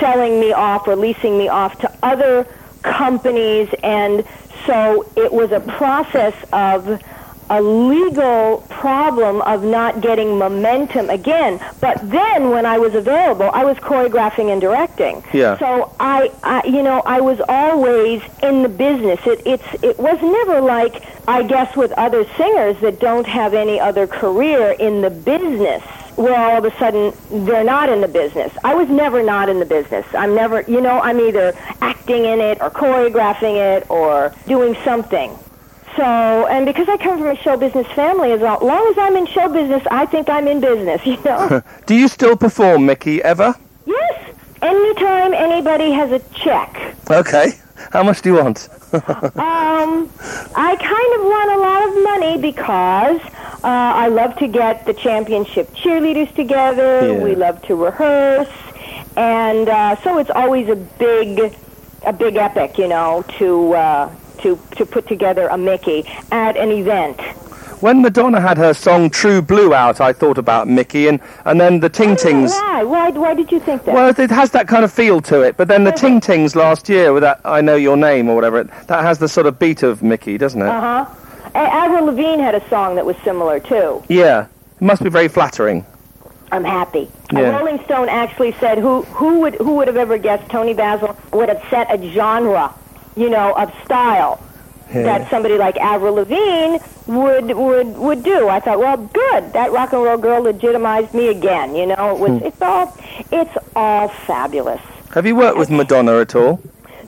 selling 0.00 0.40
me 0.40 0.52
off 0.52 0.88
or 0.88 0.96
leasing 0.96 1.36
me 1.36 1.48
off 1.48 1.76
to 1.78 1.92
other 2.02 2.44
companies 2.82 3.68
and 3.82 4.24
so 4.66 5.10
it 5.16 5.32
was 5.32 5.52
a 5.52 5.60
process 5.60 6.34
of 6.52 7.02
a 7.50 7.60
legal 7.60 8.58
problem 8.70 9.42
of 9.42 9.62
not 9.62 10.00
getting 10.00 10.38
momentum 10.38 11.10
again. 11.10 11.60
But 11.80 11.98
then 12.10 12.50
when 12.50 12.66
I 12.66 12.78
was 12.78 12.94
available, 12.94 13.50
I 13.52 13.64
was 13.64 13.76
choreographing 13.78 14.50
and 14.52 14.60
directing. 14.60 15.22
Yeah. 15.32 15.58
So 15.58 15.94
I, 16.00 16.30
I 16.42 16.66
you 16.66 16.82
know, 16.82 17.02
I 17.04 17.20
was 17.20 17.40
always 17.48 18.22
in 18.42 18.62
the 18.62 18.68
business. 18.68 19.20
It, 19.26 19.42
it's, 19.46 19.84
it 19.84 19.98
was 19.98 20.20
never 20.20 20.60
like, 20.60 21.04
I 21.28 21.42
guess, 21.42 21.76
with 21.76 21.92
other 21.92 22.24
singers 22.36 22.80
that 22.80 23.00
don't 23.00 23.26
have 23.26 23.54
any 23.54 23.78
other 23.80 24.06
career 24.06 24.72
in 24.72 25.02
the 25.02 25.10
business 25.10 25.82
where 26.16 26.38
all 26.38 26.58
of 26.58 26.64
a 26.64 26.78
sudden 26.78 27.12
they're 27.44 27.64
not 27.64 27.88
in 27.88 28.00
the 28.00 28.08
business. 28.08 28.52
I 28.62 28.74
was 28.74 28.88
never 28.88 29.22
not 29.22 29.48
in 29.48 29.58
the 29.58 29.66
business. 29.66 30.06
I'm 30.14 30.34
never, 30.34 30.60
you 30.62 30.80
know, 30.80 31.00
I'm 31.00 31.20
either 31.20 31.56
acting 31.80 32.24
in 32.24 32.40
it 32.40 32.60
or 32.60 32.70
choreographing 32.70 33.56
it 33.56 33.90
or 33.90 34.32
doing 34.46 34.76
something. 34.84 35.36
So, 35.96 36.02
and 36.48 36.66
because 36.66 36.88
I 36.88 36.96
come 36.96 37.18
from 37.18 37.28
a 37.28 37.36
show 37.36 37.56
business 37.56 37.86
family, 37.88 38.32
as 38.32 38.40
long 38.40 38.88
as 38.90 38.98
I'm 38.98 39.16
in 39.16 39.26
show 39.26 39.48
business, 39.48 39.82
I 39.90 40.06
think 40.06 40.28
I'm 40.28 40.48
in 40.48 40.60
business, 40.60 41.04
you 41.06 41.22
know? 41.22 41.62
Do 41.86 41.94
you 41.94 42.08
still 42.08 42.36
perform, 42.36 42.86
Mickey, 42.86 43.22
ever? 43.22 43.54
yes. 43.86 44.20
Anytime 44.62 45.34
anybody 45.34 45.92
has 45.92 46.10
a 46.10 46.20
check. 46.34 46.94
Okay. 47.10 47.52
How 47.92 48.02
much 48.02 48.22
do 48.22 48.30
you 48.30 48.36
want? 48.42 48.68
Um, 48.94 50.08
I 50.54 50.76
kind 50.76 51.10
of 51.16 51.22
want 51.26 51.50
a 51.50 51.58
lot 51.58 51.88
of 51.88 52.04
money 52.04 52.38
because 52.40 53.20
uh, 53.64 54.02
I 54.04 54.06
love 54.06 54.36
to 54.36 54.46
get 54.46 54.86
the 54.86 54.94
championship 54.94 55.68
cheerleaders 55.74 56.32
together. 56.36 57.12
Yeah. 57.12 57.22
We 57.22 57.34
love 57.34 57.60
to 57.62 57.74
rehearse, 57.74 58.48
and 59.16 59.68
uh, 59.68 59.96
so 60.02 60.18
it's 60.18 60.30
always 60.30 60.68
a 60.68 60.76
big, 60.76 61.56
a 62.06 62.12
big 62.12 62.36
epic, 62.36 62.78
you 62.78 62.86
know, 62.86 63.24
to 63.38 63.74
uh, 63.74 64.14
to 64.44 64.58
to 64.76 64.86
put 64.86 65.08
together 65.08 65.48
a 65.48 65.58
Mickey 65.58 66.04
at 66.30 66.56
an 66.56 66.70
event. 66.70 67.20
When 67.80 68.00
Madonna 68.00 68.40
had 68.40 68.56
her 68.56 68.72
song 68.72 69.10
True 69.10 69.42
Blue 69.42 69.74
out, 69.74 70.00
I 70.00 70.12
thought 70.12 70.38
about 70.38 70.68
Mickey, 70.68 71.08
and, 71.08 71.20
and 71.44 71.60
then 71.60 71.80
the 71.80 71.88
Ting 71.90 72.16
Tings. 72.16 72.50
Why? 72.50 72.82
Why? 72.84 73.10
Why 73.10 73.34
did 73.34 73.50
you 73.52 73.60
think 73.60 73.84
that? 73.84 73.94
Well, 73.94 74.08
it 74.08 74.30
has 74.30 74.52
that 74.52 74.68
kind 74.68 74.84
of 74.84 74.92
feel 74.92 75.20
to 75.22 75.42
it, 75.42 75.56
but 75.56 75.68
then 75.68 75.84
the 75.84 75.92
Ting 75.92 76.20
Tings 76.20 76.54
last 76.56 76.88
year 76.88 77.12
with 77.12 77.22
that 77.22 77.40
I 77.44 77.60
Know 77.60 77.76
Your 77.76 77.96
Name 77.96 78.30
or 78.30 78.34
whatever, 78.36 78.64
that 78.64 79.02
has 79.02 79.18
the 79.18 79.28
sort 79.28 79.46
of 79.46 79.58
beat 79.58 79.82
of 79.82 80.02
Mickey, 80.02 80.38
doesn't 80.38 80.62
it? 80.62 80.68
Uh 80.68 81.04
huh. 81.04 81.14
Avril 81.54 82.06
Lavigne 82.06 82.42
had 82.42 82.54
a 82.54 82.66
song 82.68 82.96
that 82.96 83.04
was 83.06 83.16
similar 83.18 83.60
too. 83.60 84.02
Yeah. 84.08 84.46
It 84.80 84.82
must 84.82 85.02
be 85.02 85.10
very 85.10 85.28
flattering. 85.28 85.84
I'm 86.52 86.64
happy. 86.64 87.10
Yeah. 87.32 87.56
Rolling 87.58 87.82
Stone 87.84 88.08
actually 88.08 88.52
said, 88.60 88.78
"Who 88.78 89.02
who 89.02 89.40
would 89.40 89.56
who 89.56 89.74
would 89.76 89.88
have 89.88 89.96
ever 89.96 90.18
guessed 90.18 90.48
Toni 90.50 90.74
Basil 90.74 91.16
would 91.32 91.48
have 91.48 91.62
set 91.68 91.92
a 91.92 92.10
genre, 92.12 92.72
you 93.16 93.30
know, 93.30 93.52
of 93.54 93.72
style 93.84 94.40
that 94.92 95.28
somebody 95.30 95.56
like 95.58 95.76
Avril 95.78 96.14
Lavigne 96.14 96.78
would 97.06 97.46
would 97.56 97.96
would 97.96 98.22
do." 98.22 98.48
I 98.48 98.60
thought, 98.60 98.78
well, 98.78 98.96
good. 98.96 99.52
That 99.52 99.72
rock 99.72 99.92
and 99.92 100.02
roll 100.02 100.18
girl 100.18 100.42
legitimized 100.42 101.14
me 101.14 101.28
again. 101.28 101.74
You 101.74 101.86
know, 101.86 102.14
it 102.14 102.18
was 102.18 102.40
hmm. 102.40 102.46
it's 102.46 102.62
all 102.62 102.96
it's 103.30 103.56
all 103.74 104.08
fabulous. 104.08 104.80
Have 105.14 105.26
you 105.26 105.36
worked 105.36 105.58
with 105.58 105.70
Madonna 105.70 106.18
at 106.18 106.34
all? 106.34 106.60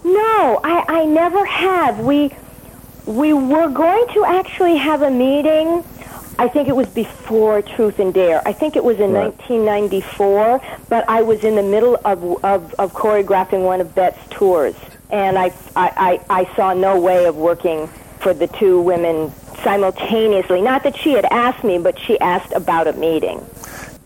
No, 0.04 0.60
I, 0.62 0.84
I 0.88 1.04
never 1.06 1.44
have. 1.44 1.98
We 1.98 2.30
we 3.06 3.32
were 3.32 3.68
going 3.68 4.06
to 4.14 4.24
actually 4.24 4.76
have 4.76 5.02
a 5.02 5.10
meeting. 5.10 5.82
I 6.38 6.48
think 6.48 6.68
it 6.68 6.76
was 6.76 6.86
before 6.88 7.62
Truth 7.62 7.98
and 7.98 8.12
Dare. 8.12 8.46
I 8.46 8.52
think 8.52 8.76
it 8.76 8.84
was 8.84 9.00
in 9.00 9.12
Right. 9.12 9.32
1994, 9.48 10.60
but 10.88 11.08
I 11.08 11.22
was 11.22 11.44
in 11.44 11.54
the 11.54 11.62
middle 11.62 11.98
of, 12.04 12.44
of, 12.44 12.74
of 12.74 12.92
choreographing 12.92 13.64
one 13.64 13.80
of 13.80 13.94
Bette's 13.94 14.18
tours, 14.28 14.74
and 15.10 15.38
I, 15.38 15.52
I, 15.74 16.20
I, 16.30 16.40
I 16.40 16.54
saw 16.56 16.74
no 16.74 17.00
way 17.00 17.26
of 17.26 17.36
working 17.36 17.88
for 18.20 18.34
the 18.34 18.46
two 18.46 18.80
women 18.80 19.32
simultaneously. 19.62 20.60
Not 20.60 20.82
that 20.84 20.96
she 20.96 21.12
had 21.12 21.24
asked 21.26 21.64
me, 21.64 21.78
but 21.78 21.98
she 21.98 22.18
asked 22.20 22.52
about 22.52 22.86
a 22.86 22.92
meeting. 22.94 23.44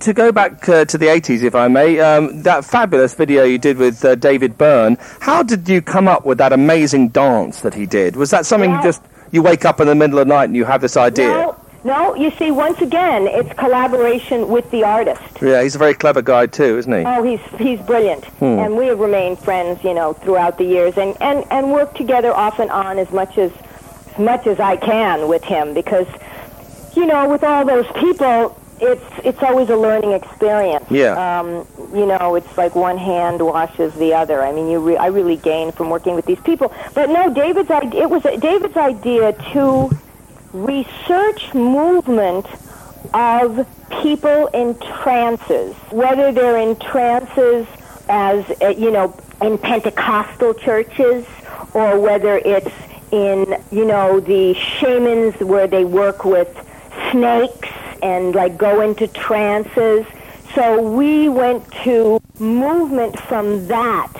To 0.00 0.14
go 0.14 0.32
back 0.32 0.66
uh, 0.68 0.86
to 0.86 0.96
the 0.96 1.06
80s, 1.06 1.42
if 1.42 1.54
I 1.54 1.68
may, 1.68 2.00
um, 2.00 2.42
that 2.42 2.64
fabulous 2.64 3.14
video 3.14 3.44
you 3.44 3.58
did 3.58 3.76
with 3.76 4.02
uh, 4.04 4.14
David 4.14 4.56
Byrne, 4.56 4.96
how 5.20 5.42
did 5.42 5.68
you 5.68 5.82
come 5.82 6.08
up 6.08 6.24
with 6.24 6.38
that 6.38 6.52
amazing 6.52 7.08
dance 7.08 7.60
that 7.60 7.74
he 7.74 7.84
did? 7.84 8.16
Was 8.16 8.30
that 8.30 8.46
something 8.46 8.70
you 8.70 8.82
just, 8.82 9.02
you 9.30 9.42
wake 9.42 9.66
up 9.66 9.78
in 9.78 9.86
the 9.86 9.94
middle 9.94 10.18
of 10.18 10.26
the 10.26 10.34
night 10.34 10.44
and 10.44 10.56
you 10.56 10.64
have 10.64 10.80
this 10.80 10.96
idea? 10.96 11.28
No, 11.28 11.59
no, 11.84 12.14
you 12.14 12.30
see, 12.32 12.50
once 12.50 12.80
again, 12.80 13.26
it's 13.26 13.52
collaboration 13.58 14.48
with 14.48 14.70
the 14.70 14.84
artist. 14.84 15.22
Yeah, 15.40 15.62
he's 15.62 15.74
a 15.74 15.78
very 15.78 15.94
clever 15.94 16.22
guy 16.22 16.46
too, 16.46 16.78
isn't 16.78 16.92
he? 16.92 17.04
Oh, 17.04 17.22
he's 17.22 17.40
he's 17.58 17.80
brilliant, 17.80 18.24
and 18.40 18.76
we 18.76 18.86
have 18.86 18.98
remained 18.98 19.38
friends, 19.38 19.82
you 19.82 19.94
know, 19.94 20.12
throughout 20.12 20.58
the 20.58 20.64
years, 20.64 20.96
and 20.98 21.16
and 21.20 21.44
and 21.50 21.72
work 21.72 21.94
together 21.94 22.32
off 22.32 22.58
and 22.58 22.70
on 22.70 22.98
as 22.98 23.10
much 23.10 23.38
as 23.38 23.52
as 24.12 24.18
much 24.18 24.46
as 24.46 24.60
I 24.60 24.76
can 24.76 25.28
with 25.28 25.44
him 25.44 25.74
because, 25.74 26.06
you 26.94 27.06
know, 27.06 27.28
with 27.28 27.44
all 27.44 27.64
those 27.64 27.86
people, 27.92 28.60
it's 28.80 29.04
it's 29.24 29.42
always 29.42 29.68
a 29.70 29.76
learning 29.76 30.12
experience. 30.12 30.84
Yeah. 30.90 31.40
Um, 31.40 31.66
you 31.94 32.06
know, 32.06 32.34
it's 32.34 32.56
like 32.56 32.74
one 32.74 32.98
hand 32.98 33.44
washes 33.44 33.94
the 33.94 34.14
other. 34.14 34.42
I 34.42 34.52
mean, 34.52 34.68
you 34.68 34.78
re- 34.78 34.96
I 34.96 35.06
really 35.06 35.36
gain 35.36 35.72
from 35.72 35.90
working 35.90 36.14
with 36.14 36.26
these 36.26 36.40
people. 36.40 36.72
But 36.94 37.10
no, 37.10 37.32
David's 37.32 37.70
idea, 37.70 38.02
it 38.02 38.10
was 38.10 38.22
David's 38.22 38.76
idea 38.76 39.32
to 39.52 39.90
research 40.52 41.54
movement 41.54 42.46
of 43.14 43.66
people 44.02 44.48
in 44.48 44.78
trances, 44.78 45.74
whether 45.90 46.32
they're 46.32 46.58
in 46.58 46.76
trances 46.76 47.66
as, 48.08 48.44
uh, 48.62 48.68
you 48.68 48.90
know, 48.90 49.16
in 49.40 49.58
Pentecostal 49.58 50.54
churches 50.54 51.26
or 51.72 51.98
whether 51.98 52.38
it's 52.38 52.74
in, 53.10 53.60
you 53.70 53.84
know, 53.84 54.20
the 54.20 54.54
shamans 54.54 55.36
where 55.40 55.66
they 55.66 55.84
work 55.84 56.24
with 56.24 56.48
snakes 57.10 57.68
and 58.02 58.34
like 58.34 58.56
go 58.56 58.80
into 58.80 59.06
trances. 59.08 60.06
So 60.54 60.82
we 60.82 61.28
went 61.28 61.70
to 61.84 62.20
movement 62.38 63.18
from 63.20 63.66
that 63.68 64.12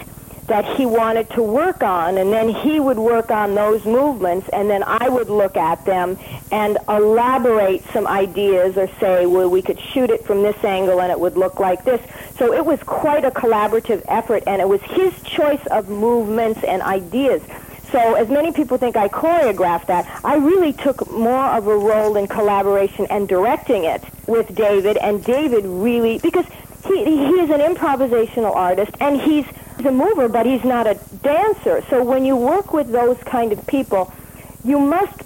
that 0.51 0.77
he 0.77 0.85
wanted 0.85 1.31
to 1.31 1.43
work 1.43 1.81
on, 1.85 2.19
and 2.19 2.33
then 2.33 2.49
he 2.49 2.81
would 2.81 2.99
work 2.99 3.31
on 3.31 3.55
those 3.55 3.85
movements, 3.85 4.49
and 4.49 4.69
then 4.69 4.83
I 4.83 5.09
would 5.09 5.31
look 5.31 5.57
at 5.57 5.85
them 5.85 6.19
and 6.51 6.77
elaborate 6.89 7.85
some 7.93 8.05
ideas 8.09 8.77
or 8.77 8.89
say, 8.99 9.27
well, 9.27 9.49
we 9.49 9.63
could 9.63 9.79
shoot 9.79 10.11
it 10.11 10.25
from 10.25 10.43
this 10.43 10.57
angle 10.65 11.01
and 11.01 11.13
it 11.13 11.21
would 11.21 11.37
look 11.37 11.61
like 11.61 11.85
this. 11.85 12.01
So 12.37 12.53
it 12.53 12.67
was 12.67 12.83
quite 12.83 13.25
a 13.25 13.31
collaborative 13.31 14.03
effort, 14.09 14.43
and 14.49 14.61
it 14.61 14.69
was 14.69 14.83
his 14.83 15.15
choice 15.23 15.65
of 15.71 15.89
movements 15.89 16.65
and 16.65 16.83
ideas. 16.83 17.43
So 17.93 18.15
as 18.15 18.29
many 18.29 18.51
people 18.51 18.77
think 18.77 18.97
I 18.97 19.07
choreographed 19.07 19.87
that, 19.87 20.05
I 20.25 20.35
really 20.35 20.73
took 20.73 21.09
more 21.13 21.47
of 21.47 21.69
a 21.69 21.77
role 21.77 22.17
in 22.17 22.27
collaboration 22.27 23.07
and 23.09 23.29
directing 23.29 23.85
it 23.85 24.03
with 24.27 24.53
David, 24.53 24.97
and 24.97 25.25
David 25.25 25.65
really, 25.65 26.19
because 26.19 26.47
he, 26.89 27.05
he 27.05 27.35
is 27.35 27.51
an 27.51 27.61
improvisational 27.61 28.53
artist, 28.53 28.91
and 28.99 29.21
he's 29.21 29.47
he's 29.81 29.87
a 29.87 29.93
mover, 29.93 30.29
but 30.29 30.45
he's 30.45 30.65
not 30.65 30.87
a 30.87 30.95
dancer. 31.23 31.83
So 31.89 32.05
when 32.05 32.25
you 32.25 32.37
work 32.37 32.73
with 32.73 32.89
those 32.89 33.17
kind 33.25 33.53
of 33.53 33.67
people, 33.67 34.13
you 34.63 34.79
must 34.79 35.23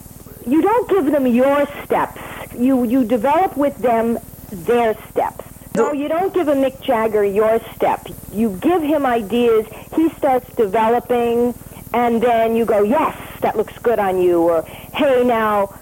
you 0.47 0.63
don't 0.63 0.89
give 0.89 1.07
them 1.07 1.27
your 1.27 1.67
steps. 1.85 2.21
You 2.55 2.85
you 2.85 3.05
develop 3.05 3.57
with 3.57 3.77
them 3.79 4.19
their 4.51 4.95
steps. 5.11 5.45
No, 5.75 5.93
you 5.93 6.07
don't 6.07 6.33
give 6.33 6.47
a 6.47 6.55
Mick 6.55 6.81
Jagger 6.81 7.25
your 7.25 7.59
step. 7.75 8.07
You 8.33 8.57
give 8.61 8.81
him 8.81 9.05
ideas. 9.05 9.67
He 9.97 10.09
starts 10.11 10.49
developing, 10.55 11.53
and 11.93 12.23
then 12.23 12.55
you 12.55 12.65
go, 12.65 12.85
yes, 12.85 13.17
that 13.41 13.57
looks 13.57 13.77
good 13.79 13.99
on 13.99 14.23
you. 14.23 14.41
Or 14.43 14.63
hey, 14.63 15.25
now, 15.25 15.75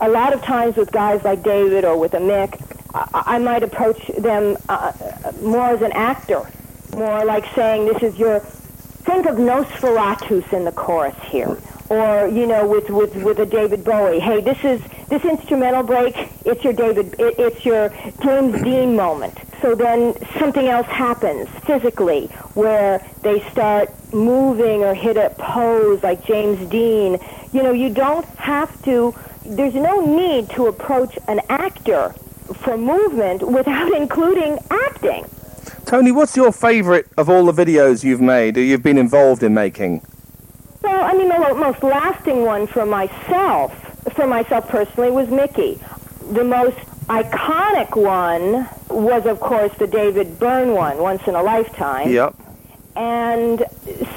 a 0.00 0.08
lot 0.08 0.32
of 0.32 0.42
times 0.42 0.74
with 0.74 0.90
guys 0.90 1.22
like 1.22 1.44
David 1.44 1.84
or 1.84 1.96
with 1.96 2.14
a 2.14 2.18
Mick, 2.18 2.60
I, 2.92 3.36
I 3.36 3.38
might 3.38 3.62
approach 3.62 4.04
them 4.18 4.56
uh, 4.68 4.92
more 5.40 5.68
as 5.68 5.80
an 5.80 5.92
actor, 5.92 6.50
more 6.96 7.24
like 7.24 7.44
saying, 7.54 7.86
this 7.86 8.02
is 8.02 8.18
your 8.18 8.40
think 8.40 9.26
of 9.26 9.36
Nosferatus 9.36 10.52
in 10.52 10.64
the 10.64 10.72
chorus 10.72 11.16
here. 11.28 11.56
Or, 11.88 12.26
you 12.26 12.46
know, 12.46 12.66
with, 12.66 12.90
with, 12.90 13.14
with 13.16 13.38
a 13.38 13.46
David 13.46 13.84
Bowie. 13.84 14.18
Hey, 14.18 14.40
this 14.40 14.58
is 14.64 14.82
this 15.08 15.24
instrumental 15.24 15.84
break, 15.84 16.16
it's 16.44 16.64
your 16.64 16.72
David 16.72 17.14
it, 17.20 17.38
it's 17.38 17.64
your 17.64 17.90
James 18.24 18.60
Dean 18.62 18.96
moment. 18.96 19.38
So 19.62 19.76
then 19.76 20.14
something 20.38 20.66
else 20.66 20.88
happens 20.88 21.48
physically 21.64 22.26
where 22.54 23.06
they 23.22 23.40
start 23.50 23.90
moving 24.12 24.82
or 24.82 24.94
hit 24.94 25.16
a 25.16 25.30
pose 25.38 26.02
like 26.02 26.26
James 26.26 26.68
Dean. 26.68 27.18
You 27.52 27.62
know, 27.62 27.70
you 27.70 27.88
don't 27.90 28.26
have 28.36 28.82
to 28.82 29.14
there's 29.44 29.74
no 29.74 30.00
need 30.00 30.50
to 30.50 30.66
approach 30.66 31.16
an 31.28 31.40
actor 31.48 32.12
for 32.54 32.76
movement 32.76 33.42
without 33.42 33.92
including 33.96 34.58
acting. 34.70 35.24
Toni, 35.86 36.10
what's 36.10 36.36
your 36.36 36.50
favourite 36.50 37.06
of 37.16 37.30
all 37.30 37.46
the 37.46 37.64
videos 37.64 38.02
you've 38.02 38.20
made 38.20 38.58
or 38.58 38.60
you've 38.60 38.82
been 38.82 38.98
involved 38.98 39.44
in 39.44 39.54
making? 39.54 40.04
Well, 40.82 41.04
I 41.04 41.12
mean, 41.12 41.28
the 41.28 41.54
most 41.54 41.80
lasting 41.80 42.42
one 42.42 42.66
for 42.66 42.84
myself, 42.84 43.72
for 44.12 44.26
myself 44.26 44.68
personally, 44.68 45.12
was 45.12 45.28
Mickey. 45.28 45.78
The 46.32 46.42
most 46.42 46.76
iconic 47.06 47.96
one 47.96 48.68
was, 48.90 49.26
of 49.26 49.38
course, 49.38 49.72
the 49.78 49.86
David 49.86 50.40
Byrne 50.40 50.72
one, 50.72 50.98
Once 50.98 51.22
in 51.28 51.36
a 51.36 51.42
Lifetime. 51.42 52.10
Yep. 52.10 52.34
And 52.96 53.64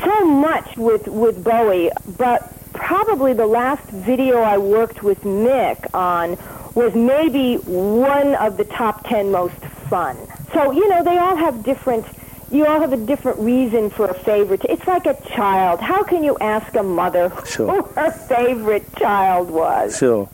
so 0.03 0.25
much 0.25 0.75
with, 0.75 1.07
with 1.07 1.43
Bowie, 1.43 1.91
but 2.17 2.51
probably 2.73 3.33
the 3.33 3.45
last 3.45 3.87
video 3.89 4.41
I 4.41 4.57
worked 4.57 5.03
with 5.03 5.21
Mick 5.21 5.85
on 5.93 6.35
was 6.73 6.95
maybe 6.95 7.57
one 7.57 8.33
of 8.35 8.57
the 8.57 8.63
top 8.63 9.07
10 9.07 9.29
most 9.29 9.53
fun. 9.87 10.17
So, 10.53 10.71
you 10.71 10.87
know, 10.89 11.03
they 11.03 11.17
all 11.17 11.35
have 11.35 11.63
different 11.63 12.05
you 12.51 12.65
all 12.65 12.79
have 12.81 12.93
a 12.93 12.97
different 12.97 13.37
reason 13.39 13.91
for 13.91 14.07
a 14.07 14.13
favorite. 14.15 14.65
It's 14.67 14.87
like 14.87 15.05
a 15.05 15.13
child. 15.29 15.79
How 15.79 16.01
can 16.01 16.23
you 16.23 16.35
ask 16.41 16.73
a 16.75 16.81
mother 16.81 17.31
Sure. 17.45 17.83
who 17.83 17.83
her 17.93 18.09
favorite 18.11 18.91
child 18.95 19.51
was? 19.51 19.95
Sure. 19.99 20.27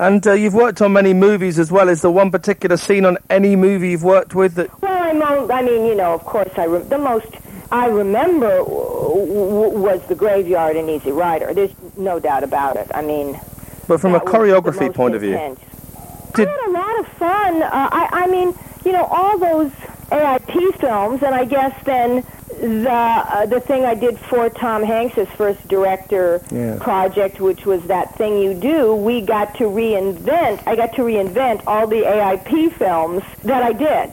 And 0.00 0.24
uh, 0.26 0.32
you've 0.32 0.54
worked 0.54 0.82
on 0.82 0.92
many 0.94 1.14
movies 1.14 1.58
as 1.60 1.70
well. 1.70 1.88
Is 1.88 2.02
there 2.02 2.10
one 2.10 2.32
particular 2.32 2.76
scene 2.76 3.04
on 3.04 3.18
any 3.30 3.54
movie 3.54 3.90
you've 3.90 4.02
worked 4.04 4.34
with 4.34 4.54
that? 4.56 4.82
Well, 4.82 4.92
I, 4.92 5.12
mo- 5.12 5.48
I 5.52 5.62
mean, 5.62 5.86
you 5.86 5.94
know, 5.94 6.12
of 6.12 6.24
course, 6.24 6.50
I 6.56 6.64
re- 6.64 6.82
the 6.82 6.98
most 6.98 7.28
I 7.70 7.86
remember 7.86 8.58
w- 8.58 9.26
w- 9.26 9.78
was 9.78 10.04
the 10.06 10.14
graveyard 10.16 10.74
in 10.76 10.88
Easy 10.88 11.12
Rider. 11.12 11.54
There's 11.54 11.74
no 11.96 12.18
doubt 12.18 12.42
about 12.42 12.76
it. 12.76 12.90
I 12.94 13.02
mean, 13.02 13.38
But 13.86 14.00
from 14.00 14.14
a 14.14 14.18
that 14.18 14.24
was 14.24 14.32
the 14.32 14.38
choreography 14.38 14.92
point 14.94 15.14
of 15.14 15.20
view. 15.20 15.32
Did- 16.34 16.48
I 16.48 16.50
had 16.50 16.68
a 16.68 16.70
lot 16.72 16.98
of 17.00 17.08
fun. 17.12 17.62
Uh, 17.62 17.68
I, 17.92 18.08
I 18.12 18.26
mean, 18.28 18.54
you 18.84 18.92
know, 18.92 19.04
all 19.04 19.38
those 19.38 19.70
AIP 20.10 20.78
films, 20.80 21.22
and 21.22 21.34
I 21.34 21.44
guess 21.44 21.74
then 21.84 22.24
the 22.60 22.90
uh, 22.90 23.46
the 23.46 23.60
thing 23.60 23.84
I 23.84 23.94
did 23.94 24.18
for 24.18 24.48
Tom 24.50 24.82
Hanks's 24.82 25.28
first 25.36 25.66
director 25.68 26.40
Yeah. 26.50 26.78
project, 26.80 27.40
which 27.40 27.64
was 27.66 27.82
that 27.84 28.16
thing 28.16 28.38
you 28.38 28.54
do. 28.54 28.94
We 28.94 29.20
got 29.20 29.54
to 29.56 29.64
reinvent. 29.64 30.62
I 30.66 30.74
got 30.74 30.94
to 30.94 31.02
reinvent 31.02 31.62
all 31.66 31.86
the 31.86 32.02
AIP 32.02 32.72
films 32.72 33.22
that 33.44 33.62
I 33.62 33.72
did. 33.72 34.10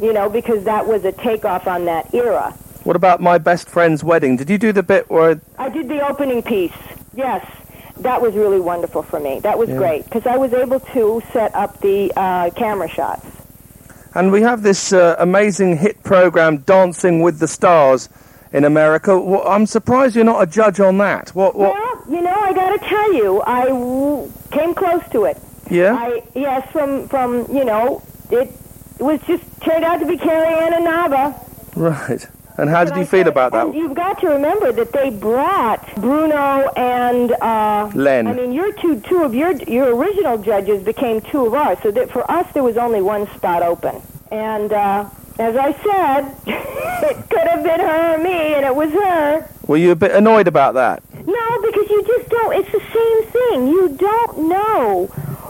You 0.00 0.12
know, 0.12 0.28
because 0.28 0.64
that 0.64 0.86
was 0.86 1.04
a 1.04 1.12
takeoff 1.12 1.66
on 1.66 1.84
that 1.86 2.12
era. 2.14 2.52
what 2.84 2.96
about 2.96 3.20
my 3.20 3.38
best 3.38 3.68
friend's 3.68 4.02
wedding? 4.02 4.36
Did 4.36 4.50
you 4.50 4.58
do 4.58 4.72
the 4.72 4.82
bit 4.82 5.08
where? 5.10 5.40
I 5.58 5.68
did 5.68 5.88
the 5.88 6.04
opening 6.06 6.42
piece. 6.42 6.72
Yes, 7.14 7.44
that 7.98 8.20
was 8.20 8.34
really 8.34 8.58
wonderful 8.60 9.02
for 9.02 9.20
me. 9.20 9.38
That 9.40 9.58
was 9.58 9.68
Yeah. 9.68 9.76
great 9.76 10.04
because 10.04 10.26
I 10.26 10.36
was 10.36 10.52
able 10.52 10.80
to 10.80 11.22
set 11.32 11.54
up 11.54 11.80
the 11.80 12.12
uh, 12.16 12.50
camera 12.50 12.88
shots. 12.88 13.24
And 14.14 14.30
we 14.30 14.42
have 14.42 14.62
this 14.62 14.92
uh, 14.92 15.16
amazing 15.18 15.78
hit 15.78 16.02
program, 16.02 16.58
Dancing 16.58 17.20
with 17.22 17.38
the 17.38 17.48
Stars, 17.48 18.08
in 18.52 18.64
America. 18.64 19.18
Wh- 19.18 19.46
I'm 19.46 19.64
surprised 19.66 20.14
you're 20.14 20.24
not 20.24 20.42
a 20.42 20.46
judge 20.46 20.80
on 20.80 20.98
that. 20.98 21.30
What? 21.30 21.54
What? 21.54 21.72
Well, 21.72 22.04
you 22.14 22.20
know, 22.22 22.34
I 22.34 22.52
got 22.52 22.70
to 22.78 22.86
tell 22.86 23.12
you, 23.14 23.40
I 23.42 23.64
w- 23.66 24.30
came 24.50 24.74
close 24.74 25.02
to 25.12 25.24
it. 25.24 25.38
Yeah. 25.70 25.94
I 25.94 26.22
yes, 26.34 26.70
from 26.70 27.08
from 27.08 27.46
you 27.50 27.64
know, 27.64 28.02
it 28.30 28.50
was 28.98 29.20
just 29.22 29.42
turned 29.62 29.84
out 29.84 30.00
to 30.00 30.06
be 30.06 30.18
Carrie 30.18 30.54
Ann 30.54 30.74
Inaba. 30.82 31.34
Right. 31.74 32.26
And 32.62 32.70
how 32.70 32.84
did 32.84 32.94
you 32.94 33.04
feel 33.04 33.26
about 33.26 33.50
that? 33.50 33.74
you've 33.74 33.94
got 33.94 34.20
to 34.20 34.28
remember 34.28 34.70
that 34.70 34.92
they 34.92 35.10
brought 35.10 35.84
Bruno 35.96 36.70
and 36.76 37.32
uh, 37.32 37.90
Len. 37.92 38.28
I 38.28 38.34
mean, 38.34 38.52
your 38.52 38.72
two 38.74 39.00
two 39.00 39.24
of 39.24 39.34
your 39.34 39.50
your 39.64 39.96
original 39.96 40.38
judges 40.38 40.80
became 40.84 41.20
two 41.22 41.44
of 41.44 41.54
ours. 41.54 41.78
So 41.82 41.90
that 41.90 42.12
for 42.12 42.22
us, 42.30 42.46
there 42.52 42.62
was 42.62 42.76
only 42.76 43.02
one 43.02 43.26
spot 43.34 43.64
open. 43.64 44.00
And 44.30 44.72
uh, 44.72 45.10
as 45.40 45.56
I 45.56 45.72
said, 45.72 46.36
it 46.46 47.28
could 47.28 47.48
have 47.48 47.64
been 47.64 47.80
her 47.80 48.14
or 48.14 48.18
me, 48.18 48.54
and 48.54 48.64
it 48.64 48.76
was 48.76 48.92
her. 48.92 49.48
Were 49.66 49.76
you 49.76 49.90
a 49.90 49.96
bit 49.96 50.12
annoyed 50.12 50.46
about 50.46 50.74
that? 50.74 51.02
No, 51.26 51.62
because 51.62 51.90
you 51.90 52.04
just 52.06 52.28
don't. 52.28 52.54
It's 52.54 52.70
the 52.70 52.78
same 52.78 53.32
thing. 53.32 53.66
You 53.66 53.88
don't 53.98 54.48
know 54.48 55.06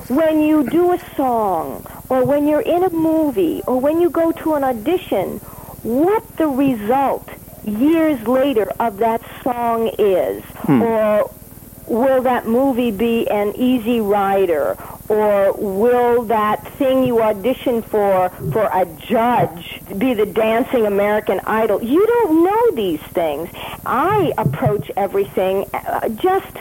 when 0.09 0.41
you 0.41 0.65
do 0.71 0.93
a 0.93 0.99
song 1.15 1.87
or 2.09 2.25
when 2.25 2.49
you're 2.49 2.63
in 2.63 2.85
a 2.85 2.91
movie 2.91 3.61
or 3.67 3.79
when 3.79 4.01
you 4.01 4.09
go 4.09 4.33
to 4.33 4.55
an 4.55 4.65
audition 4.65 5.43
what 5.83 6.37
the 6.37 6.49
result 6.49 7.29
years 7.65 8.27
later 8.27 8.71
of 8.81 8.99
that 8.99 9.23
song 9.43 9.91
is. 9.99 10.43
Or 10.83 11.31
will 11.87 12.23
that 12.23 12.47
movie 12.47 12.91
be 12.91 13.29
an 13.29 13.55
easy 13.57 14.01
rider? 14.01 14.77
Or 15.09 15.53
will 15.53 16.23
that 16.25 16.67
thing 16.75 17.05
you 17.05 17.21
audition 17.21 17.83
for 17.83 18.31
for 18.53 18.65
a 18.73 18.87
judge 19.07 19.81
be 19.99 20.15
the 20.15 20.27
dancing 20.27 20.87
American 20.87 21.41
Idol? 21.41 21.83
You 21.83 22.07
don't 22.07 22.45
know 22.45 22.71
these 22.77 23.01
things. 23.01 23.51
I 23.85 24.33
approach 24.39 24.91
everything 24.97 25.67
uh, 25.75 26.09
just 26.09 26.59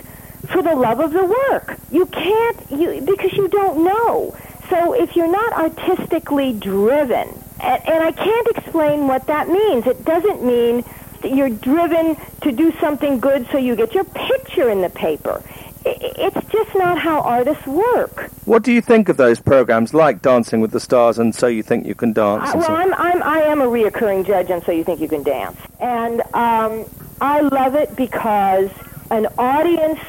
for 0.47 0.61
the 0.61 0.75
love 0.75 0.99
of 0.99 1.13
the 1.13 1.23
work. 1.23 1.77
You 1.91 2.05
can't 2.07 2.71
you 2.71 3.01
because 3.01 3.33
you 3.33 3.47
don't 3.47 3.83
know. 3.85 4.35
So 4.69 4.93
if 4.93 5.15
you're 5.15 5.31
not 5.31 5.53
artistically 5.53 6.53
driven, 6.53 7.27
and, 7.61 7.87
and 7.87 8.03
I 8.03 8.11
can't 8.11 8.47
explain 8.57 9.07
what 9.07 9.27
that 9.27 9.47
means. 9.49 9.87
It 9.87 10.03
doesn't 10.05 10.43
mean 10.43 10.83
that 11.21 11.35
you're 11.35 11.49
driven 11.49 12.17
to 12.41 12.51
do 12.51 12.71
something 12.79 13.19
good 13.19 13.47
so 13.51 13.57
you 13.57 13.75
get 13.75 13.93
your 13.93 14.03
picture 14.03 14.69
in 14.69 14.81
the 14.81 14.89
paper. 14.89 15.43
It's 15.83 16.47
just 16.51 16.75
not 16.75 16.99
how 16.99 17.21
artists 17.21 17.65
work. 17.65 18.29
What 18.45 18.61
do 18.61 18.71
you 18.71 18.81
think 18.81 19.09
of 19.09 19.17
those 19.17 19.39
programs 19.39 19.95
like 19.95 20.21
Dancing 20.21 20.61
with 20.61 20.71
the 20.71 20.79
Stars 20.79 21.17
and 21.17 21.33
So 21.33 21.47
You 21.47 21.63
Think 21.63 21.87
You 21.87 21.95
Can 21.95 22.13
Dance? 22.13 22.51
I, 22.53 22.57
well, 22.57 22.67
so- 22.67 22.75
I'm, 22.75 22.93
I'm, 22.93 23.23
I 23.23 23.39
am 23.43 23.61
a 23.61 23.65
reoccurring 23.65 24.27
judge, 24.27 24.51
on 24.51 24.63
so 24.63 24.71
you 24.71 24.83
think 24.83 25.01
you 25.01 25.07
can 25.07 25.23
dance. 25.23 25.57
And 25.79 26.21
um, 26.35 26.85
I 27.19 27.41
love 27.41 27.73
it 27.75 27.95
because 27.95 28.69
an 29.09 29.27
audience 29.39 29.99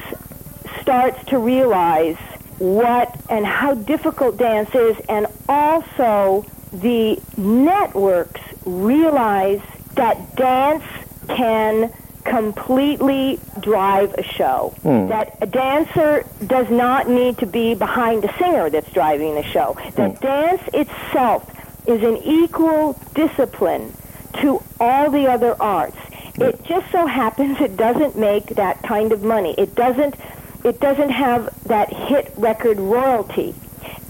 starts 0.81 1.23
to 1.25 1.39
realize 1.39 2.17
what 2.59 3.19
and 3.29 3.45
how 3.45 3.73
difficult 3.73 4.37
dance 4.37 4.73
is, 4.75 4.95
and 5.09 5.25
also 5.49 6.45
the 6.73 7.21
networks 7.37 8.41
realize 8.65 9.61
that 9.95 10.35
dance 10.35 10.83
can 11.27 11.93
completely 12.23 13.39
drive 13.59 14.13
a 14.15 14.23
show. 14.23 14.73
Hmm. 14.81 15.07
That 15.07 15.37
a 15.41 15.45
dancer 15.45 16.25
does 16.47 16.69
not 16.69 17.09
need 17.09 17.37
to 17.39 17.45
be 17.45 17.75
behind 17.75 18.25
a 18.25 18.37
singer 18.37 18.69
that's 18.69 18.91
driving 18.91 19.35
the 19.35 19.43
show. 19.43 19.75
Hmm. 19.77 19.95
That 19.95 20.21
dance 20.21 20.61
itself 20.73 21.49
is 21.87 22.01
an 22.01 22.17
equal 22.17 22.99
discipline 23.13 23.93
to 24.41 24.63
all 24.79 25.11
the 25.11 25.27
other 25.27 25.61
arts. 25.61 25.97
Hmm. 26.35 26.43
It 26.43 26.63
just 26.63 26.89
so 26.91 27.05
happens 27.05 27.59
it 27.61 27.77
doesn't 27.77 28.17
make 28.17 28.47
that 28.55 28.81
kind 28.83 29.11
of 29.11 29.23
money. 29.23 29.53
It 29.57 29.75
doesn't 29.75 30.15
it 30.63 30.79
doesn't 30.79 31.09
have 31.09 31.49
that 31.65 31.91
hit 31.91 32.33
record 32.37 32.79
royalty. 32.79 33.53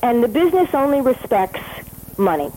And 0.03 0.23
the 0.23 0.27
business 0.27 0.71
only 0.73 1.01
respects 1.01 1.61
money. 2.17 2.51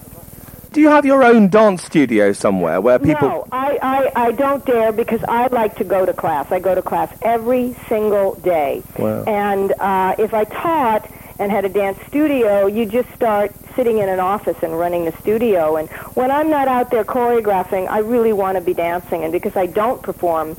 Do 0.72 0.82
you 0.82 0.88
have 0.90 1.06
your 1.06 1.24
own 1.24 1.48
dance 1.48 1.82
studio 1.84 2.34
somewhere 2.34 2.82
where 2.82 2.98
people? 2.98 3.28
No, 3.28 3.48
I, 3.50 3.78
I, 3.80 4.26
I 4.26 4.32
don't 4.32 4.62
dare 4.66 4.92
because 4.92 5.24
I 5.24 5.46
like 5.46 5.76
to 5.76 5.84
go 5.84 6.04
to 6.04 6.12
class. 6.12 6.52
I 6.52 6.58
go 6.58 6.74
to 6.74 6.82
class 6.82 7.16
every 7.22 7.74
single 7.88 8.34
day. 8.34 8.82
Wow. 8.98 9.24
And 9.24 9.72
uh, 9.72 10.16
if 10.18 10.34
I 10.34 10.44
taught 10.44 11.10
and 11.38 11.50
had 11.50 11.64
a 11.64 11.70
dance 11.70 11.98
studio, 12.08 12.66
you 12.66 12.84
just 12.84 13.10
start 13.14 13.54
sitting 13.74 13.98
in 13.98 14.08
an 14.10 14.20
office 14.20 14.56
and 14.62 14.78
running 14.78 15.06
the 15.06 15.12
studio. 15.12 15.76
And 15.76 15.88
when 16.14 16.30
I'm 16.30 16.50
not 16.50 16.68
out 16.68 16.90
there 16.90 17.04
choreographing, 17.04 17.88
I 17.88 18.00
really 18.00 18.34
want 18.34 18.56
to 18.56 18.60
be 18.60 18.74
dancing. 18.74 19.22
And 19.24 19.32
because 19.32 19.56
I 19.56 19.64
don't 19.64 20.02
perform, 20.02 20.56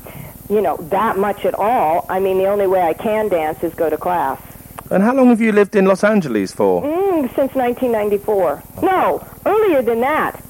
you 0.48 0.60
know, 0.60 0.78
that 0.78 1.16
much 1.16 1.44
at 1.44 1.54
all, 1.54 2.06
I 2.08 2.18
mean, 2.18 2.38
the 2.38 2.46
only 2.46 2.66
way 2.66 2.80
I 2.80 2.94
can 2.94 3.28
dance 3.28 3.62
is 3.62 3.74
go 3.74 3.88
to 3.88 3.96
class. 3.96 4.40
And 4.90 5.02
how 5.02 5.14
long 5.14 5.28
have 5.28 5.40
you 5.40 5.52
lived 5.52 5.76
in 5.76 5.84
Los 5.84 6.02
Angeles 6.02 6.52
for? 6.52 6.82
Mm, 6.82 7.34
since 7.34 7.54
1994. 7.54 8.62
No, 8.82 9.26
earlier 9.44 9.82
than 9.82 10.00
that. 10.00 10.42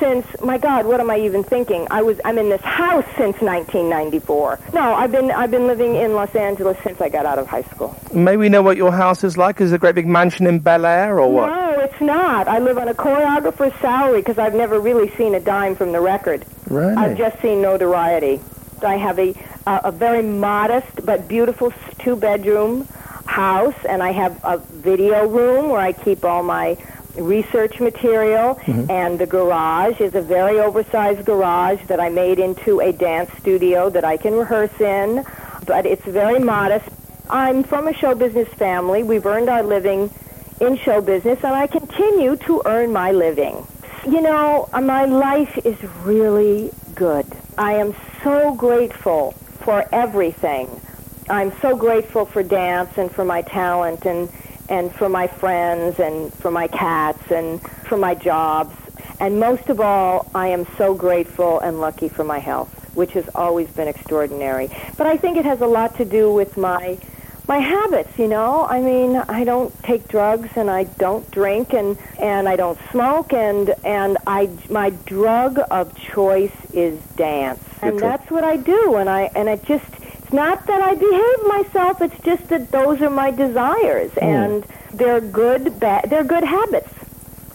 Since 0.00 0.26
my 0.42 0.58
God, 0.58 0.84
what 0.84 1.00
am 1.00 1.08
I 1.08 1.18
even 1.20 1.42
thinking? 1.42 1.86
I 1.90 2.02
was 2.02 2.20
I'm 2.24 2.36
in 2.36 2.50
this 2.50 2.60
house 2.60 3.06
since 3.16 3.40
1994. 3.40 4.58
No, 4.74 4.94
I've 4.94 5.10
been 5.10 5.30
I've 5.30 5.50
been 5.50 5.66
living 5.66 5.94
in 5.94 6.12
Los 6.12 6.34
Angeles 6.34 6.76
since 6.84 7.00
I 7.00 7.08
got 7.08 7.24
out 7.24 7.38
of 7.38 7.46
high 7.46 7.62
school. 7.62 7.96
May 8.12 8.36
we 8.36 8.50
know 8.50 8.60
what 8.60 8.76
your 8.76 8.92
house 8.92 9.24
is 9.24 9.38
like? 9.38 9.58
Is 9.60 9.72
it 9.72 9.76
a 9.76 9.78
great 9.78 9.94
big 9.94 10.06
mansion 10.06 10.46
in 10.46 10.58
Bel 10.58 10.84
Air 10.84 11.18
or 11.18 11.32
what? 11.32 11.46
No, 11.46 11.80
it's 11.80 12.00
not. 12.00 12.46
I 12.46 12.58
live 12.58 12.76
on 12.76 12.88
a 12.88 12.94
choreographer's 12.94 13.74
salary 13.80 14.20
because 14.20 14.36
I've 14.36 14.54
never 14.54 14.78
really 14.80 15.08
seen 15.16 15.34
a 15.34 15.40
dime 15.40 15.74
from 15.74 15.92
the 15.92 16.00
record. 16.00 16.44
Really? 16.68 16.92
I've 16.94 17.16
just 17.16 17.40
seen 17.40 17.62
notoriety. 17.62 18.40
I 18.82 18.96
have 18.96 19.18
a 19.18 19.32
uh, 19.66 19.80
a 19.84 19.92
very 19.92 20.22
modest 20.22 21.06
but 21.06 21.26
beautiful 21.26 21.72
two 22.00 22.16
bedroom 22.16 22.86
house, 23.26 23.74
and 23.88 24.02
I 24.02 24.12
have 24.12 24.40
a 24.44 24.58
video 24.58 25.26
room 25.26 25.68
where 25.70 25.80
I 25.80 25.92
keep 25.92 26.24
all 26.24 26.42
my 26.42 26.76
research 27.16 27.80
material, 27.80 28.56
mm-hmm. 28.56 28.90
and 28.90 29.18
the 29.18 29.26
garage 29.26 30.00
is 30.00 30.14
a 30.14 30.20
very 30.20 30.60
oversized 30.60 31.24
garage 31.24 31.84
that 31.86 32.00
I 32.00 32.08
made 32.08 32.38
into 32.38 32.80
a 32.80 32.92
dance 32.92 33.30
studio 33.38 33.90
that 33.90 34.04
I 34.04 34.16
can 34.16 34.34
rehearse 34.34 34.80
in, 34.80 35.24
but 35.66 35.86
it's 35.86 36.04
very 36.04 36.38
modest. 36.38 36.88
I'm 37.28 37.64
from 37.64 37.88
a 37.88 37.94
show 37.94 38.14
business 38.14 38.48
family. 38.54 39.02
We've 39.02 39.26
earned 39.26 39.48
our 39.48 39.62
living 39.62 40.10
in 40.60 40.76
show 40.78 41.00
business, 41.00 41.38
and 41.42 41.54
I 41.54 41.66
continue 41.66 42.36
to 42.36 42.62
earn 42.64 42.92
my 42.92 43.12
living. 43.12 43.66
You 44.06 44.20
know, 44.22 44.68
my 44.72 45.04
life 45.06 45.58
is 45.64 45.82
really 46.04 46.70
good. 46.94 47.26
I 47.58 47.74
am 47.74 47.94
so 48.22 48.54
grateful 48.54 49.32
for 49.32 49.84
everything. 49.92 50.68
I'm 51.28 51.52
so 51.60 51.76
grateful 51.76 52.24
for 52.24 52.42
dance 52.42 52.96
and 52.98 53.10
for 53.10 53.24
my 53.24 53.42
talent 53.42 54.04
and 54.06 54.28
and 54.68 54.92
for 54.92 55.08
my 55.08 55.26
friends 55.28 56.00
and 56.00 56.32
for 56.34 56.50
my 56.50 56.66
cats 56.66 57.30
and 57.30 57.60
for 57.88 57.96
my 57.96 58.14
jobs. 58.14 58.74
And 59.20 59.38
most 59.40 59.68
of 59.68 59.80
all, 59.80 60.28
I 60.34 60.48
am 60.48 60.66
so 60.76 60.94
grateful 60.94 61.60
and 61.60 61.80
lucky 61.80 62.08
for 62.08 62.24
my 62.24 62.38
health. 62.38 62.72
which 62.96 63.12
has 63.12 63.28
always 63.34 63.68
been 63.68 63.88
extraordinary. 63.88 64.70
But 64.96 65.06
I 65.06 65.18
think 65.18 65.36
it 65.36 65.44
has 65.44 65.60
a 65.60 65.66
lot 65.66 65.96
to 65.98 66.04
do 66.04 66.32
with 66.32 66.56
my 66.56 66.98
my 67.46 67.58
habits, 67.58 68.18
you 68.18 68.26
know. 68.26 68.66
I 68.66 68.80
mean, 68.80 69.16
I 69.16 69.44
don't 69.44 69.70
take 69.84 70.08
drugs 70.08 70.48
and 70.56 70.68
I 70.70 70.84
don't 70.84 71.30
drink 71.30 71.74
and 71.74 71.98
and 72.18 72.48
I 72.48 72.56
don't 72.56 72.78
smoke 72.90 73.32
and 73.34 73.74
and 73.84 74.16
I 74.26 74.48
my 74.70 74.90
drug 75.04 75.58
of 75.70 75.94
choice 75.96 76.56
is 76.72 76.98
dance. 77.16 77.60
And 77.82 77.98
that's 77.98 78.30
what 78.30 78.44
I 78.44 78.56
do 78.56 78.96
and 78.96 79.08
I 79.10 79.30
and 79.36 79.48
it 79.48 79.62
just 79.64 79.84
not 80.44 80.58
that 80.70 80.80
I 80.90 80.92
behave 80.94 81.38
myself, 81.56 81.94
it's 82.06 82.20
just 82.30 82.44
that 82.52 82.70
those 82.78 83.00
are 83.06 83.10
my 83.24 83.30
desires 83.44 84.12
Hmm. 84.12 84.24
and 84.34 84.64
they're 85.00 85.20
good 85.42 85.64
ba- 85.80 86.04
they're 86.10 86.28
good 86.36 86.44
habits. 86.44 86.92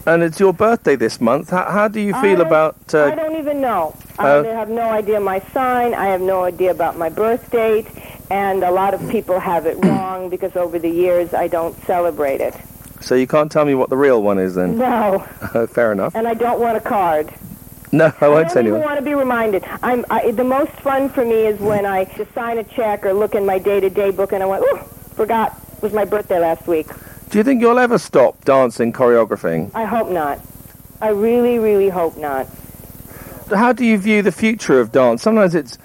And 0.05 0.23
it's 0.23 0.39
your 0.39 0.51
birthday 0.65 0.95
this 0.95 1.21
month. 1.21 1.51
How, 1.51 1.65
how 1.77 1.87
do 1.87 1.99
you 2.07 2.13
feel 2.25 2.39
I- 2.43 2.47
about? 2.49 2.75
I 2.93 2.97
Uh, 2.97 3.15
don't 3.21 3.37
even 3.43 3.61
know. 3.61 3.93
Uh, 4.19 4.43
I 4.45 4.47
have 4.61 4.69
no 4.69 4.87
idea 5.01 5.19
my 5.19 5.39
sign. 5.53 5.93
I 5.93 6.07
have 6.13 6.21
no 6.33 6.43
idea 6.43 6.71
about 6.71 6.97
my 6.97 7.09
birth 7.09 7.43
date. 7.51 7.87
And 8.31 8.63
a 8.63 8.71
lot 8.81 8.91
of 8.97 9.01
people 9.15 9.37
have 9.39 9.63
it 9.71 9.77
wrong 9.85 10.29
because 10.29 10.53
over 10.55 10.77
the 10.87 10.89
years 11.03 11.27
I 11.33 11.47
don't 11.47 11.75
celebrate 11.85 12.41
it. 12.49 12.55
so 13.07 13.15
you 13.15 13.27
can't 13.27 13.51
tell 13.51 13.65
me 13.65 13.75
what 13.81 13.89
the 13.89 13.97
real 14.07 14.21
one 14.31 14.39
is 14.47 14.53
then? 14.55 14.77
No, 14.77 15.19
Fair 15.77 15.91
enough. 15.91 16.13
and 16.15 16.27
I 16.27 16.35
don't 16.45 16.59
want 16.65 16.75
a 16.77 16.85
card. 16.97 17.25
No, 18.01 18.05
I 18.21 18.25
I 18.25 18.29
won't 18.29 18.49
tell 18.49 18.65
you. 18.65 18.75
want 18.75 18.97
to 18.99 19.01
be 19.03 19.13
reminded. 19.15 19.65
I'm 19.83 20.05
I, 20.09 20.31
the 20.31 20.43
most 20.45 20.71
fun 20.73 21.09
for 21.09 21.25
me 21.25 21.45
is 21.45 21.59
when 21.59 21.85
I 21.85 22.05
just 22.05 22.33
sign 22.33 22.57
a 22.57 22.63
check 22.63 23.05
or 23.05 23.13
look 23.13 23.35
in 23.35 23.45
my 23.45 23.59
day-to-day 23.59 24.11
book 24.11 24.31
and 24.31 24.41
I 24.41 24.45
went, 24.45 24.63
"Ooh, 24.63 24.77
forgot 25.15 25.59
it 25.75 25.83
was 25.83 25.91
my 25.93 26.05
birthday 26.05 26.39
last 26.39 26.67
week." 26.67 26.87
Do 27.29 27.37
you 27.37 27.43
think 27.43 27.61
you'll 27.61 27.79
ever 27.79 27.97
stop 27.97 28.43
dancing, 28.45 28.93
choreographing? 28.93 29.71
I 29.73 29.85
hope 29.85 30.09
not. 30.09 30.39
I 31.01 31.09
really, 31.09 31.59
really 31.59 31.89
hope 31.89 32.15
not. 32.17 32.47
How 33.53 33.73
do 33.73 33.83
you 33.85 33.97
view 33.97 34.21
the 34.21 34.31
future 34.31 34.79
of 34.79 34.91
dance? 34.91 35.21
Sometimes 35.21 35.55
it's 35.55 35.77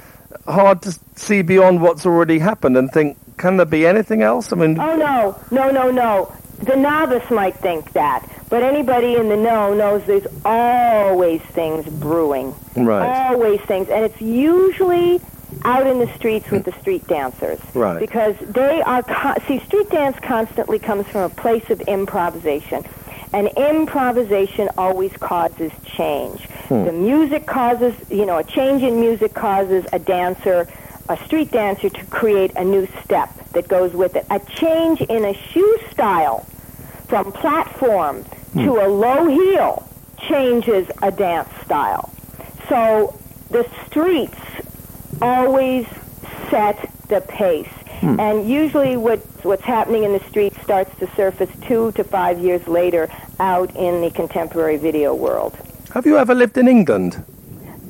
hard 0.46 0.82
to 0.82 0.96
see 1.16 1.42
beyond 1.42 1.82
what's 1.82 2.06
already 2.06 2.38
happened 2.38 2.76
and 2.76 2.90
think, 2.92 3.16
can 3.38 3.56
there 3.56 3.66
be 3.66 3.86
anything 3.86 4.22
else? 4.22 4.52
I 4.52 4.56
mean, 4.56 4.78
Oh 4.78 4.96
no, 4.96 5.38
no, 5.50 5.70
no, 5.70 5.90
no. 5.90 6.32
The 6.62 6.76
novice 6.76 7.28
might 7.30 7.56
think 7.56 7.92
that, 7.92 8.26
but 8.48 8.62
anybody 8.62 9.16
in 9.16 9.28
the 9.28 9.36
know 9.36 9.74
knows 9.74 10.04
there's 10.06 10.26
always 10.44 11.40
things 11.42 11.86
brewing. 11.86 12.54
right. 12.76 13.28
Always 13.28 13.60
things, 13.62 13.88
and 13.88 14.04
it's 14.04 14.20
usually 14.20 15.20
out 15.64 15.86
in 15.86 15.98
the 15.98 16.12
streets 16.14 16.50
with 16.50 16.64
the 16.64 16.72
street 16.80 17.06
dancers. 17.06 17.58
Right. 17.74 17.98
Because 17.98 18.36
they 18.40 18.82
are 18.82 19.02
co- 19.02 19.34
see, 19.46 19.58
street 19.60 19.90
dance 19.90 20.16
constantly 20.20 20.78
comes 20.78 21.06
from 21.06 21.22
a 21.22 21.28
place 21.28 21.68
of 21.70 21.80
improvisation. 21.82 22.84
And 23.32 23.48
improvisation 23.48 24.68
always 24.78 25.12
causes 25.14 25.72
change. 25.84 26.40
Hmm. 26.68 26.84
The 26.84 26.92
music 26.92 27.46
causes, 27.46 27.94
you 28.10 28.24
know, 28.24 28.38
a 28.38 28.44
change 28.44 28.82
in 28.82 29.00
music 29.00 29.34
causes 29.34 29.84
a 29.92 29.98
dancer, 29.98 30.68
a 31.08 31.16
street 31.24 31.50
dancer, 31.50 31.90
to 31.90 32.06
create 32.06 32.52
a 32.56 32.64
new 32.64 32.86
step 33.04 33.30
that 33.52 33.68
goes 33.68 33.92
with 33.92 34.14
it. 34.16 34.26
A 34.30 34.38
change 34.38 35.00
in 35.02 35.24
a 35.24 35.34
shoe 35.34 35.78
style 35.90 36.46
from 37.08 37.32
platform 37.32 38.24
Hmm. 38.56 38.64
to 38.64 38.86
a 38.86 38.88
low 38.88 39.26
heel 39.28 39.86
changes 40.18 40.88
a 41.02 41.10
dance 41.10 41.50
style. 41.62 42.10
So 42.70 43.14
the 43.50 43.68
streets 43.84 44.40
always 45.20 45.86
set 46.48 46.90
the 47.08 47.20
pace. 47.20 47.68
Hmm. 48.00 48.18
And 48.18 48.48
usually 48.48 48.96
what, 48.96 49.18
what's 49.44 49.64
happening 49.64 50.04
in 50.04 50.14
the 50.14 50.24
streets 50.30 50.58
starts 50.62 50.98
to 51.00 51.06
surface 51.14 51.50
two 51.68 51.92
to 51.92 52.04
five 52.04 52.38
years 52.38 52.66
later 52.66 53.10
out 53.40 53.76
in 53.76 54.00
the 54.00 54.10
contemporary 54.10 54.78
video 54.78 55.14
world. 55.14 55.54
Have 55.92 56.06
you 56.06 56.16
ever 56.16 56.34
lived 56.34 56.56
in 56.56 56.66
England? 56.66 57.22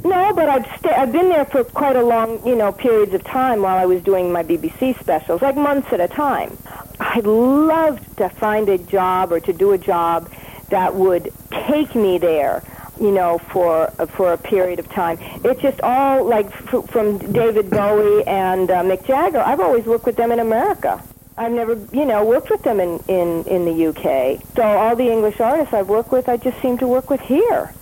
No, 0.04 0.32
but 0.32 0.48
I've 0.48 0.66
sta 0.78 0.90
I've 0.90 1.12
been 1.12 1.28
there 1.28 1.44
for 1.44 1.62
quite 1.62 1.96
a 1.96 2.02
long, 2.02 2.44
you 2.46 2.56
know, 2.56 2.72
periods 2.72 3.14
of 3.14 3.22
time 3.24 3.62
while 3.62 3.76
I 3.76 3.86
was 3.86 4.02
doing 4.02 4.32
my 4.32 4.42
BBC 4.42 4.98
specials, 4.98 5.42
like 5.42 5.56
months 5.56 5.92
at 5.92 6.00
a 6.00 6.08
time. 6.08 6.56
I'd 6.98 7.26
love 7.26 7.98
to 8.16 8.28
find 8.28 8.68
a 8.68 8.78
job 8.78 9.32
or 9.32 9.40
to 9.40 9.52
do 9.52 9.72
a 9.72 9.78
job 9.78 10.28
that 10.70 10.94
would 10.94 11.32
take 11.68 11.94
me 11.94 12.18
there, 12.18 12.62
you 13.00 13.10
know, 13.10 13.38
for 13.52 13.88
for 14.16 14.32
a 14.32 14.38
period 14.38 14.78
of 14.78 14.88
time. 14.90 15.18
It's 15.44 15.60
just 15.62 15.80
all 15.82 16.24
like 16.24 16.46
f- 16.72 16.88
from 16.90 17.18
David 17.32 17.70
Bowie 17.70 18.26
and 18.26 18.70
uh, 18.70 18.82
Mick 18.82 19.06
Jagger. 19.06 19.40
I've 19.40 19.60
always 19.60 19.84
worked 19.84 20.06
with 20.06 20.16
them 20.16 20.32
in 20.32 20.40
America. 20.40 21.02
I've 21.38 21.52
never, 21.52 21.74
you 21.92 22.06
know, 22.06 22.24
worked 22.24 22.48
with 22.50 22.62
them 22.62 22.80
in, 22.80 22.98
in, 23.08 23.44
in 23.44 23.64
the 23.66 23.86
UK. 23.88 24.40
So 24.56 24.62
all 24.62 24.96
the 24.96 25.10
English 25.10 25.38
artists 25.38 25.74
I've 25.74 25.88
worked 25.88 26.10
with, 26.10 26.28
I 26.30 26.38
just 26.38 26.60
seem 26.62 26.78
to 26.78 26.86
work 26.86 27.10
with 27.10 27.20
here. 27.20 27.72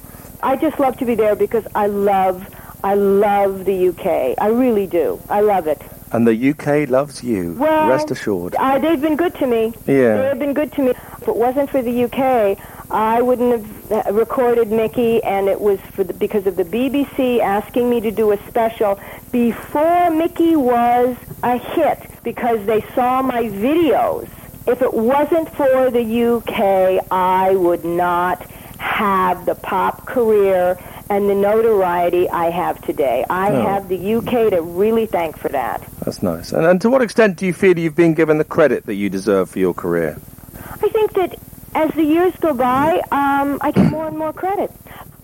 I 0.43 0.57
just 0.57 0.80
love 0.80 0.97
to 0.99 1.05
be 1.05 1.14
there 1.14 1.37
because 1.37 1.64
I 1.74 1.87
love, 1.87 2.45
I 2.82 2.95
love 2.95 3.64
the 3.64 3.89
UK. 3.91 4.35
I 4.43 4.49
really 4.49 4.89
do. 4.89 5.20
I 5.30 5.41
love 5.41 5.68
it. 5.68 5.80
And 6.15 6.29
the 6.29 6.51
UK 6.51 6.89
loves 6.89 7.25
you. 7.25 7.57
Well, 7.59 7.89
Rest 7.89 8.12
assured. 8.12 8.55
I, 8.55 8.79
they've 8.79 9.01
been 9.01 9.17
good 9.17 9.35
to 9.35 9.49
me. 9.49 9.75
Yeah. 9.85 10.29
They've 10.29 10.39
been 10.39 10.55
good 10.55 10.71
to 10.75 10.83
me. 10.83 10.91
If 10.91 11.27
it 11.27 11.35
wasn't 11.35 11.71
for 11.71 11.83
the 11.83 12.05
UK, 12.05 12.57
I 12.89 13.21
wouldn't 13.21 13.51
have 13.51 14.07
uh, 14.07 14.12
recorded 14.12 14.71
Mickey, 14.71 15.21
and 15.25 15.49
it 15.49 15.61
was 15.61 15.81
for 15.91 16.05
the, 16.05 16.12
because 16.12 16.47
of 16.47 16.55
the 16.55 16.62
BBC 16.62 17.41
asking 17.41 17.91
me 17.91 18.01
to 18.01 18.12
do 18.12 18.31
a 18.31 18.39
special 18.47 19.01
before 19.33 20.09
Mickey 20.12 20.55
was 20.55 21.17
a 21.43 21.59
hit 21.59 22.01
because 22.23 22.65
they 22.65 22.83
saw 22.95 23.21
my 23.21 23.43
videos. 23.49 24.29
If 24.69 24.83
it 24.83 24.95
wasn't 24.95 25.53
for 25.57 25.91
the 25.91 26.25
UK, 26.25 27.05
I 27.11 27.57
would 27.57 27.85
not 27.85 28.49
have 28.79 29.47
the 29.47 29.57
pop 29.57 30.07
career 30.07 30.79
and 31.11 31.29
the 31.29 31.35
notoriety 31.35 32.29
I 32.31 32.51
have 32.51 32.81
today. 32.83 33.25
I 33.31 33.51
Oh. 33.53 33.63
have 33.63 33.89
the 33.89 34.15
UK 34.17 34.51
to 34.51 34.63
really 34.63 35.07
thank 35.07 35.37
for 35.37 35.49
that. 35.51 35.83
That's 36.05 36.23
nice. 36.23 36.53
And, 36.53 36.65
and 36.67 36.81
to 36.83 36.91
what 36.91 37.03
extent 37.03 37.37
do 37.37 37.47
you 37.47 37.53
feel 37.53 37.79
you've 37.79 37.97
been 37.97 38.15
given 38.15 38.39
the 38.39 38.45
credit 38.45 38.87
that 38.87 38.95
you 38.95 39.11
deserve 39.11 39.51
for 39.51 39.59
your 39.59 39.75
career? 39.75 40.17
I 40.83 40.89
think 40.89 41.13
that 41.15 41.37
as 41.75 41.91
the 41.93 42.05
years 42.05 42.33
go 42.41 42.55
by, 42.55 42.99
um, 43.11 43.59
I 43.61 43.71
get 43.73 43.91
more 43.91 44.07
and 44.07 44.17
more 44.17 44.33
credit. 44.33 44.71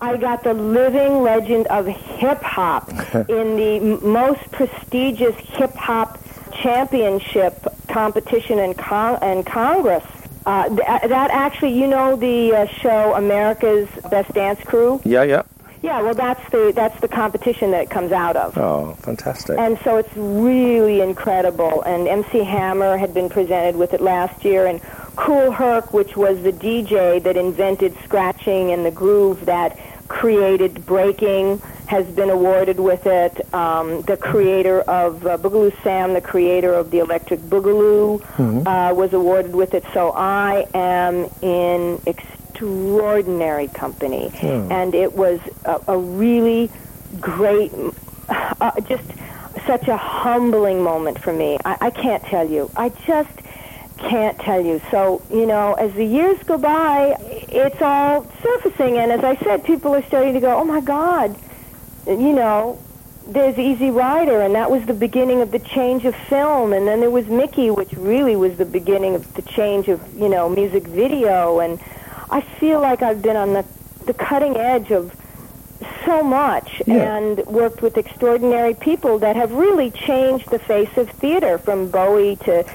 I 0.01 0.17
got 0.17 0.43
the 0.43 0.53
living 0.53 1.21
legend 1.21 1.67
of 1.67 1.85
hip 1.87 2.41
hop 2.41 2.89
in 3.29 3.55
the 3.55 3.77
m- 3.81 4.07
most 4.07 4.51
prestigious 4.51 5.35
hip 5.35 5.73
hop 5.75 6.19
championship 6.53 7.65
competition 7.87 8.59
in, 8.59 8.73
con- 8.73 9.21
in 9.23 9.43
Congress. 9.43 10.03
Uh, 10.45 10.67
th- 10.69 10.79
that 11.09 11.29
actually, 11.31 11.77
you 11.79 11.85
know, 11.87 12.15
the 12.15 12.53
uh, 12.55 12.65
show 12.67 13.13
America's 13.15 13.87
Best 14.09 14.33
Dance 14.33 14.59
Crew. 14.65 14.99
Yeah, 15.05 15.23
yeah. 15.23 15.43
Yeah, 15.81 16.01
well, 16.01 16.13
that's 16.13 16.47
the 16.51 16.71
that's 16.75 16.99
the 17.01 17.07
competition 17.07 17.71
that 17.71 17.83
it 17.83 17.89
comes 17.89 18.11
out 18.11 18.35
of. 18.35 18.55
Oh, 18.57 18.93
fantastic. 18.99 19.57
And 19.57 19.79
so 19.83 19.97
it's 19.97 20.15
really 20.15 21.01
incredible. 21.01 21.81
And 21.81 22.07
MC 22.07 22.43
Hammer 22.43 22.97
had 22.97 23.13
been 23.13 23.29
presented 23.29 23.75
with 23.75 23.93
it 23.93 24.01
last 24.01 24.45
year, 24.45 24.67
and 24.67 24.79
Kool 25.15 25.51
Herc, 25.51 25.91
which 25.93 26.15
was 26.15 26.41
the 26.43 26.53
DJ 26.53 27.21
that 27.23 27.35
invented 27.35 27.97
scratching 28.03 28.71
and 28.71 28.85
the 28.85 28.91
groove 28.91 29.45
that 29.45 29.77
created 30.07 30.85
breaking, 30.85 31.59
has 31.87 32.05
been 32.05 32.29
awarded 32.29 32.79
with 32.79 33.07
it. 33.07 33.53
Um, 33.53 34.01
the 34.03 34.17
creator 34.17 34.81
of 34.81 35.25
uh, 35.25 35.37
Boogaloo 35.37 35.73
Sam, 35.83 36.13
the 36.13 36.21
creator 36.21 36.73
of 36.73 36.91
the 36.91 36.99
Electric 36.99 37.39
Boogaloo, 37.39 38.21
uh, 38.67 38.93
was 38.93 39.13
awarded 39.13 39.55
with 39.55 39.73
it. 39.73 39.83
So 39.93 40.11
I 40.11 40.67
am 40.73 41.29
in 41.41 41.99
extraordinary 42.61 43.67
company, 43.67 44.29
and 44.71 44.93
it 44.93 45.13
was 45.13 45.39
a, 45.65 45.81
a 45.87 45.97
really 45.97 46.69
great, 47.19 47.71
uh, 48.29 48.79
just 48.81 49.03
such 49.65 49.87
a 49.87 49.97
humbling 49.97 50.81
moment 50.83 51.19
for 51.19 51.33
me. 51.33 51.57
I, 51.65 51.77
I 51.81 51.89
can't 51.89 52.23
tell 52.23 52.47
you. 52.47 52.69
I 52.75 52.89
just 52.89 53.29
can't 53.97 54.37
tell 54.39 54.63
you. 54.63 54.81
So, 54.91 55.21
you 55.31 55.45
know, 55.45 55.73
as 55.73 55.93
the 55.93 56.05
years 56.05 56.41
go 56.43 56.57
by, 56.57 57.15
it's 57.19 57.81
all 57.81 58.27
surfacing, 58.43 58.97
and 58.97 59.11
as 59.11 59.23
I 59.23 59.35
said, 59.37 59.63
people 59.63 59.95
are 59.95 60.03
starting 60.03 60.33
to 60.33 60.39
go, 60.39 60.55
oh 60.57 60.63
my 60.63 60.81
God, 60.81 61.35
you 62.07 62.33
know, 62.33 62.79
there's 63.27 63.57
Easy 63.57 63.91
Rider, 63.91 64.41
and 64.41 64.55
that 64.55 64.69
was 64.69 64.85
the 64.85 64.93
beginning 64.93 65.41
of 65.41 65.51
the 65.51 65.59
change 65.59 66.05
of 66.05 66.15
film, 66.15 66.73
and 66.73 66.87
then 66.87 66.99
there 66.99 67.11
was 67.11 67.27
Mickey, 67.27 67.71
which 67.71 67.93
really 67.93 68.35
was 68.35 68.57
the 68.57 68.65
beginning 68.65 69.15
of 69.15 69.33
the 69.33 69.41
change 69.43 69.87
of, 69.87 69.99
you 70.15 70.29
know, 70.29 70.49
music 70.49 70.83
video, 70.83 71.59
and 71.59 71.79
I 72.31 72.41
feel 72.41 72.79
like 72.79 73.01
I've 73.01 73.21
been 73.21 73.35
on 73.35 73.53
the, 73.53 73.65
the 74.05 74.13
cutting 74.13 74.57
edge 74.57 74.91
of 74.91 75.13
so 76.05 76.23
much 76.23 76.81
Yeah. 76.85 77.17
and 77.17 77.45
worked 77.47 77.81
with 77.81 77.97
extraordinary 77.97 78.73
people 78.73 79.19
that 79.19 79.35
have 79.35 79.51
really 79.51 79.91
changed 79.91 80.49
the 80.49 80.59
face 80.59 80.95
of 80.97 81.09
theater 81.09 81.57
from 81.57 81.89
Bowie 81.91 82.37
to 82.37 82.65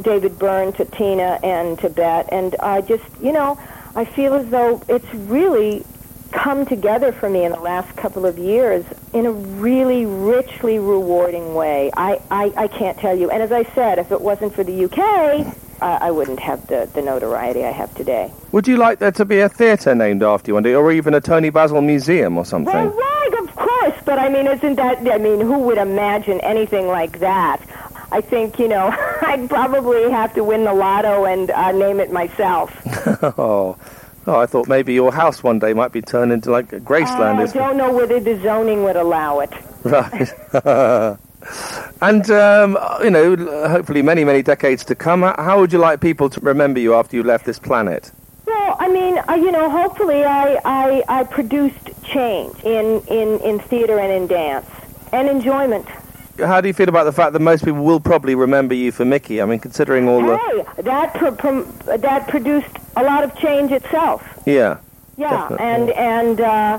David 0.00 0.38
Byrne 0.38 0.72
to 0.74 0.84
Tina 0.84 1.38
and 1.42 1.78
to 1.80 1.88
Bette 1.90 2.28
and 2.32 2.54
I 2.56 2.80
just 2.80 3.04
you 3.22 3.32
know 3.32 3.58
I 3.94 4.04
feel 4.04 4.34
as 4.34 4.48
though 4.50 4.82
it's 4.88 5.12
really 5.14 5.84
come 6.32 6.66
together 6.66 7.12
for 7.12 7.30
me 7.30 7.44
in 7.44 7.52
the 7.52 7.60
last 7.60 7.94
couple 7.96 8.26
of 8.26 8.38
years 8.38 8.84
in 9.12 9.24
a 9.24 9.30
really 9.30 10.04
richly 10.04 10.80
rewarding 10.80 11.54
way. 11.54 11.92
I, 11.96 12.20
I, 12.28 12.52
I 12.56 12.66
can't 12.66 12.98
tell 12.98 13.14
you. 13.16 13.30
And 13.30 13.40
as 13.40 13.52
I 13.52 13.62
said, 13.72 14.00
if 14.00 14.10
it 14.10 14.20
wasn't 14.20 14.52
for 14.52 14.64
the 14.64 14.84
UK, 14.86 15.46
I, 15.80 16.08
I 16.08 16.10
wouldn't 16.10 16.40
have 16.40 16.66
the, 16.66 16.88
the 16.94 17.02
notoriety 17.02 17.64
I 17.64 17.70
have 17.70 17.94
today. 17.94 18.32
Would 18.52 18.68
you 18.68 18.76
like 18.76 18.98
there 18.98 19.12
to 19.12 19.24
be 19.24 19.40
a 19.40 19.48
theatre 19.48 19.94
named 19.94 20.22
after 20.22 20.50
you 20.50 20.54
one 20.54 20.62
day, 20.62 20.74
or 20.74 20.92
even 20.92 21.14
a 21.14 21.20
Toni 21.20 21.50
Basil 21.50 21.80
museum 21.80 22.38
or 22.38 22.44
something? 22.44 22.72
Well, 22.74 22.88
right, 22.88 23.34
of 23.42 23.54
course. 23.56 23.94
but 24.04 24.18
I 24.18 24.28
mean, 24.28 24.46
isn't 24.46 24.76
that? 24.76 24.98
I 25.08 25.18
mean, 25.18 25.40
who 25.40 25.58
would 25.60 25.78
imagine 25.78 26.40
anything 26.40 26.86
like 26.86 27.20
that? 27.20 27.60
I 28.12 28.20
think 28.20 28.58
you 28.58 28.68
know, 28.68 28.88
I'd 29.22 29.48
probably 29.48 30.10
have 30.10 30.34
to 30.34 30.44
win 30.44 30.64
the 30.64 30.74
lotto 30.74 31.24
and 31.24 31.50
uh, 31.50 31.72
name 31.72 32.00
it 32.00 32.12
myself. 32.12 32.72
oh. 33.38 33.76
Oh, 34.26 34.40
I 34.40 34.46
thought 34.46 34.68
maybe 34.68 34.94
your 34.94 35.12
house 35.12 35.42
one 35.42 35.58
day 35.58 35.74
might 35.74 35.92
be 35.92 36.00
turned 36.00 36.32
into 36.32 36.50
like 36.50 36.72
a 36.72 36.80
Graceland. 36.80 37.46
I 37.46 37.52
don't 37.52 37.76
know 37.76 37.92
whether 37.92 38.18
the 38.20 38.40
zoning 38.40 38.82
would 38.84 38.96
allow 38.96 39.40
it. 39.40 39.52
Right. 39.84 41.18
and, 42.02 42.30
um, 42.30 42.78
you 43.02 43.10
know, 43.10 43.36
hopefully 43.68 44.02
many, 44.02 44.24
many 44.24 44.42
decades 44.42 44.84
to 44.86 44.94
come, 44.94 45.22
how 45.22 45.60
would 45.60 45.72
you 45.72 45.78
like 45.78 46.00
people 46.00 46.28
to 46.30 46.40
remember 46.40 46.80
you 46.80 46.94
after 46.94 47.16
you 47.16 47.22
left 47.22 47.44
this 47.44 47.58
planet? 47.58 48.10
Well, 48.46 48.76
I 48.78 48.88
mean, 48.88 49.18
uh, 49.28 49.34
you 49.34 49.50
know, 49.50 49.70
hopefully 49.70 50.24
I, 50.24 50.60
I, 50.64 51.04
I 51.08 51.24
produced 51.24 51.90
change 52.02 52.56
in, 52.64 53.00
in, 53.08 53.40
in 53.40 53.58
theater 53.60 53.98
and 53.98 54.12
in 54.12 54.26
dance 54.26 54.66
and 55.12 55.28
enjoyment. 55.28 55.86
How 56.38 56.60
do 56.60 56.66
you 56.68 56.74
feel 56.74 56.88
about 56.88 57.04
the 57.04 57.12
fact 57.12 57.32
that 57.32 57.40
most 57.40 57.64
people 57.64 57.84
will 57.84 58.00
probably 58.00 58.34
remember 58.34 58.74
you 58.74 58.90
for 58.90 59.04
Mickey? 59.04 59.40
I 59.40 59.44
mean, 59.44 59.60
considering 59.60 60.08
all 60.08 60.20
the... 60.20 60.36
Hey, 60.36 60.82
that 60.82 61.14
pro- 61.14 61.34
prom- 61.36 61.72
that 61.86 62.28
produced 62.28 62.76
a 62.96 63.04
lot 63.04 63.22
of 63.22 63.36
change 63.36 63.70
itself. 63.70 64.22
Yeah. 64.44 64.78
Yeah, 65.16 65.30
Definitely. 65.48 65.64
and 65.64 65.90
and 65.90 66.40
uh, 66.40 66.78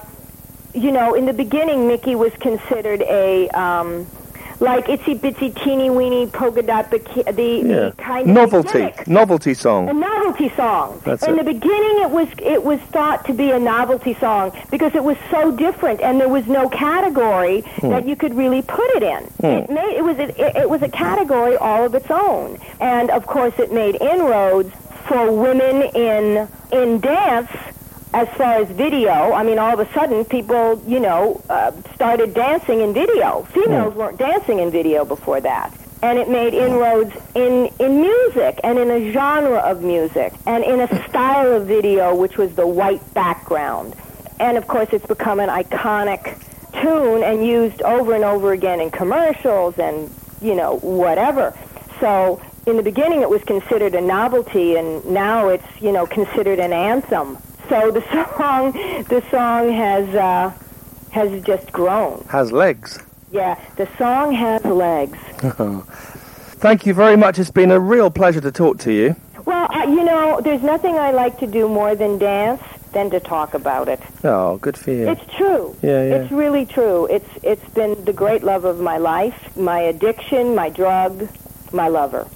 you 0.74 0.92
know, 0.92 1.14
in 1.14 1.26
the 1.26 1.32
beginning, 1.32 1.88
Mickey 1.88 2.16
was 2.16 2.34
considered 2.42 3.02
a 3.04 3.48
um, 3.52 4.06
like 4.66 4.86
itsy 4.88 5.18
bitsy 5.18 5.50
teeny 5.64 5.90
weeny 5.90 6.26
polka 6.28 6.62
dot 6.62 6.90
biki- 6.92 7.24
the, 7.36 7.44
Yeah. 7.44 7.76
the 7.90 7.94
kind 7.98 8.28
of 8.30 8.36
Novelty. 8.36 8.80
gimmick. 8.80 9.08
Novelty 9.08 9.52
A 9.52 9.56
song. 9.56 10.00
novelty 10.00 10.50
song. 10.56 11.00
That's 11.06 11.24
In 11.24 11.36
it. 11.40 11.46
the 11.46 11.54
beginning, 11.54 11.96
it 12.06 12.10
was 12.10 12.28
it 12.40 12.64
was 12.64 12.80
thought 12.92 13.24
to 13.26 13.34
be 13.34 13.52
a 13.52 13.60
novelty 13.60 14.16
song 14.16 14.52
because 14.72 14.94
it 14.96 15.04
was 15.04 15.18
so 15.32 15.52
different, 15.52 16.02
and 16.02 16.20
there 16.20 16.30
was 16.30 16.46
no 16.48 16.68
category 16.70 17.62
Hmm. 17.80 17.90
that 17.90 18.06
you 18.08 18.16
could 18.16 18.34
really 18.36 18.62
put 18.64 18.90
it 18.98 19.04
in. 19.04 19.22
It 19.50 19.70
made 19.70 19.96
it 19.96 20.04
was 20.04 20.18
it, 20.20 20.36
it 20.38 20.70
was 20.70 20.82
a 20.82 20.90
category 20.90 21.56
all 21.58 21.86
of 21.86 21.94
its 21.96 22.10
own, 22.10 22.58
and 22.82 23.10
of 23.12 23.26
course, 23.28 23.54
it 23.60 23.72
made 23.72 23.96
inroads 24.02 24.72
for 25.08 25.32
women 25.32 25.84
in 26.08 26.48
in 26.72 27.00
dance. 27.00 27.52
As 28.16 28.30
far 28.30 28.62
as 28.62 28.70
video, 28.70 29.34
I 29.34 29.44
mean, 29.44 29.60
all 29.60 29.74
of 29.74 29.86
a 29.86 29.92
sudden, 29.92 30.24
people, 30.24 30.82
you 30.88 31.02
know, 31.02 31.44
uh, 31.50 31.74
started 31.96 32.34
dancing 32.34 32.80
in 32.80 32.94
video. 32.94 33.44
Females 33.52 33.94
weren't 33.94 34.18
dancing 34.18 34.60
in 34.60 34.72
video 34.72 35.04
before 35.04 35.42
that 35.42 35.78
and 36.02 36.18
it 36.18 36.30
made 36.30 36.54
inroads 36.54 37.14
in, 37.36 37.70
in 37.78 38.00
music 38.00 38.62
and 38.64 38.80
in 38.80 38.90
a 38.90 39.12
genre 39.12 39.58
of 39.58 39.84
music 39.84 40.32
and 40.46 40.64
in 40.64 40.80
a 40.80 41.10
style 41.10 41.52
of 41.52 41.68
video 41.68 42.16
which 42.16 42.38
was 42.38 42.56
the 42.56 42.66
white 42.66 43.02
background. 43.14 43.94
And 44.40 44.56
of 44.56 44.66
course, 44.66 44.88
it's 44.94 45.06
become 45.06 45.42
an 45.42 45.50
iconic 45.50 46.38
tune 46.82 47.22
and 47.22 47.46
used 47.46 47.82
over 47.82 48.14
and 48.14 48.24
over 48.24 48.54
again 48.54 48.80
in 48.80 48.92
commercials 48.92 49.78
and, 49.78 50.10
you 50.42 50.56
know, 50.56 50.78
whatever. 50.78 51.54
So 52.00 52.42
in 52.66 52.78
the 52.78 52.84
beginning, 52.84 53.24
it 53.24 53.30
was 53.30 53.44
considered 53.44 53.94
a 53.94 54.02
novelty, 54.02 54.76
and 54.78 55.06
now 55.06 55.50
it's, 55.50 55.66
you 55.82 55.92
know, 55.92 56.06
considered 56.06 56.60
an 56.60 56.72
anthem. 56.72 57.40
So 57.70 57.92
the 57.92 58.02
song, 58.38 58.72
the 59.10 59.24
song 59.32 59.72
has, 59.72 60.16
uh, 60.16 60.54
has 61.12 61.44
just 61.44 61.72
grown. 61.72 62.26
Has 62.30 62.52
legs. 62.52 63.00
Yeah, 63.32 63.60
the 63.76 63.88
song 63.98 64.34
has 64.34 64.64
legs. 64.64 65.18
Thank 66.60 66.86
you 66.86 66.94
very 66.94 67.18
much. 67.18 67.38
It's 67.40 67.52
been 67.52 67.72
a 67.72 67.80
real 67.80 68.10
pleasure 68.10 68.42
to 68.42 68.52
talk 68.52 68.80
to 68.80 68.92
you. 68.94 69.16
Well, 69.46 69.68
uh, 69.72 69.84
you 69.84 70.04
know, 70.04 70.42
there's 70.42 70.64
nothing 70.64 70.96
I 70.96 71.12
like 71.12 71.38
to 71.40 71.48
do 71.48 71.68
more 71.68 71.96
than 71.96 72.18
dance 72.18 72.62
than 72.94 73.10
to 73.12 73.20
talk 73.20 73.54
about 73.54 73.90
it. 73.90 74.00
Oh, 74.24 74.58
good 74.58 74.78
for 74.78 74.92
you. 74.92 75.10
It's 75.10 75.34
true. 75.36 75.76
Yeah, 75.82 76.04
yeah. 76.04 76.16
It's 76.16 76.32
really 76.32 76.66
true. 76.66 77.06
It's 77.08 77.30
it's 77.44 77.68
been 77.74 78.04
the 78.06 78.14
great 78.14 78.42
love 78.42 78.64
of 78.64 78.80
my 78.80 78.98
life, 78.98 79.56
my 79.58 79.82
addiction, 79.82 80.56
my 80.56 80.70
drug, 80.70 81.28
my 81.74 81.90
lover. 81.90 82.28